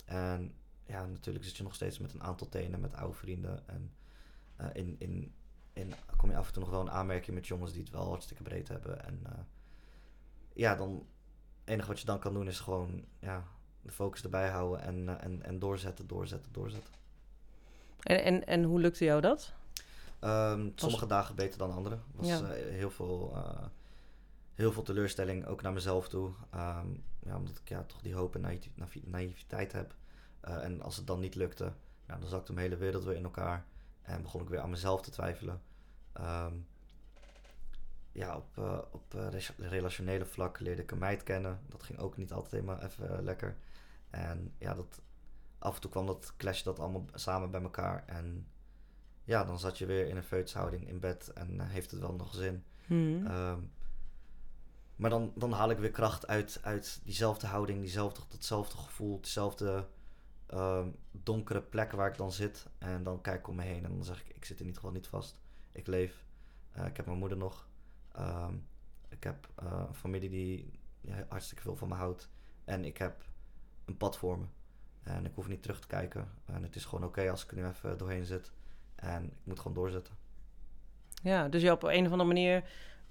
en 0.05 0.55
ja, 0.85 1.05
natuurlijk 1.05 1.45
zit 1.45 1.57
je 1.57 1.63
nog 1.63 1.75
steeds 1.75 1.99
met 1.99 2.13
een 2.13 2.23
aantal 2.23 2.49
tenen, 2.49 2.79
met 2.79 2.93
oude 2.95 3.17
vrienden. 3.17 3.67
En 3.67 3.93
eh, 4.55 4.67
in, 4.73 4.95
in, 4.99 5.33
in 5.73 5.93
kom 6.17 6.29
je 6.29 6.37
af 6.37 6.47
en 6.47 6.53
toe 6.53 6.61
nog 6.61 6.71
wel 6.71 6.81
een 6.81 6.91
aanmerking 6.91 7.35
met 7.35 7.47
jongens 7.47 7.71
die 7.71 7.81
het 7.81 7.91
wel 7.91 8.07
hartstikke 8.07 8.43
breed 8.43 8.67
hebben. 8.67 9.05
En 9.05 9.19
eh, 9.25 9.39
ja, 10.53 10.75
dan 10.75 11.07
enige 11.63 11.87
wat 11.87 11.99
je 11.99 12.05
dan 12.05 12.19
kan 12.19 12.33
doen 12.33 12.47
is 12.47 12.59
gewoon 12.59 13.05
ja, 13.19 13.47
de 13.81 13.91
focus 13.91 14.23
erbij 14.23 14.49
houden 14.49 14.81
en, 14.81 15.09
eh, 15.09 15.23
en, 15.25 15.43
en 15.43 15.59
doorzetten, 15.59 16.07
doorzetten, 16.07 16.51
doorzetten. 16.51 16.93
En, 18.01 18.23
en, 18.23 18.47
en 18.47 18.63
hoe 18.63 18.79
lukte 18.79 19.03
jou 19.05 19.21
dat? 19.21 19.53
Ehm, 20.19 20.69
sommige 20.75 21.05
dagen 21.05 21.35
beter 21.35 21.57
dan 21.57 21.71
andere. 21.73 21.97
was 22.15 22.27
Ja. 22.27 22.39
eh, 22.53 22.69
heel, 22.69 22.89
veel, 22.91 23.31
eh, 23.35 23.65
heel 24.55 24.71
veel 24.71 24.83
teleurstelling, 24.83 25.45
ook 25.45 25.61
naar 25.61 25.73
mezelf 25.73 26.09
toe. 26.09 26.31
Ehm, 26.49 26.87
ja, 27.19 27.35
omdat 27.35 27.57
ik 27.57 27.69
ja, 27.69 27.83
toch 27.83 28.01
die 28.01 28.13
hoop 28.13 28.35
en 28.35 28.41
naïvi- 28.41 28.71
naïvi- 28.75 29.03
naïviteit 29.05 29.71
heb. 29.71 29.95
En 30.41 30.81
als 30.81 30.97
het 30.97 31.07
dan 31.07 31.19
niet 31.19 31.35
lukte, 31.35 31.71
ja, 32.07 32.17
dan 32.17 32.29
zakte 32.29 32.53
mijn 32.53 32.65
hele 32.65 32.79
wereld 32.79 33.03
weer 33.03 33.15
in 33.15 33.23
elkaar. 33.23 33.65
En 34.01 34.21
begon 34.21 34.41
ik 34.41 34.49
weer 34.49 34.59
aan 34.59 34.69
mezelf 34.69 35.01
te 35.01 35.11
twijfelen. 35.11 35.61
Ehm, 36.13 36.53
ja, 38.11 38.35
op, 38.37 38.57
op 38.91 39.13
relationele 39.57 40.25
vlak 40.25 40.59
leerde 40.59 40.81
ik 40.81 40.91
een 40.91 40.97
meid 40.97 41.23
kennen. 41.23 41.59
Dat 41.69 41.83
ging 41.83 41.99
ook 41.99 42.17
niet 42.17 42.31
altijd 42.33 42.51
helemaal 42.51 42.81
even 42.81 43.23
lekker. 43.23 43.57
En 44.11 44.53
ja, 44.57 44.73
dat, 44.73 45.01
af 45.57 45.75
en 45.75 45.81
toe 45.81 45.91
kwam 45.91 46.05
dat 46.05 46.33
clash 46.37 46.63
dat 46.63 46.79
allemaal 46.79 47.05
samen 47.13 47.51
bij 47.51 47.61
elkaar. 47.61 48.03
En 48.07 48.47
ja, 49.23 49.43
dan 49.43 49.59
zat 49.59 49.77
je 49.77 49.85
weer 49.85 50.07
in 50.07 50.17
een 50.17 50.23
feutshouding 50.23 50.87
in 50.87 50.99
bed 50.99 51.31
en 51.33 51.59
eh, 51.59 51.69
heeft 51.69 51.91
het 51.91 51.99
wel 51.99 52.13
nog 52.13 52.33
zin. 52.33 52.63
Hmm. 52.85 53.27
Ehm, 53.27 53.59
maar 54.95 55.09
dan, 55.09 55.31
dan 55.35 55.51
haal 55.51 55.69
ik 55.69 55.77
weer 55.77 55.91
kracht 55.91 56.27
uit, 56.27 56.59
uit 56.63 57.01
diezelfde 57.03 57.47
houding, 57.47 57.79
diezelfde, 57.79 58.21
datzelfde 58.29 58.77
gevoel, 58.77 59.21
dezelfde 59.21 59.87
ehm, 60.47 60.89
donkere 61.11 61.61
plek 61.61 61.91
waar 61.91 62.09
ik 62.09 62.17
dan 62.17 62.31
zit. 62.31 62.67
En 62.77 63.03
dan 63.03 63.21
kijk 63.21 63.39
ik 63.39 63.47
om 63.47 63.55
me 63.55 63.63
heen 63.63 63.85
en 63.85 63.91
dan 63.91 64.03
zeg 64.03 64.21
ik, 64.21 64.35
ik 64.35 64.45
zit 64.45 64.59
in 64.59 64.65
ieder 64.65 64.81
geval 64.81 64.95
niet 64.95 65.07
vast. 65.07 65.39
Ik 65.71 65.87
leef. 65.87 66.25
Eh, 66.71 66.85
ik 66.85 66.97
heb 66.97 67.05
mijn 67.05 67.17
moeder 67.17 67.37
nog. 67.37 67.67
Ehm, 68.11 68.55
ik 69.09 69.23
heb 69.23 69.49
eh, 69.55 69.83
een 69.87 69.95
familie 69.95 70.29
die 70.29 70.79
ja, 71.01 71.25
hartstikke 71.29 71.63
veel 71.63 71.75
van 71.75 71.87
me 71.87 71.95
houdt. 71.95 72.29
En 72.63 72.85
ik 72.85 72.97
heb 72.97 73.23
een 73.91 73.97
pad 73.97 74.17
voor 74.17 74.39
me. 74.39 74.45
En 75.03 75.25
ik 75.25 75.31
hoef 75.35 75.47
niet 75.47 75.61
terug 75.61 75.79
te 75.79 75.87
kijken. 75.87 76.31
En 76.45 76.63
het 76.63 76.75
is 76.75 76.85
gewoon 76.85 77.05
oké 77.05 77.29
als 77.29 77.43
ik 77.43 77.51
er 77.51 77.57
nu 77.57 77.65
even 77.65 77.97
doorheen 77.97 78.25
zit. 78.25 78.51
En 78.95 79.23
ik 79.23 79.43
moet 79.43 79.59
gewoon 79.59 79.73
doorzetten. 79.73 80.13
Ja, 81.23 81.49
dus 81.49 81.61
je 81.61 81.71
op 81.71 81.83
een 81.83 82.05
of 82.05 82.11
andere 82.11 82.23
manier 82.23 82.63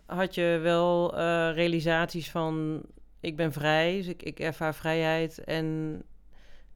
had 0.06 0.34
je 0.34 0.58
wel 0.62 1.16
eh, 1.16 1.54
realisaties 1.54 2.30
van... 2.30 2.82
ik 3.20 3.36
ben 3.36 3.52
vrij, 3.52 3.96
dus 3.96 4.06
ik, 4.06 4.22
ik 4.22 4.40
ervaar 4.40 4.74
vrijheid. 4.74 5.44
En 5.44 6.02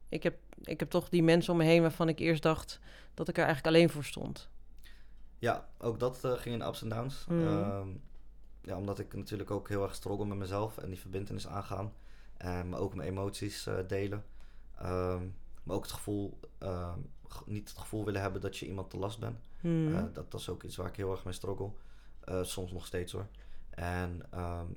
ik 0.09 0.23
heb, 0.23 0.37
ik 0.61 0.79
heb 0.79 0.89
toch 0.89 1.09
die 1.09 1.23
mensen 1.23 1.51
om 1.51 1.57
me 1.57 1.65
heen 1.65 1.81
waarvan 1.81 2.09
ik 2.09 2.19
eerst 2.19 2.43
dacht... 2.43 2.79
dat 3.13 3.27
ik 3.27 3.37
er 3.37 3.45
eigenlijk 3.45 3.75
alleen 3.75 3.89
voor 3.89 4.03
stond. 4.03 4.49
Ja, 5.39 5.67
ook 5.77 5.99
dat 5.99 6.23
eh, 6.23 6.31
ging 6.31 6.55
in 6.55 6.67
ups 6.67 6.81
en 6.81 6.89
downs. 6.89 7.25
Mhm. 7.27 7.47
Ehm, 7.47 7.87
ja, 8.61 8.77
omdat 8.77 8.99
ik 8.99 9.13
natuurlijk 9.13 9.51
ook 9.51 9.69
heel 9.69 9.83
erg 9.83 9.95
struggle 9.95 10.25
met 10.25 10.37
mezelf 10.37 10.77
en 10.77 10.89
die 10.89 10.99
verbindenis 10.99 11.47
aangaan. 11.47 11.93
En 12.37 12.69
maar 12.69 12.79
ook 12.79 12.95
mijn 12.95 13.09
emoties 13.09 13.67
eh, 13.67 13.77
delen. 13.87 14.25
Ehm, 14.77 15.27
maar 15.63 15.75
ook 15.75 15.83
het 15.83 15.91
gevoel, 15.91 16.39
ehm, 16.57 16.99
niet 17.45 17.69
het 17.69 17.77
gevoel 17.77 18.05
willen 18.05 18.21
hebben 18.21 18.41
dat 18.41 18.57
je 18.57 18.67
iemand 18.67 18.89
te 18.89 18.97
last 18.97 19.19
bent. 19.19 19.39
Hmm. 19.59 19.95
Eh, 19.95 20.03
dat, 20.13 20.31
dat 20.31 20.39
is 20.39 20.49
ook 20.49 20.63
iets 20.63 20.75
waar 20.75 20.87
ik 20.87 20.95
heel 20.95 21.11
erg 21.11 21.23
mee 21.23 21.33
struggle. 21.33 21.71
Eh, 22.19 22.43
soms 22.43 22.71
nog 22.71 22.85
steeds 22.85 23.11
hoor. 23.11 23.27
En 23.69 24.21
ehm, 24.31 24.67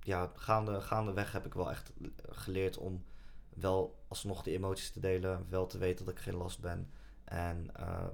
ja, 0.00 0.32
gaande, 0.34 0.80
gaandeweg 0.80 1.32
heb 1.32 1.46
ik 1.46 1.54
wel 1.54 1.70
echt 1.70 1.92
geleerd 2.28 2.78
om 2.78 3.04
wel 3.54 4.04
alsnog 4.08 4.42
die 4.42 4.54
emoties 4.54 4.90
te 4.90 5.00
delen. 5.00 5.46
Wel 5.48 5.66
te 5.66 5.78
weten 5.78 6.04
dat 6.04 6.14
ik 6.14 6.20
geen 6.20 6.36
last 6.36 6.60
ben. 6.60 6.90
En 7.24 7.70
eh, 7.74 8.06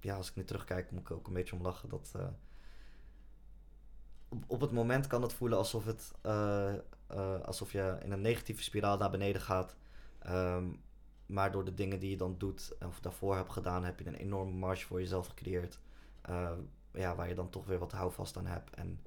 ja, 0.00 0.16
als 0.16 0.28
ik 0.28 0.36
nu 0.36 0.44
terugkijk, 0.44 0.90
moet 0.90 1.00
ik 1.00 1.10
ook 1.10 1.26
een 1.26 1.32
beetje 1.32 1.56
om 1.56 1.62
lachen. 1.62 1.88
Dat, 1.88 2.12
eh, 2.16 2.28
op, 4.28 4.44
op 4.46 4.60
het 4.60 4.72
moment 4.72 5.06
kan 5.06 5.22
het 5.22 5.32
voelen 5.32 5.58
alsof, 5.58 5.84
het, 5.84 6.12
eh, 6.22 6.74
eh, 7.14 7.40
alsof 7.40 7.72
je 7.72 7.96
in 8.02 8.12
een 8.12 8.20
negatieve 8.20 8.62
spiraal 8.62 8.96
naar 8.96 9.10
beneden 9.10 9.40
gaat. 9.40 9.76
Ehm, 10.18 10.64
maar 11.26 11.52
door 11.52 11.64
de 11.64 11.74
dingen 11.74 11.98
die 11.98 12.10
je 12.10 12.16
dan 12.16 12.34
doet 12.38 12.76
of 12.86 13.00
daarvoor 13.00 13.36
hebt 13.36 13.52
gedaan, 13.52 13.84
heb 13.84 13.98
je 13.98 14.06
een 14.06 14.14
enorme 14.14 14.52
marge 14.52 14.86
voor 14.86 15.00
jezelf 15.00 15.26
gecreëerd. 15.26 15.78
Eh, 16.22 16.52
ja, 16.92 17.14
waar 17.14 17.28
je 17.28 17.34
dan 17.34 17.50
toch 17.50 17.66
weer 17.66 17.78
wat 17.78 17.92
houvast 17.92 18.36
aan 18.36 18.46
hebt. 18.46 18.74
En 18.74 19.00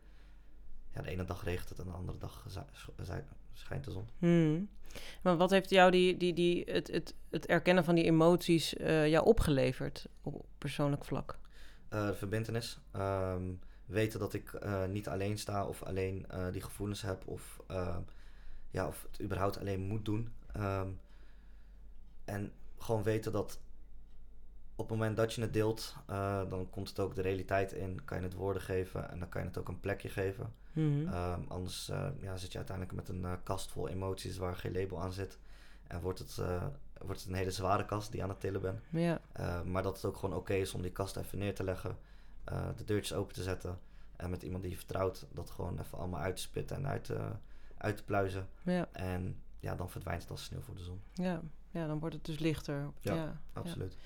ja, 0.93 1.01
de 1.01 1.09
ene 1.09 1.25
dag 1.25 1.43
regent 1.43 1.69
het 1.69 1.79
en 1.79 1.85
de 1.85 1.91
andere 1.91 2.17
dag 2.17 2.45
schijnt 3.53 3.83
de 3.83 3.91
zon. 3.91 4.07
Hmm. 4.17 4.69
Maar 5.21 5.37
wat 5.37 5.49
heeft 5.49 5.69
jou 5.69 5.91
die, 5.91 6.17
die, 6.17 6.33
die, 6.33 6.63
het, 6.65 6.87
het, 6.87 7.15
het 7.29 7.45
erkennen 7.45 7.83
van 7.83 7.95
die 7.95 8.03
emoties 8.03 8.75
eh, 8.75 9.07
jou 9.07 9.25
opgeleverd 9.25 10.07
op 10.21 10.45
persoonlijk 10.57 11.05
vlak? 11.05 11.39
De 11.89 12.13
verbindenis. 12.17 12.79
Ehm, 12.91 13.53
weten 13.87 14.19
dat 14.19 14.33
ik 14.33 14.53
eh, 14.53 14.85
niet 14.85 15.07
alleen 15.07 15.37
sta 15.37 15.65
of 15.65 15.83
alleen 15.83 16.25
eh, 16.29 16.51
die 16.51 16.61
gevoelens 16.61 17.01
heb 17.01 17.27
of, 17.27 17.61
eh, 17.67 17.97
ja, 18.69 18.87
of 18.87 19.07
het 19.11 19.21
überhaupt 19.21 19.59
alleen 19.59 19.81
moet 19.81 20.05
doen. 20.05 20.33
Ehm, 20.53 20.89
en 22.25 22.51
gewoon 22.77 23.03
weten 23.03 23.31
dat 23.31 23.59
op 24.75 24.89
het 24.89 24.97
moment 24.97 25.17
dat 25.17 25.33
je 25.33 25.41
het 25.41 25.53
deelt, 25.53 25.95
dan 26.49 26.67
komt 26.69 26.89
het 26.89 26.99
ook 26.99 27.15
de 27.15 27.21
realiteit 27.21 27.71
in. 27.71 28.05
Kan 28.05 28.17
je 28.17 28.23
het 28.23 28.33
woorden 28.33 28.61
geven 28.61 29.09
en 29.09 29.19
dan 29.19 29.29
kan 29.29 29.41
je 29.41 29.47
het 29.47 29.57
ook 29.57 29.67
een 29.67 29.79
plekje 29.79 30.09
geven. 30.09 30.53
Hmm. 30.73 31.07
Ehm, 31.07 31.41
anders 31.47 31.91
ja, 32.19 32.37
zit 32.37 32.51
je 32.51 32.57
uiteindelijk 32.57 32.95
met 32.95 33.09
een 33.09 33.43
kast 33.43 33.71
vol 33.71 33.87
emoties 33.87 34.37
waar 34.37 34.55
geen 34.55 34.73
label 34.73 35.01
aan 35.01 35.11
zit. 35.11 35.39
En 35.87 36.01
wordt 36.01 36.19
het, 36.19 36.35
wordt 37.01 37.19
het 37.19 37.29
een 37.29 37.35
hele 37.35 37.51
zware 37.51 37.85
kast 37.85 38.07
die 38.07 38.17
je 38.17 38.23
aan 38.23 38.29
het 38.29 38.39
tillen 38.39 38.61
bent. 38.61 38.79
ja. 38.89 39.21
Uh, 39.39 39.61
maar 39.61 39.83
dat 39.83 39.95
het 39.95 40.05
ook 40.05 40.17
gewoon 40.17 40.35
oké 40.35 40.53
is 40.53 40.73
om 40.73 40.81
die 40.81 40.91
kast 40.91 41.15
even 41.15 41.37
neer 41.37 41.55
te 41.55 41.63
leggen, 41.63 41.97
uh, 42.51 42.67
de 42.77 42.83
deurtjes 42.83 43.17
open 43.17 43.33
te 43.33 43.43
zetten 43.43 43.79
en 44.15 44.29
met 44.29 44.43
iemand 44.43 44.61
die 44.61 44.71
je 44.71 44.77
vertrouwt 44.77 45.25
dat 45.33 45.49
gewoon 45.49 45.79
even 45.79 45.97
allemaal 45.97 46.19
uit 46.21 46.35
te 46.35 46.41
spitten 46.41 46.75
en 46.75 46.87
uit, 46.87 47.03
te- 47.03 47.31
uit 47.77 47.97
te 47.97 48.03
pluizen. 48.03 48.47
Ja, 48.63 48.87
En 48.91 49.41
ja, 49.59 49.75
dan 49.75 49.89
verdwijnt 49.89 50.21
het 50.21 50.31
als 50.31 50.43
sneeuw 50.43 50.61
voor 50.61 50.75
de 50.75 50.83
zon. 50.83 51.01
ja. 51.13 51.41
ja, 51.71 51.87
dan 51.87 51.99
wordt 51.99 52.15
het 52.15 52.25
dus 52.25 52.39
lichter. 52.39 52.91
Ja, 53.01 53.13
ja. 53.15 53.41
Absoluut. 53.53 53.97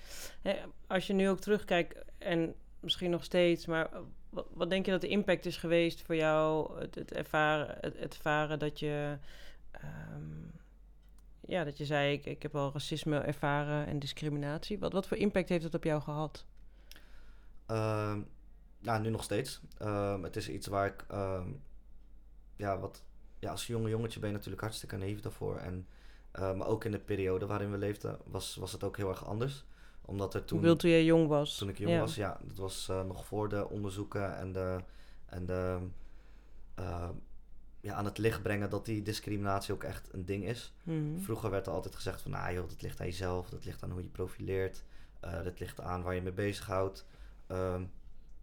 Ja, 0.42 0.56
als 0.88 1.08
je 1.08 1.14
nu 1.14 1.30
ook 1.30 1.40
terugkijkt, 1.40 2.04
en 2.18 2.56
misschien 2.80 3.10
nog 3.12 3.24
steeds, 3.24 3.66
maar 3.66 3.90
wat, 4.30 4.48
wat 4.54 4.70
denk 4.70 4.86
je 4.86 4.92
dat 4.92 5.02
de 5.02 5.08
impact 5.08 5.46
is 5.46 5.58
geweest 5.58 6.02
voor 6.02 6.16
jou, 6.16 6.80
het, 6.80 6.96
het, 6.96 7.12
ervaren, 7.14 7.78
het, 7.82 8.00
het 8.00 8.14
ervaren 8.16 8.60
dat 8.60 8.80
je, 8.80 9.18
ehm, 9.72 10.48
ja, 11.40 11.64
dat 11.64 11.78
je 11.78 11.86
zei, 11.86 12.14
ik, 12.14 12.26
ik 12.26 12.42
heb 12.42 12.56
al 12.56 12.72
racisme 12.74 13.20
ervaren 13.20 13.86
en 13.88 14.00
discriminatie. 14.00 14.80
Wat, 14.80 14.94
wat 14.94 15.08
voor 15.08 15.18
impact 15.18 15.50
heeft 15.50 15.64
het 15.64 15.74
op 15.76 15.84
jou 15.84 16.02
gehad? 16.02 16.46
Ehm, 17.72 18.22
nou, 18.80 19.02
nu 19.02 19.10
nog 19.10 19.24
steeds. 19.24 19.62
Ehm, 19.78 20.24
het 20.24 20.36
is 20.36 20.50
iets 20.50 20.68
waar 20.68 20.86
ik, 20.86 21.06
ehm, 21.08 21.48
ja, 22.56 22.80
wat, 22.80 23.04
ja, 23.40 23.52
als 23.52 23.68
jonge 23.68 23.90
jongetje 23.90 24.20
ben 24.20 24.30
je 24.30 24.36
natuurlijk 24.36 24.62
hartstikke 24.62 24.98
naïef 24.98 25.20
daarvoor. 25.20 25.58
En, 25.58 25.88
eh, 26.32 26.54
maar 26.54 26.68
ook 26.68 26.86
in 26.86 26.92
de 26.92 27.00
periode 27.00 27.46
waarin 27.46 27.72
we 27.72 27.78
leefden 27.78 28.20
was, 28.26 28.56
was 28.56 28.72
het 28.72 28.84
ook 28.84 28.98
heel 28.98 29.10
erg 29.10 29.26
anders. 29.26 29.66
Omdat 30.02 30.34
er 30.34 30.46
toen... 30.46 30.58
Hoeveel 30.58 30.76
toen 30.76 30.90
je 30.90 31.06
jong 31.06 31.28
was? 31.28 31.58
Toen 31.58 31.70
ik 31.70 31.78
jong 31.78 31.92
Ja. 31.92 32.00
was, 32.00 32.16
ja. 32.16 32.40
Dat 32.44 32.58
was 32.58 32.90
eh, 32.90 33.04
nog 33.04 33.26
voor 33.26 33.50
de 33.50 33.70
onderzoeken 33.70 34.38
en 34.38 34.52
de, 34.52 34.80
en 35.26 35.46
de 35.46 35.80
eh, 36.76 37.10
ja, 37.82 37.94
aan 37.94 38.06
het 38.06 38.18
licht 38.18 38.42
brengen 38.42 38.70
dat 38.70 38.86
die 38.86 39.02
discriminatie 39.02 39.74
ook 39.74 39.84
echt 39.84 40.14
een 40.14 40.26
ding 40.26 40.46
is. 40.46 40.74
Mhm. 40.84 41.20
Vroeger 41.20 41.50
werd 41.50 41.68
er 41.68 41.74
altijd 41.74 41.96
gezegd 41.96 42.22
van, 42.22 42.32
nou 42.32 42.54
joh, 42.54 42.70
dat 42.70 42.82
ligt 42.82 43.00
aan 43.00 43.06
jezelf, 43.06 43.50
dat 43.50 43.66
ligt 43.66 43.84
aan 43.84 43.92
hoe 43.92 44.02
je 44.02 44.08
profileert, 44.08 44.84
dat 45.20 45.60
ligt 45.60 45.82
aan 45.82 46.02
waar 46.04 46.16
je 46.16 46.22
mee 46.22 46.32
bezighoudt. 46.32 47.06
Ehm 47.52 47.84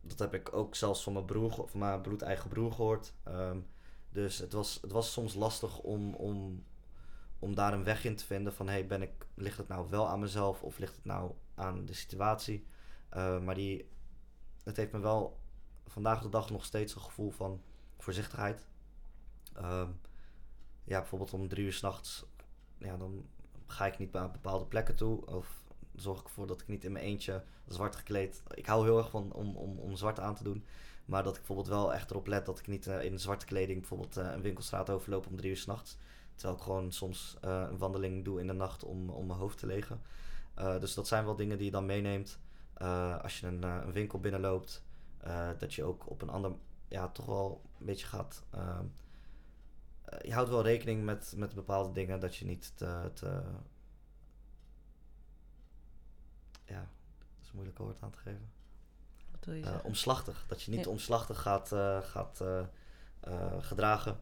dat 0.09 0.19
heb 0.19 0.35
ik 0.35 0.53
ook 0.53 0.75
zelfs 0.75 1.03
van 1.03 1.13
mijn 1.13 1.25
broer, 1.25 1.51
van 1.51 1.81
mijn 1.81 2.01
bloed 2.01 2.23
eigen 2.23 2.51
broer 2.51 2.73
gehoord. 2.73 3.13
Ehm, 3.23 3.59
dus 4.11 4.39
het 4.39 4.53
was, 4.53 4.79
het 4.83 4.93
was 4.93 5.13
soms 5.13 5.35
lastig 5.35 5.79
om, 5.79 6.15
om, 6.15 6.65
om 7.39 7.55
daar 7.55 7.73
een 7.73 7.85
weg 7.85 8.05
in 8.05 8.17
te 8.17 8.25
vinden 8.25 8.55
van, 8.55 8.69
hey, 8.69 8.87
ben 8.87 9.03
ik, 9.03 9.27
ligt 9.35 9.59
het 9.59 9.69
nou 9.69 9.89
wel 9.89 10.09
aan 10.09 10.21
mezelf 10.21 10.63
of 10.63 10.79
ligt 10.79 10.95
het 10.95 11.05
nou 11.05 11.33
aan 11.55 11.85
de 11.85 11.95
situatie? 11.95 12.67
Eh, 13.09 13.41
maar 13.41 13.55
die, 13.55 13.89
het 14.63 14.77
heeft 14.77 14.93
me 14.93 14.99
wel 14.99 15.39
vandaag 15.87 16.23
de 16.23 16.29
dag 16.29 16.51
nog 16.51 16.65
steeds 16.65 16.95
een 16.95 17.01
gevoel 17.01 17.31
van 17.31 17.63
voorzichtigheid. 17.99 18.67
Ehm, 19.55 19.91
ja, 20.85 20.99
bijvoorbeeld 20.99 21.33
om 21.33 21.49
drie 21.49 21.65
uur 21.65 21.73
s'nachts, 21.73 22.25
ja, 22.79 22.97
dan 22.97 23.27
ga 23.67 23.87
ik 23.87 23.99
niet 23.99 24.13
naar 24.13 24.31
bepaalde 24.31 24.67
plekken 24.67 24.97
toe. 24.97 25.27
Of 25.27 25.63
zorg 26.01 26.21
ik 26.21 26.25
ervoor 26.27 26.47
dat 26.47 26.61
ik 26.61 26.69
niet 26.69 26.85
in 26.85 26.93
mijn 26.93 27.05
eentje 27.05 27.43
zwart 27.67 27.97
gekleed. 27.97 28.43
Ik 28.55 28.67
hou 28.67 28.85
heel 28.85 28.99
erg 28.99 29.11
van 29.11 29.33
om, 29.33 29.57
om, 29.57 29.79
om 29.79 29.97
zwart 29.97 30.21
aan 30.21 30.35
te 30.35 30.43
doen. 30.43 30.65
Maar 31.05 31.23
dat 31.23 31.33
ik 31.33 31.39
bijvoorbeeld 31.39 31.69
wel 31.69 31.95
echt 31.95 32.11
erop 32.11 32.27
let 32.27 32.47
dat 32.47 32.59
ik 32.59 32.67
niet 32.67 32.87
eh, 32.87 33.05
in 33.05 33.19
zwarte 33.19 33.47
kleding 33.47 33.79
bijvoorbeeld 33.79 34.17
eh, 34.17 34.33
een 34.33 34.43
winkelstraat 34.43 34.91
overloop 34.91 35.27
om 35.27 35.37
drie 35.37 35.51
uur 35.51 35.57
s'nachts. 35.57 35.97
Terwijl 36.35 36.59
ik 36.59 36.65
gewoon 36.65 36.93
soms 36.93 37.37
eh, 37.41 37.67
een 37.71 37.79
wandeling 37.79 38.25
doe 38.25 38.41
in 38.41 38.47
de 38.47 38.53
nacht 38.53 38.85
om, 38.85 39.11
om 39.11 39.27
mijn 39.27 39.39
hoofd 39.39 39.59
te 39.59 39.67
legen. 39.67 40.01
Dus 40.81 40.95
dat 40.95 41.09
zijn 41.09 41.25
wel 41.25 41.37
dingen 41.37 41.57
die 41.57 41.67
je 41.67 41.73
dan 41.73 41.87
meeneemt. 41.87 42.39
Als 43.23 43.41
je 43.41 43.47
een, 43.47 43.63
een 43.63 43.93
winkel 43.93 44.21
binnenloopt, 44.21 44.83
dat 45.59 45.75
je 45.75 45.85
ook 45.85 46.11
op 46.11 46.23
een 46.23 46.29
ander, 46.29 46.53
ja, 46.89 47.09
toch 47.09 47.27
wel 47.27 47.63
een 47.79 47.87
beetje 47.87 48.07
gaat. 48.07 48.45
ehm, 48.51 48.85
eh, 50.09 50.19
je 50.21 50.33
houdt 50.33 50.51
wel 50.51 50.63
rekening 50.63 51.05
met, 51.05 51.35
met 51.37 51.55
bepaalde 51.55 51.93
dingen, 51.93 52.21
dat 52.21 52.37
je 52.37 52.45
niet 52.45 52.73
te, 52.77 53.43
ja, 56.69 56.89
dat 57.19 57.29
is 57.43 57.47
een 57.49 57.55
moeilijk 57.55 57.79
woord 57.79 58.03
aan 58.03 58.11
te 58.11 58.19
geven. 58.19 58.51
Wat 59.31 59.45
wil 59.45 59.55
je 59.55 59.63
Eh, 59.63 59.67
zeggen? 59.69 59.85
omslachtig. 59.85 60.45
Dat 60.49 60.63
je 60.63 60.71
niet 60.71 60.85
Ja. 60.85 60.91
omslachtig 60.91 61.41
gaat, 61.43 61.73
eh, 61.73 62.01
gaat 62.03 62.41
eh, 62.41 62.65
gedragen. 63.61 64.21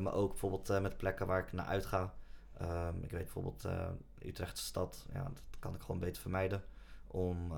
Maar 0.00 0.12
ook 0.12 0.28
bijvoorbeeld 0.30 0.80
met 0.82 0.96
plekken 0.96 1.26
waar 1.26 1.42
ik 1.46 1.52
naar 1.52 1.66
uitga. 1.66 2.14
Ehm, 2.58 2.96
ik 3.02 3.10
weet 3.10 3.22
bijvoorbeeld 3.22 3.64
Utrechtse 4.18 4.64
stad. 4.64 5.06
Ja, 5.12 5.22
dat 5.22 5.42
kan 5.58 5.74
ik 5.74 5.80
gewoon 5.80 5.98
beter 6.00 6.22
vermijden. 6.22 6.64
Om, 7.06 7.52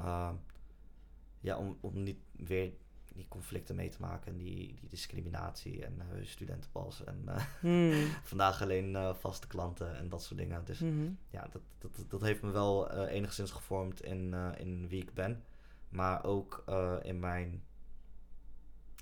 ja, 1.41 1.57
om, 1.59 1.79
om 1.81 2.03
niet 2.03 2.19
weer 2.33 2.73
die 3.19 3.29
conflicten 3.29 3.77
mee 3.77 3.89
te 3.89 4.01
maken. 4.01 4.33
En 4.33 4.39
die, 4.39 4.75
die 4.81 4.89
discriminatie 4.89 5.85
en 5.85 6.01
eh, 6.01 6.27
studentenpas. 6.27 7.05
En 7.05 7.23
eh, 7.27 7.45
Hmm. 7.61 8.07
vandaag 8.23 8.63
alleen 8.63 8.97
eh, 8.97 9.15
vaste 9.15 9.47
klanten 9.47 9.97
en 9.97 10.09
dat 10.09 10.23
soort 10.23 10.39
dingen. 10.39 10.65
Dus 10.65 10.79
Mhm. 10.79 11.11
ja, 11.31 11.49
dat, 11.53 11.63
dat, 11.79 12.05
dat 12.09 12.21
heeft 12.21 12.43
me 12.43 12.51
wel 12.51 12.91
enigszins 13.07 13.51
gevormd 13.51 14.03
in, 14.03 14.35
in 14.59 14.89
wie 14.89 15.03
ik 15.03 15.15
ben. 15.15 15.45
Maar 15.89 16.25
ook 16.25 16.65
in 17.03 17.21
mijn, 17.21 17.63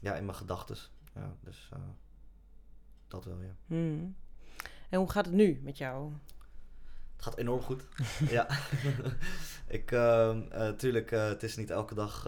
ja, 0.00 0.14
in 0.14 0.24
mijn 0.24 0.36
gedachtes. 0.38 0.90
Ja, 1.14 1.36
dus 1.40 1.68
dat 3.08 3.24
wel, 3.24 3.40
ja. 3.40 3.54
Hmm. 3.66 4.16
En 4.90 4.98
hoe 4.98 5.10
gaat 5.10 5.24
het 5.26 5.34
nu 5.34 5.60
met 5.62 5.78
jou? 5.78 6.12
Het 7.16 7.24
gaat 7.24 7.36
enorm 7.36 7.60
goed. 7.60 7.84
ja. 8.36 8.46
ik, 9.78 9.90
eh, 9.92 10.68
tuurlijk, 10.76 11.10
het 11.10 11.42
is 11.42 11.56
niet 11.56 11.70
elke 11.70 11.94
dag 11.94 12.22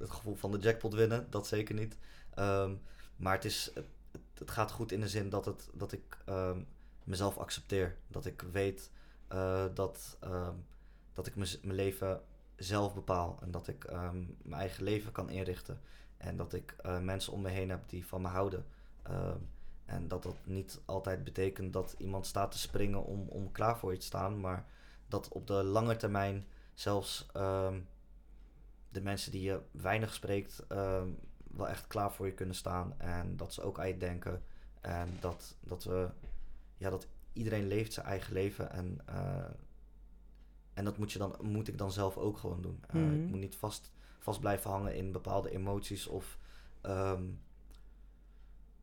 het 0.00 0.10
gevoel 0.10 0.34
van 0.34 0.50
de 0.50 0.58
jackpot 0.58 0.94
winnen. 0.94 1.26
Dat 1.30 1.46
zeker 1.46 1.74
niet. 1.74 1.96
Ehm, 2.34 2.74
maar 3.16 3.34
het, 3.34 3.44
is, 3.44 3.70
het, 4.34 4.50
gaat 4.50 4.70
goed 4.70 4.92
in 4.92 5.00
de 5.00 5.08
zin 5.08 5.28
dat, 5.28 5.44
het, 5.44 5.68
dat 5.74 5.92
ik 5.92 6.18
ehm, 6.24 6.60
mezelf 7.04 7.38
accepteer. 7.38 7.96
Dat 8.06 8.26
ik 8.26 8.44
weet 8.52 8.90
eh, 9.28 9.64
dat, 9.74 10.16
ehm, 10.20 10.54
dat 11.12 11.26
ik 11.26 11.36
mijn 11.36 11.58
leven 11.62 12.22
zelf 12.56 12.94
bepaal. 12.94 13.38
En 13.42 13.50
dat 13.50 13.68
ik 13.68 13.90
mijn 14.42 14.60
eigen 14.60 14.84
leven 14.84 15.12
kan 15.12 15.30
inrichten. 15.30 15.80
En 16.16 16.36
dat 16.36 16.52
ik 16.52 16.74
eh, 16.82 17.00
mensen 17.00 17.32
om 17.32 17.40
me 17.40 17.48
heen 17.48 17.70
heb 17.70 17.88
die 17.88 18.06
van 18.06 18.22
me 18.22 18.28
houden. 18.28 18.64
En 19.84 20.08
dat 20.08 20.22
dat 20.22 20.36
niet 20.44 20.80
altijd 20.84 21.24
betekent 21.24 21.72
dat 21.72 21.94
iemand 21.98 22.26
staat 22.26 22.50
te 22.52 22.58
springen 22.58 23.04
om, 23.04 23.28
om 23.28 23.52
klaar 23.52 23.78
voor 23.78 23.92
je 23.92 23.98
te 23.98 24.04
staan. 24.04 24.40
Maar 24.40 24.66
dat 25.08 25.28
op 25.28 25.46
de 25.46 25.62
lange 25.62 25.96
termijn 25.96 26.46
zelfs 26.74 27.26
de 28.90 29.00
mensen 29.02 29.32
die 29.32 29.42
je 29.42 29.60
weinig 29.70 30.14
spreekt 30.14 30.66
ehm, 30.68 31.08
wel 31.50 31.68
echt 31.68 31.86
klaar 31.86 32.12
voor 32.12 32.26
je 32.26 32.34
kunnen 32.34 32.54
staan. 32.54 33.00
En 33.00 33.36
dat 33.36 33.54
ze 33.54 33.62
ook 33.62 33.78
aan 33.78 33.88
je 33.88 33.96
denken. 33.96 34.42
En 34.80 35.16
dat, 35.20 35.56
dat 35.60 35.84
we, 35.84 36.08
ja, 36.76 36.90
dat 36.90 37.08
iedereen 37.32 37.66
leeft 37.66 37.92
zijn 37.92 38.06
eigen 38.06 38.32
leven. 38.32 38.70
En, 38.72 39.00
eh, 39.06 39.50
en 40.74 40.84
dat 40.84 40.98
moet, 40.98 41.12
je 41.12 41.18
dan, 41.18 41.36
moet 41.42 41.68
ik 41.68 41.78
dan 41.78 41.92
zelf 41.92 42.16
ook 42.16 42.38
gewoon 42.38 42.62
doen. 42.62 42.82
Eh, 42.86 42.94
Mhm. 42.94 43.14
Ik 43.14 43.28
moet 43.28 43.40
niet 43.40 43.56
vast, 43.56 43.90
vast 44.18 44.40
blijven 44.40 44.70
hangen 44.70 44.96
in 44.96 45.12
bepaalde 45.12 45.50
emoties 45.50 46.06
of 46.06 46.38
ehm, 46.80 47.24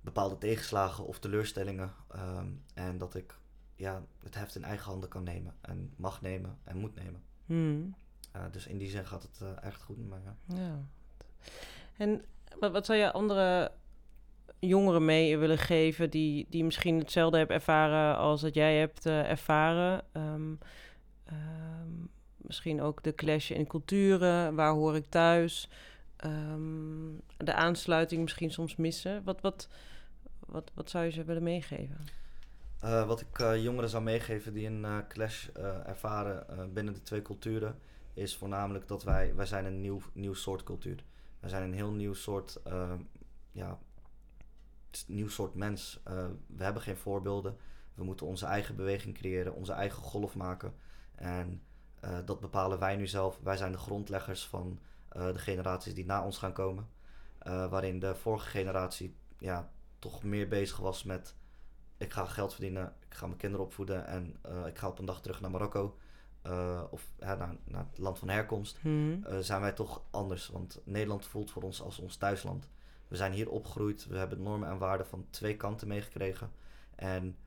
bepaalde 0.01 0.37
tegenslagen 0.37 1.05
of 1.05 1.19
teleurstellingen. 1.19 1.93
Ehm, 2.07 2.47
en 2.73 2.97
dat 2.97 3.15
ik 3.15 3.35
ja, 3.75 4.05
het 4.23 4.35
heft 4.35 4.55
in 4.55 4.63
eigen 4.63 4.85
handen 4.91 5.09
kan 5.09 5.23
nemen. 5.23 5.55
En 5.61 5.93
mag 5.95 6.21
nemen 6.21 6.57
en 6.63 6.77
moet 6.77 6.95
nemen. 6.95 7.23
Hmm. 7.45 7.95
Dus 8.51 8.67
in 8.67 8.77
die 8.77 8.89
zin 8.89 9.05
gaat 9.05 9.21
het 9.21 9.41
eh, 9.41 9.67
echt 9.67 9.81
goed 9.81 9.97
met 9.97 10.07
mij. 10.09 10.19
Ja. 10.23 10.55
Ja. 10.63 10.79
En 11.97 12.25
wat, 12.59 12.71
wat 12.71 12.85
zou 12.85 12.99
je 12.99 13.11
andere 13.11 13.71
jongeren 14.59 15.05
mee 15.05 15.37
willen 15.37 15.57
geven 15.57 16.09
die, 16.09 16.47
die 16.49 16.63
misschien 16.63 16.99
hetzelfde 16.99 17.37
hebben 17.37 17.55
ervaren 17.55 18.17
als 18.17 18.41
dat 18.41 18.53
jij 18.53 18.77
hebt 18.77 19.05
eh, 19.05 19.29
ervaren? 19.29 20.03
Ehm, 20.11 20.53
ehm, 21.25 21.91
misschien 22.37 22.81
ook 22.81 23.03
de 23.03 23.15
clash 23.15 23.51
in 23.51 23.67
culturen, 23.67 24.55
waar 24.55 24.71
hoor 24.71 24.95
ik 24.95 25.05
thuis? 25.09 25.69
Ehm, 26.15 27.15
de 27.37 27.53
aansluiting 27.53 28.21
misschien 28.21 28.51
soms 28.51 28.75
missen. 28.75 29.23
Wat, 29.23 29.41
wat, 29.41 29.67
wat, 30.39 30.71
wat 30.73 30.89
zou 30.89 31.05
je 31.05 31.11
ze 31.11 31.23
willen 31.23 31.43
meegeven? 31.43 31.97
Eh, 32.79 33.07
wat 33.07 33.21
ik 33.21 33.37
jongeren 33.37 33.89
zou 33.89 34.03
meegeven 34.03 34.53
die 34.53 34.67
een 34.67 35.07
clash 35.07 35.47
ervaren 35.85 36.73
binnen 36.73 36.93
de 36.93 37.01
twee 37.01 37.21
culturen, 37.21 37.75
is 38.17 38.37
voornamelijk 38.37 38.87
dat 38.87 39.03
wij, 39.03 39.35
wij 39.35 39.45
zijn 39.45 39.65
een 39.65 39.81
nieuw, 39.81 40.01
nieuw 40.13 40.33
soort 40.33 40.63
cultuur. 40.63 41.03
Wij 41.39 41.49
zijn 41.49 41.63
een 41.63 41.73
heel 41.73 41.91
nieuw 41.91 42.13
soort, 42.13 42.61
eh, 42.63 42.93
ja, 43.51 43.79
nieuw 45.07 45.29
soort 45.29 45.55
mens. 45.55 46.01
Eh, 46.03 46.25
we 46.47 46.63
hebben 46.63 46.81
geen 46.81 46.97
voorbeelden. 46.97 47.57
We 47.93 48.03
moeten 48.03 48.25
onze 48.25 48.45
eigen 48.45 48.75
beweging 48.75 49.15
creëren, 49.15 49.53
onze 49.53 49.71
eigen 49.71 50.03
golf 50.03 50.35
maken. 50.35 50.73
En 51.15 51.61
eh, 51.99 52.17
dat 52.25 52.39
bepalen 52.39 52.79
wij 52.79 52.95
nu 52.95 53.07
zelf. 53.07 53.39
Wij 53.43 53.57
zijn 53.57 53.71
de 53.71 53.77
grondleggers 53.77 54.47
van 54.47 54.79
de 55.09 55.39
generaties 55.39 55.93
die 55.93 56.05
na 56.05 56.25
ons 56.25 56.37
gaan 56.37 56.53
komen. 56.53 56.87
Waarin 57.43 57.99
de 57.99 58.15
vorige 58.15 58.47
generatie 58.47 59.15
ja, 59.37 59.71
toch 59.99 60.23
meer 60.23 60.47
bezig 60.47 60.77
was 60.77 61.03
met 61.03 61.35
ik 61.97 62.13
ga 62.13 62.25
geld 62.25 62.53
verdienen, 62.53 62.95
ik 63.09 63.13
ga 63.13 63.25
mijn 63.25 63.37
kinderen 63.37 63.65
opvoeden 63.65 64.07
en 64.07 64.35
ik 64.65 64.77
ga 64.77 64.87
op 64.87 64.99
een 64.99 65.05
dag 65.05 65.21
terug 65.21 65.41
naar 65.41 65.51
Marokko 65.51 65.97
eh, 66.47 66.83
of 66.89 67.11
ja, 67.19 67.35
naar, 67.35 67.55
naar 67.63 67.85
het 67.89 67.97
land 67.97 68.19
van 68.19 68.29
herkomst, 68.29 68.77
Hmm. 68.81 69.23
eh, 69.23 69.37
zijn 69.39 69.61
wij 69.61 69.71
toch 69.71 70.01
anders. 70.11 70.47
Want 70.47 70.81
Nederland 70.83 71.25
voelt 71.25 71.51
voor 71.51 71.63
ons 71.63 71.81
als 71.81 71.99
ons 71.99 72.15
thuisland. 72.15 72.69
We 73.07 73.15
zijn 73.15 73.31
hier 73.31 73.49
opgegroeid, 73.49 74.07
we 74.07 74.17
hebben 74.17 74.41
normen 74.41 74.69
en 74.69 74.77
waarden 74.77 75.07
van 75.07 75.25
twee 75.29 75.57
kanten 75.57 75.87
meegekregen. 75.87 76.51
En 76.95 77.37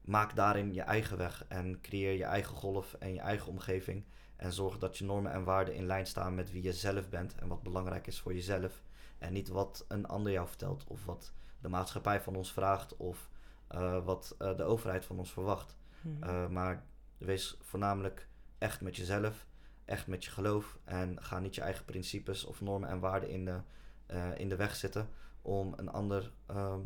maak 0.00 0.36
daarin 0.36 0.74
je 0.74 0.82
eigen 0.82 1.16
weg 1.16 1.44
en 1.48 1.80
creëer 1.80 2.16
je 2.16 2.24
eigen 2.24 2.56
golf 2.56 2.94
en 2.94 3.12
je 3.12 3.20
eigen 3.20 3.48
omgeving. 3.48 4.04
En 4.36 4.52
zorg 4.52 4.78
dat 4.78 4.98
je 4.98 5.04
normen 5.04 5.32
en 5.32 5.44
waarden 5.44 5.74
in 5.74 5.86
lijn 5.86 6.06
staan 6.06 6.34
met 6.34 6.52
wie 6.52 6.62
je 6.62 6.72
zelf 6.72 7.08
bent 7.08 7.34
en 7.34 7.48
wat 7.48 7.62
belangrijk 7.62 8.06
is 8.06 8.20
voor 8.20 8.34
jezelf. 8.34 8.82
En 9.18 9.32
niet 9.32 9.48
wat 9.48 9.84
een 9.88 10.06
ander 10.06 10.32
jou 10.32 10.48
vertelt 10.48 10.84
of 10.88 11.04
wat 11.04 11.32
de 11.60 11.68
maatschappij 11.68 12.20
van 12.20 12.36
ons 12.36 12.52
vraagt 12.52 12.96
of 12.96 13.28
eh, 13.66 14.04
wat 14.04 14.34
de 14.38 14.62
overheid 14.62 15.04
van 15.04 15.18
ons 15.18 15.32
verwacht. 15.32 15.76
Hmm. 16.02 16.52
Maar 16.52 16.84
wees 17.18 17.56
voornamelijk 17.60 18.28
echt 18.58 18.80
met 18.80 18.96
jezelf, 18.96 19.46
echt 19.84 20.06
met 20.06 20.24
je 20.24 20.30
geloof. 20.30 20.78
En 20.84 21.22
ga 21.22 21.38
niet 21.38 21.54
je 21.54 21.60
eigen 21.60 21.84
principes 21.84 22.44
of 22.44 22.60
normen 22.60 22.88
en 22.88 23.00
waarden 23.00 23.30
in 23.30 23.44
de, 23.44 23.60
eh, 24.06 24.38
in 24.38 24.48
de 24.48 24.56
weg 24.56 24.76
zitten 24.76 25.08
om 25.42 25.72
een 25.76 25.90
ander 25.90 26.32
ehm, 26.46 26.80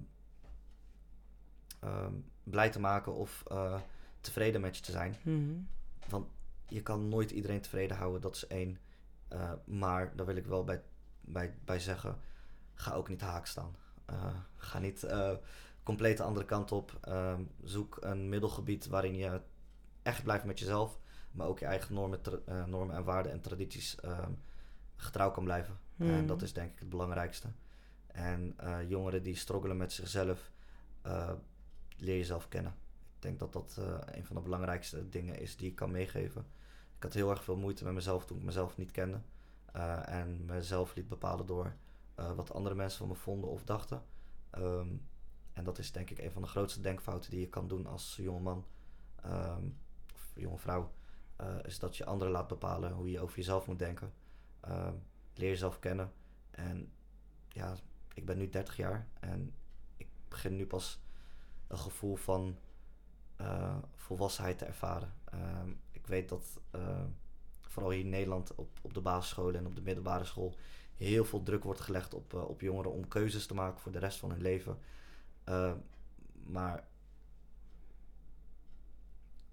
ehm, 1.81 2.15
blij 2.45 2.71
te 2.71 2.81
maken 2.81 3.15
of 3.15 3.45
eh, 3.47 3.81
tevreden 4.21 4.61
met 4.61 4.77
je 4.77 4.83
te 4.83 4.93
zijn. 4.93 5.17
Hmm. 5.23 5.69
Want 6.09 6.27
je 6.69 6.83
kan 6.83 7.09
nooit 7.09 7.31
iedereen 7.31 7.61
tevreden 7.61 7.97
houden, 7.97 8.21
dat 8.21 8.35
is 8.35 8.47
één. 8.47 8.79
Uh, 9.33 9.53
maar 9.65 10.17
daar 10.17 10.27
wil 10.27 10.37
ik 10.37 10.47
wel 10.47 10.65
bij, 10.65 10.83
bij, 11.21 11.55
bij 11.65 11.81
zeggen, 11.81 12.19
ga 12.75 12.93
ook 12.93 13.09
niet 13.09 13.21
haak 13.21 13.47
staan. 13.47 13.77
Ga 14.57 14.79
niet 14.79 15.07
compleet 15.83 16.17
de 16.17 16.23
andere 16.23 16.47
kant 16.47 16.73
op. 16.73 16.99
Ehm, 17.01 17.43
zoek 17.63 17.97
een 18.01 18.29
middelgebied 18.29 18.87
waarin 18.87 19.17
je 19.17 19.41
echt 20.03 20.23
blijft 20.23 20.45
met 20.45 20.59
jezelf, 20.59 20.99
maar 21.31 21.47
ook 21.47 21.59
je 21.59 21.65
eigen 21.65 21.95
normen, 21.95 22.21
uh, 22.49 22.65
normen 22.65 22.97
en 22.97 23.05
waarden 23.05 23.33
en 23.33 23.41
tradities 23.41 24.01
ehm, 24.01 24.33
getrouw 24.97 25.31
kan 25.31 25.45
blijven. 25.45 25.79
Hmm. 25.97 26.11
En 26.11 26.27
dat 26.27 26.43
is 26.43 26.53
denk 26.53 26.73
ik 26.73 26.79
het 26.79 26.89
belangrijkste. 26.89 27.49
En 28.07 28.57
uh, 28.63 28.89
jongeren 28.89 29.23
die 29.23 29.37
struggelen 29.37 29.77
met 29.77 29.93
zichzelf, 29.93 30.53
uh, 31.07 31.33
leer 31.97 32.17
jezelf 32.17 32.49
kennen. 32.49 32.73
Ik 33.17 33.23
denk 33.23 33.39
dat 33.39 33.53
dat 33.53 33.81
een 34.05 34.25
van 34.25 34.37
de 34.37 34.43
belangrijkste 34.43 35.09
dingen 35.09 35.39
is 35.41 35.57
die 35.57 35.69
ik 35.69 35.75
kan 35.75 35.91
meegeven. 35.91 36.47
Ik 36.97 37.03
had 37.03 37.15
heel 37.15 37.31
erg 37.31 37.45
veel 37.45 37.57
moeite 37.57 37.85
met 37.85 37.93
mezelf 37.93 38.27
toen 38.27 38.39
ik 38.39 38.45
mezelf 38.45 38.77
niet 38.77 38.91
kende. 38.91 39.21
En 40.05 40.45
mezelf 40.45 40.95
liet 40.95 41.09
bepalen 41.09 41.47
door 41.47 41.75
wat 42.15 42.53
andere 42.53 42.75
mensen 42.75 42.99
van 42.99 43.09
me 43.09 43.15
vonden 43.15 43.51
of 43.51 43.65
dachten. 43.65 44.03
Um, 44.59 45.09
en 45.53 45.65
dat 45.65 45.79
is 45.79 45.93
denk 45.93 46.11
ik 46.11 46.19
een 46.19 46.31
van 46.31 46.43
de 46.43 46.49
grootste 46.49 46.81
denkfouten 46.81 47.31
die 47.31 47.41
je 47.41 47.49
kan 47.49 47.69
doen 47.69 47.87
als 47.87 48.17
jongeman 48.17 48.65
um, 49.27 49.79
of 50.15 50.33
jonge 50.35 50.59
vrouw. 50.59 50.93
Uh, 51.41 51.57
is 51.63 51.79
dat 51.79 51.97
je 51.97 52.05
anderen 52.05 52.33
laat 52.33 52.49
bepalen 52.49 52.93
hoe 52.93 53.11
je 53.11 53.21
over 53.21 53.37
jezelf 53.37 53.67
moet 53.67 53.79
denken. 53.79 54.13
Um, 54.69 55.03
leer 55.35 55.49
jezelf 55.49 55.79
kennen. 55.79 56.13
En 56.51 56.93
ja, 57.49 57.77
ik 58.15 58.27
ben 58.27 58.39
nu 58.39 58.49
30 58.49 58.77
jaar 58.77 59.09
en 59.21 59.55
ik 59.97 60.09
begin 60.29 60.57
nu 60.57 60.67
pas 60.67 61.01
een 61.67 61.79
gevoel 61.79 62.17
van 62.17 62.57
uh, 63.41 63.77
volwassenheid 63.95 64.59
te 64.59 64.65
ervaren. 64.65 65.15
Uh, 65.35 65.63
ik 65.91 66.07
weet 66.07 66.29
dat 66.29 66.61
uh, 66.75 67.05
vooral 67.61 67.91
hier 67.91 68.01
in 68.01 68.09
Nederland 68.09 68.55
op, 68.55 68.79
op 68.83 68.95
de 68.95 69.01
basisscholen 69.01 69.57
en 69.57 69.67
op 69.67 69.75
de 69.75 69.83
middelbare 69.83 70.25
school 70.25 70.55
heel 70.97 71.25
veel 71.25 71.43
druk 71.43 71.65
wordt 71.65 71.81
gelegd 71.81 72.15
op, 72.15 72.35
op 72.35 72.61
jongeren 72.61 72.93
om 72.93 73.09
keuzes 73.09 73.47
te 73.47 73.55
maken 73.55 73.81
voor 73.81 73.93
de 73.93 73.99
rest 73.99 74.19
van 74.19 74.31
hun 74.31 74.41
leven. 74.41 74.79
Uh, 75.49 75.73
maar 76.45 76.89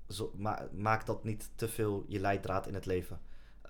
zo, 0.09 0.33
ma 0.35 0.69
maak 0.71 1.05
dat 1.05 1.23
niet 1.23 1.49
te 1.55 1.67
veel 1.67 2.05
je 2.07 2.19
leidraad 2.19 2.67
in 2.67 2.73
het 2.73 2.85
leven. 2.85 3.19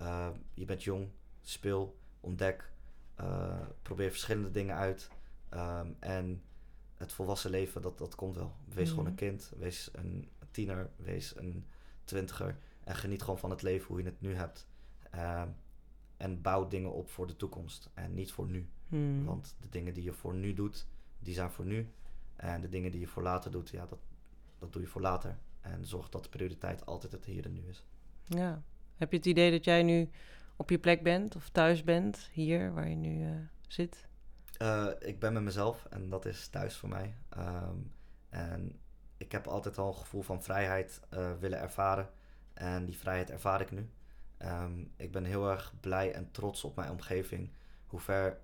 Uh, 0.00 0.28
je 0.54 0.64
bent 0.64 0.84
jong, 0.84 1.08
speel, 1.40 1.98
ontdek, 2.20 2.72
uh, 3.20 3.60
probeer 3.82 4.10
verschillende 4.10 4.50
dingen 4.50 4.76
uit. 4.76 5.10
Um, 5.54 5.96
en 5.98 6.42
het 6.94 7.12
volwassen 7.12 7.50
leven, 7.50 7.82
dat, 7.82 7.98
dat 7.98 8.14
komt 8.14 8.36
wel. 8.36 8.56
Wees 8.74 8.88
mm. 8.88 8.94
gewoon 8.94 9.06
een 9.06 9.14
kind, 9.14 9.52
wees 9.56 9.88
een 9.92 10.28
tiener, 10.50 10.90
wees 10.96 11.36
een 11.36 11.66
twintiger. 12.04 12.56
En 12.84 12.94
geniet 12.94 13.22
gewoon 13.22 13.38
van 13.38 13.50
het 13.50 13.62
leven 13.62 13.86
hoe 13.86 13.98
je 13.98 14.04
het 14.04 14.20
nu 14.20 14.34
hebt. 14.34 14.68
Ehm, 15.10 15.48
en 16.16 16.42
bouw 16.42 16.68
dingen 16.68 16.92
op 16.92 17.10
voor 17.10 17.26
de 17.26 17.36
toekomst 17.36 17.90
en 17.94 18.14
niet 18.14 18.32
voor 18.32 18.46
nu. 18.46 18.68
Hmm. 18.88 19.24
Want 19.24 19.56
de 19.60 19.68
dingen 19.68 19.94
die 19.94 20.04
je 20.04 20.12
voor 20.12 20.34
nu 20.34 20.54
doet, 20.54 20.86
die 21.18 21.34
zijn 21.34 21.50
voor 21.50 21.64
nu. 21.64 21.92
En 22.36 22.60
de 22.60 22.68
dingen 22.68 22.90
die 22.90 23.00
je 23.00 23.06
voor 23.06 23.22
later 23.22 23.50
doet, 23.50 23.68
ja, 23.70 23.86
dat, 23.86 23.98
dat 24.58 24.72
doe 24.72 24.82
je 24.82 24.88
voor 24.88 25.00
later. 25.00 25.38
En 25.60 25.86
zorg 25.86 26.08
dat 26.08 26.22
de 26.22 26.28
prioriteit 26.28 26.86
altijd 26.86 27.12
het 27.12 27.24
hier 27.24 27.44
en 27.44 27.52
nu 27.52 27.68
is. 27.68 27.84
Ja. 28.24 28.62
Heb 28.96 29.10
je 29.10 29.16
het 29.16 29.26
idee 29.26 29.50
dat 29.50 29.64
jij 29.64 29.82
nu 29.82 30.10
op 30.56 30.70
je 30.70 30.78
plek 30.78 31.02
bent 31.02 31.36
of 31.36 31.48
thuis 31.48 31.84
bent, 31.84 32.28
hier 32.32 32.72
waar 32.72 32.88
je 32.88 32.96
nu 32.96 33.24
eh, 33.24 33.30
zit? 33.68 34.08
Uh, 34.62 34.86
ik 34.98 35.18
ben 35.18 35.32
met 35.32 35.42
mezelf 35.42 35.84
en 35.90 36.08
dat 36.08 36.24
is 36.24 36.48
thuis 36.48 36.76
voor 36.76 36.88
mij. 36.88 37.14
Um, 37.38 37.92
en 38.28 38.78
ik 39.16 39.32
heb 39.32 39.46
altijd 39.46 39.78
al 39.78 39.88
een 39.88 39.94
gevoel 39.94 40.22
van 40.22 40.42
vrijheid 40.42 41.00
uh, 41.14 41.32
willen 41.38 41.58
ervaren. 41.58 42.08
En 42.54 42.84
die 42.84 42.96
vrijheid 42.96 43.30
ervaar 43.30 43.60
ik 43.60 43.70
nu. 43.70 43.90
Um, 44.38 44.92
ik 44.96 45.12
ben 45.12 45.24
heel 45.24 45.50
erg 45.50 45.74
blij 45.80 46.12
en 46.12 46.30
trots 46.30 46.64
op 46.64 46.76
mijn 46.76 46.90
omgeving. 46.90 47.50
Hoe 47.86 48.00
ver 48.00 48.40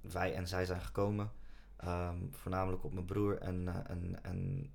wij 0.00 0.34
en 0.34 0.48
zij 0.48 0.64
zijn 0.64 0.80
gekomen. 0.80 1.30
Um, 1.84 2.28
voornamelijk 2.34 2.84
op 2.84 2.92
mijn 2.92 3.06
broer 3.06 3.38
en, 3.38 3.86
en, 3.86 4.22
en, 4.22 4.70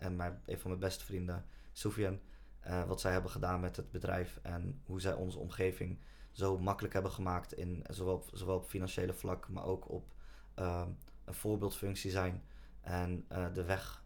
en 0.00 0.16
mijn, 0.16 0.42
een 0.46 0.58
van 0.58 0.70
mijn 0.70 0.82
beste 0.82 1.04
vrienden, 1.04 1.44
Soufiane. 1.72 2.18
Uh, 2.66 2.84
wat 2.84 3.00
zij 3.00 3.12
hebben 3.12 3.30
gedaan 3.30 3.60
met 3.60 3.76
het 3.76 3.90
bedrijf 3.90 4.38
en 4.42 4.82
hoe 4.84 5.00
zij 5.00 5.12
onze 5.12 5.38
omgeving 5.38 5.98
zo 6.32 6.58
makkelijk 6.58 6.94
hebben 6.94 7.12
gemaakt. 7.12 7.52
In, 7.52 7.84
zowel, 7.90 8.14
op, 8.14 8.30
zowel 8.32 8.56
op 8.56 8.68
financiële 8.68 9.12
vlak, 9.12 9.48
maar 9.48 9.64
ook 9.64 9.90
op 9.90 10.14
uh, 10.58 10.86
een 11.24 11.34
voorbeeldfunctie 11.34 12.10
zijn. 12.10 12.42
En 12.80 13.26
uh, 13.32 13.46
de 13.54 13.64
weg 13.64 14.04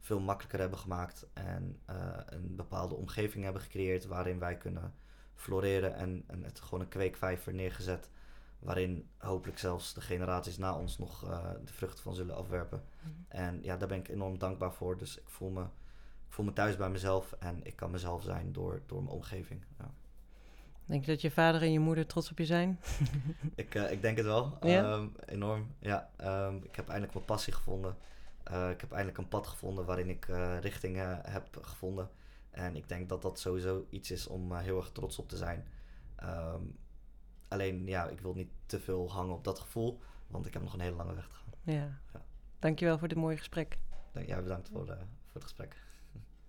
veel 0.00 0.20
makkelijker 0.20 0.60
hebben 0.60 0.78
gemaakt. 0.78 1.26
En 1.32 1.80
uh, 1.90 2.16
een 2.26 2.56
bepaalde 2.56 2.94
omgeving 2.94 3.44
hebben 3.44 3.62
gecreëerd 3.62 4.06
waarin 4.06 4.38
wij 4.38 4.56
kunnen 4.56 4.94
floreren. 5.34 5.94
En, 5.94 6.24
en 6.26 6.42
het 6.42 6.60
gewoon 6.60 6.80
een 6.80 6.88
kweekvijver 6.88 7.54
neergezet. 7.54 8.10
Waarin 8.58 9.08
hopelijk 9.18 9.58
zelfs 9.58 9.94
de 9.94 10.00
generaties 10.00 10.58
na 10.58 10.78
ons 10.78 10.98
nog 10.98 11.20
de 11.64 11.72
vruchten 11.72 12.02
van 12.02 12.14
zullen 12.14 12.36
afwerpen. 12.36 12.82
Mm. 13.02 13.24
En 13.28 13.62
ja, 13.62 13.76
daar 13.76 13.88
ben 13.88 13.98
ik 13.98 14.08
enorm 14.08 14.38
dankbaar 14.38 14.72
voor. 14.72 14.98
Dus 14.98 15.18
ik 15.18 15.28
voel 15.28 15.50
me, 15.50 15.62
ik 15.62 16.32
voel 16.32 16.44
me 16.44 16.52
thuis 16.52 16.76
bij 16.76 16.90
mezelf. 16.90 17.32
En 17.38 17.60
ik 17.62 17.76
kan 17.76 17.90
mezelf 17.90 18.22
zijn 18.22 18.52
door, 18.52 18.82
door 18.86 19.02
mijn 19.02 19.14
omgeving. 19.14 19.64
Ja. 19.78 19.90
Denk 20.86 21.04
je 21.04 21.10
dat 21.10 21.20
je 21.20 21.30
vader 21.30 21.62
en 21.62 21.72
je 21.72 21.78
moeder 21.78 22.06
trots 22.06 22.30
op 22.30 22.38
je 22.38 22.44
zijn? 22.44 22.80
ik, 23.54 23.74
uh, 23.74 23.90
ik 23.90 24.02
denk 24.02 24.16
het 24.16 24.26
wel. 24.26 24.58
Ja? 24.60 24.92
Um, 24.92 25.12
enorm. 25.26 25.74
Ja, 25.78 26.10
um, 26.20 26.56
ik 26.56 26.76
heb 26.76 26.86
eindelijk 26.86 27.14
mijn 27.14 27.24
passie 27.24 27.52
gevonden. 27.52 27.96
Uh, 28.50 28.70
ik 28.70 28.80
heb 28.80 28.90
eindelijk 28.90 29.18
een 29.18 29.28
pad 29.28 29.46
gevonden 29.46 29.84
waarin 29.84 30.08
ik 30.08 30.28
uh, 30.28 30.58
richting 30.60 30.96
heb 31.22 31.58
gevonden. 31.60 32.10
En 32.50 32.76
ik 32.76 32.88
denk 32.88 33.08
dat 33.08 33.22
dat 33.22 33.38
sowieso 33.38 33.86
iets 33.90 34.10
is 34.10 34.26
om 34.26 34.56
heel 34.56 34.76
erg 34.76 34.90
trots 34.90 35.18
op 35.18 35.28
te 35.28 35.36
zijn. 35.36 35.66
Um, 36.22 36.78
Alleen 37.48 37.86
ja, 37.86 38.08
ik 38.08 38.20
wil 38.20 38.34
niet 38.34 38.50
te 38.66 38.80
veel 38.80 39.10
hangen 39.10 39.34
op 39.34 39.44
dat 39.44 39.58
gevoel, 39.58 40.00
want 40.26 40.46
ik 40.46 40.52
heb 40.52 40.62
nog 40.62 40.72
een 40.72 40.80
hele 40.80 40.96
lange 40.96 41.14
weg 41.14 41.28
te 41.28 41.36
gaan. 41.36 41.74
Ja. 41.74 41.98
ja. 42.12 42.24
Dankjewel 42.58 42.98
voor 42.98 43.08
dit 43.08 43.18
mooie 43.18 43.36
gesprek. 43.36 43.78
Ja, 44.26 44.42
bedankt 44.42 44.68
voor, 44.68 44.88
eh, 44.88 44.96
voor 44.96 45.40
het 45.40 45.42
gesprek. 45.42 45.76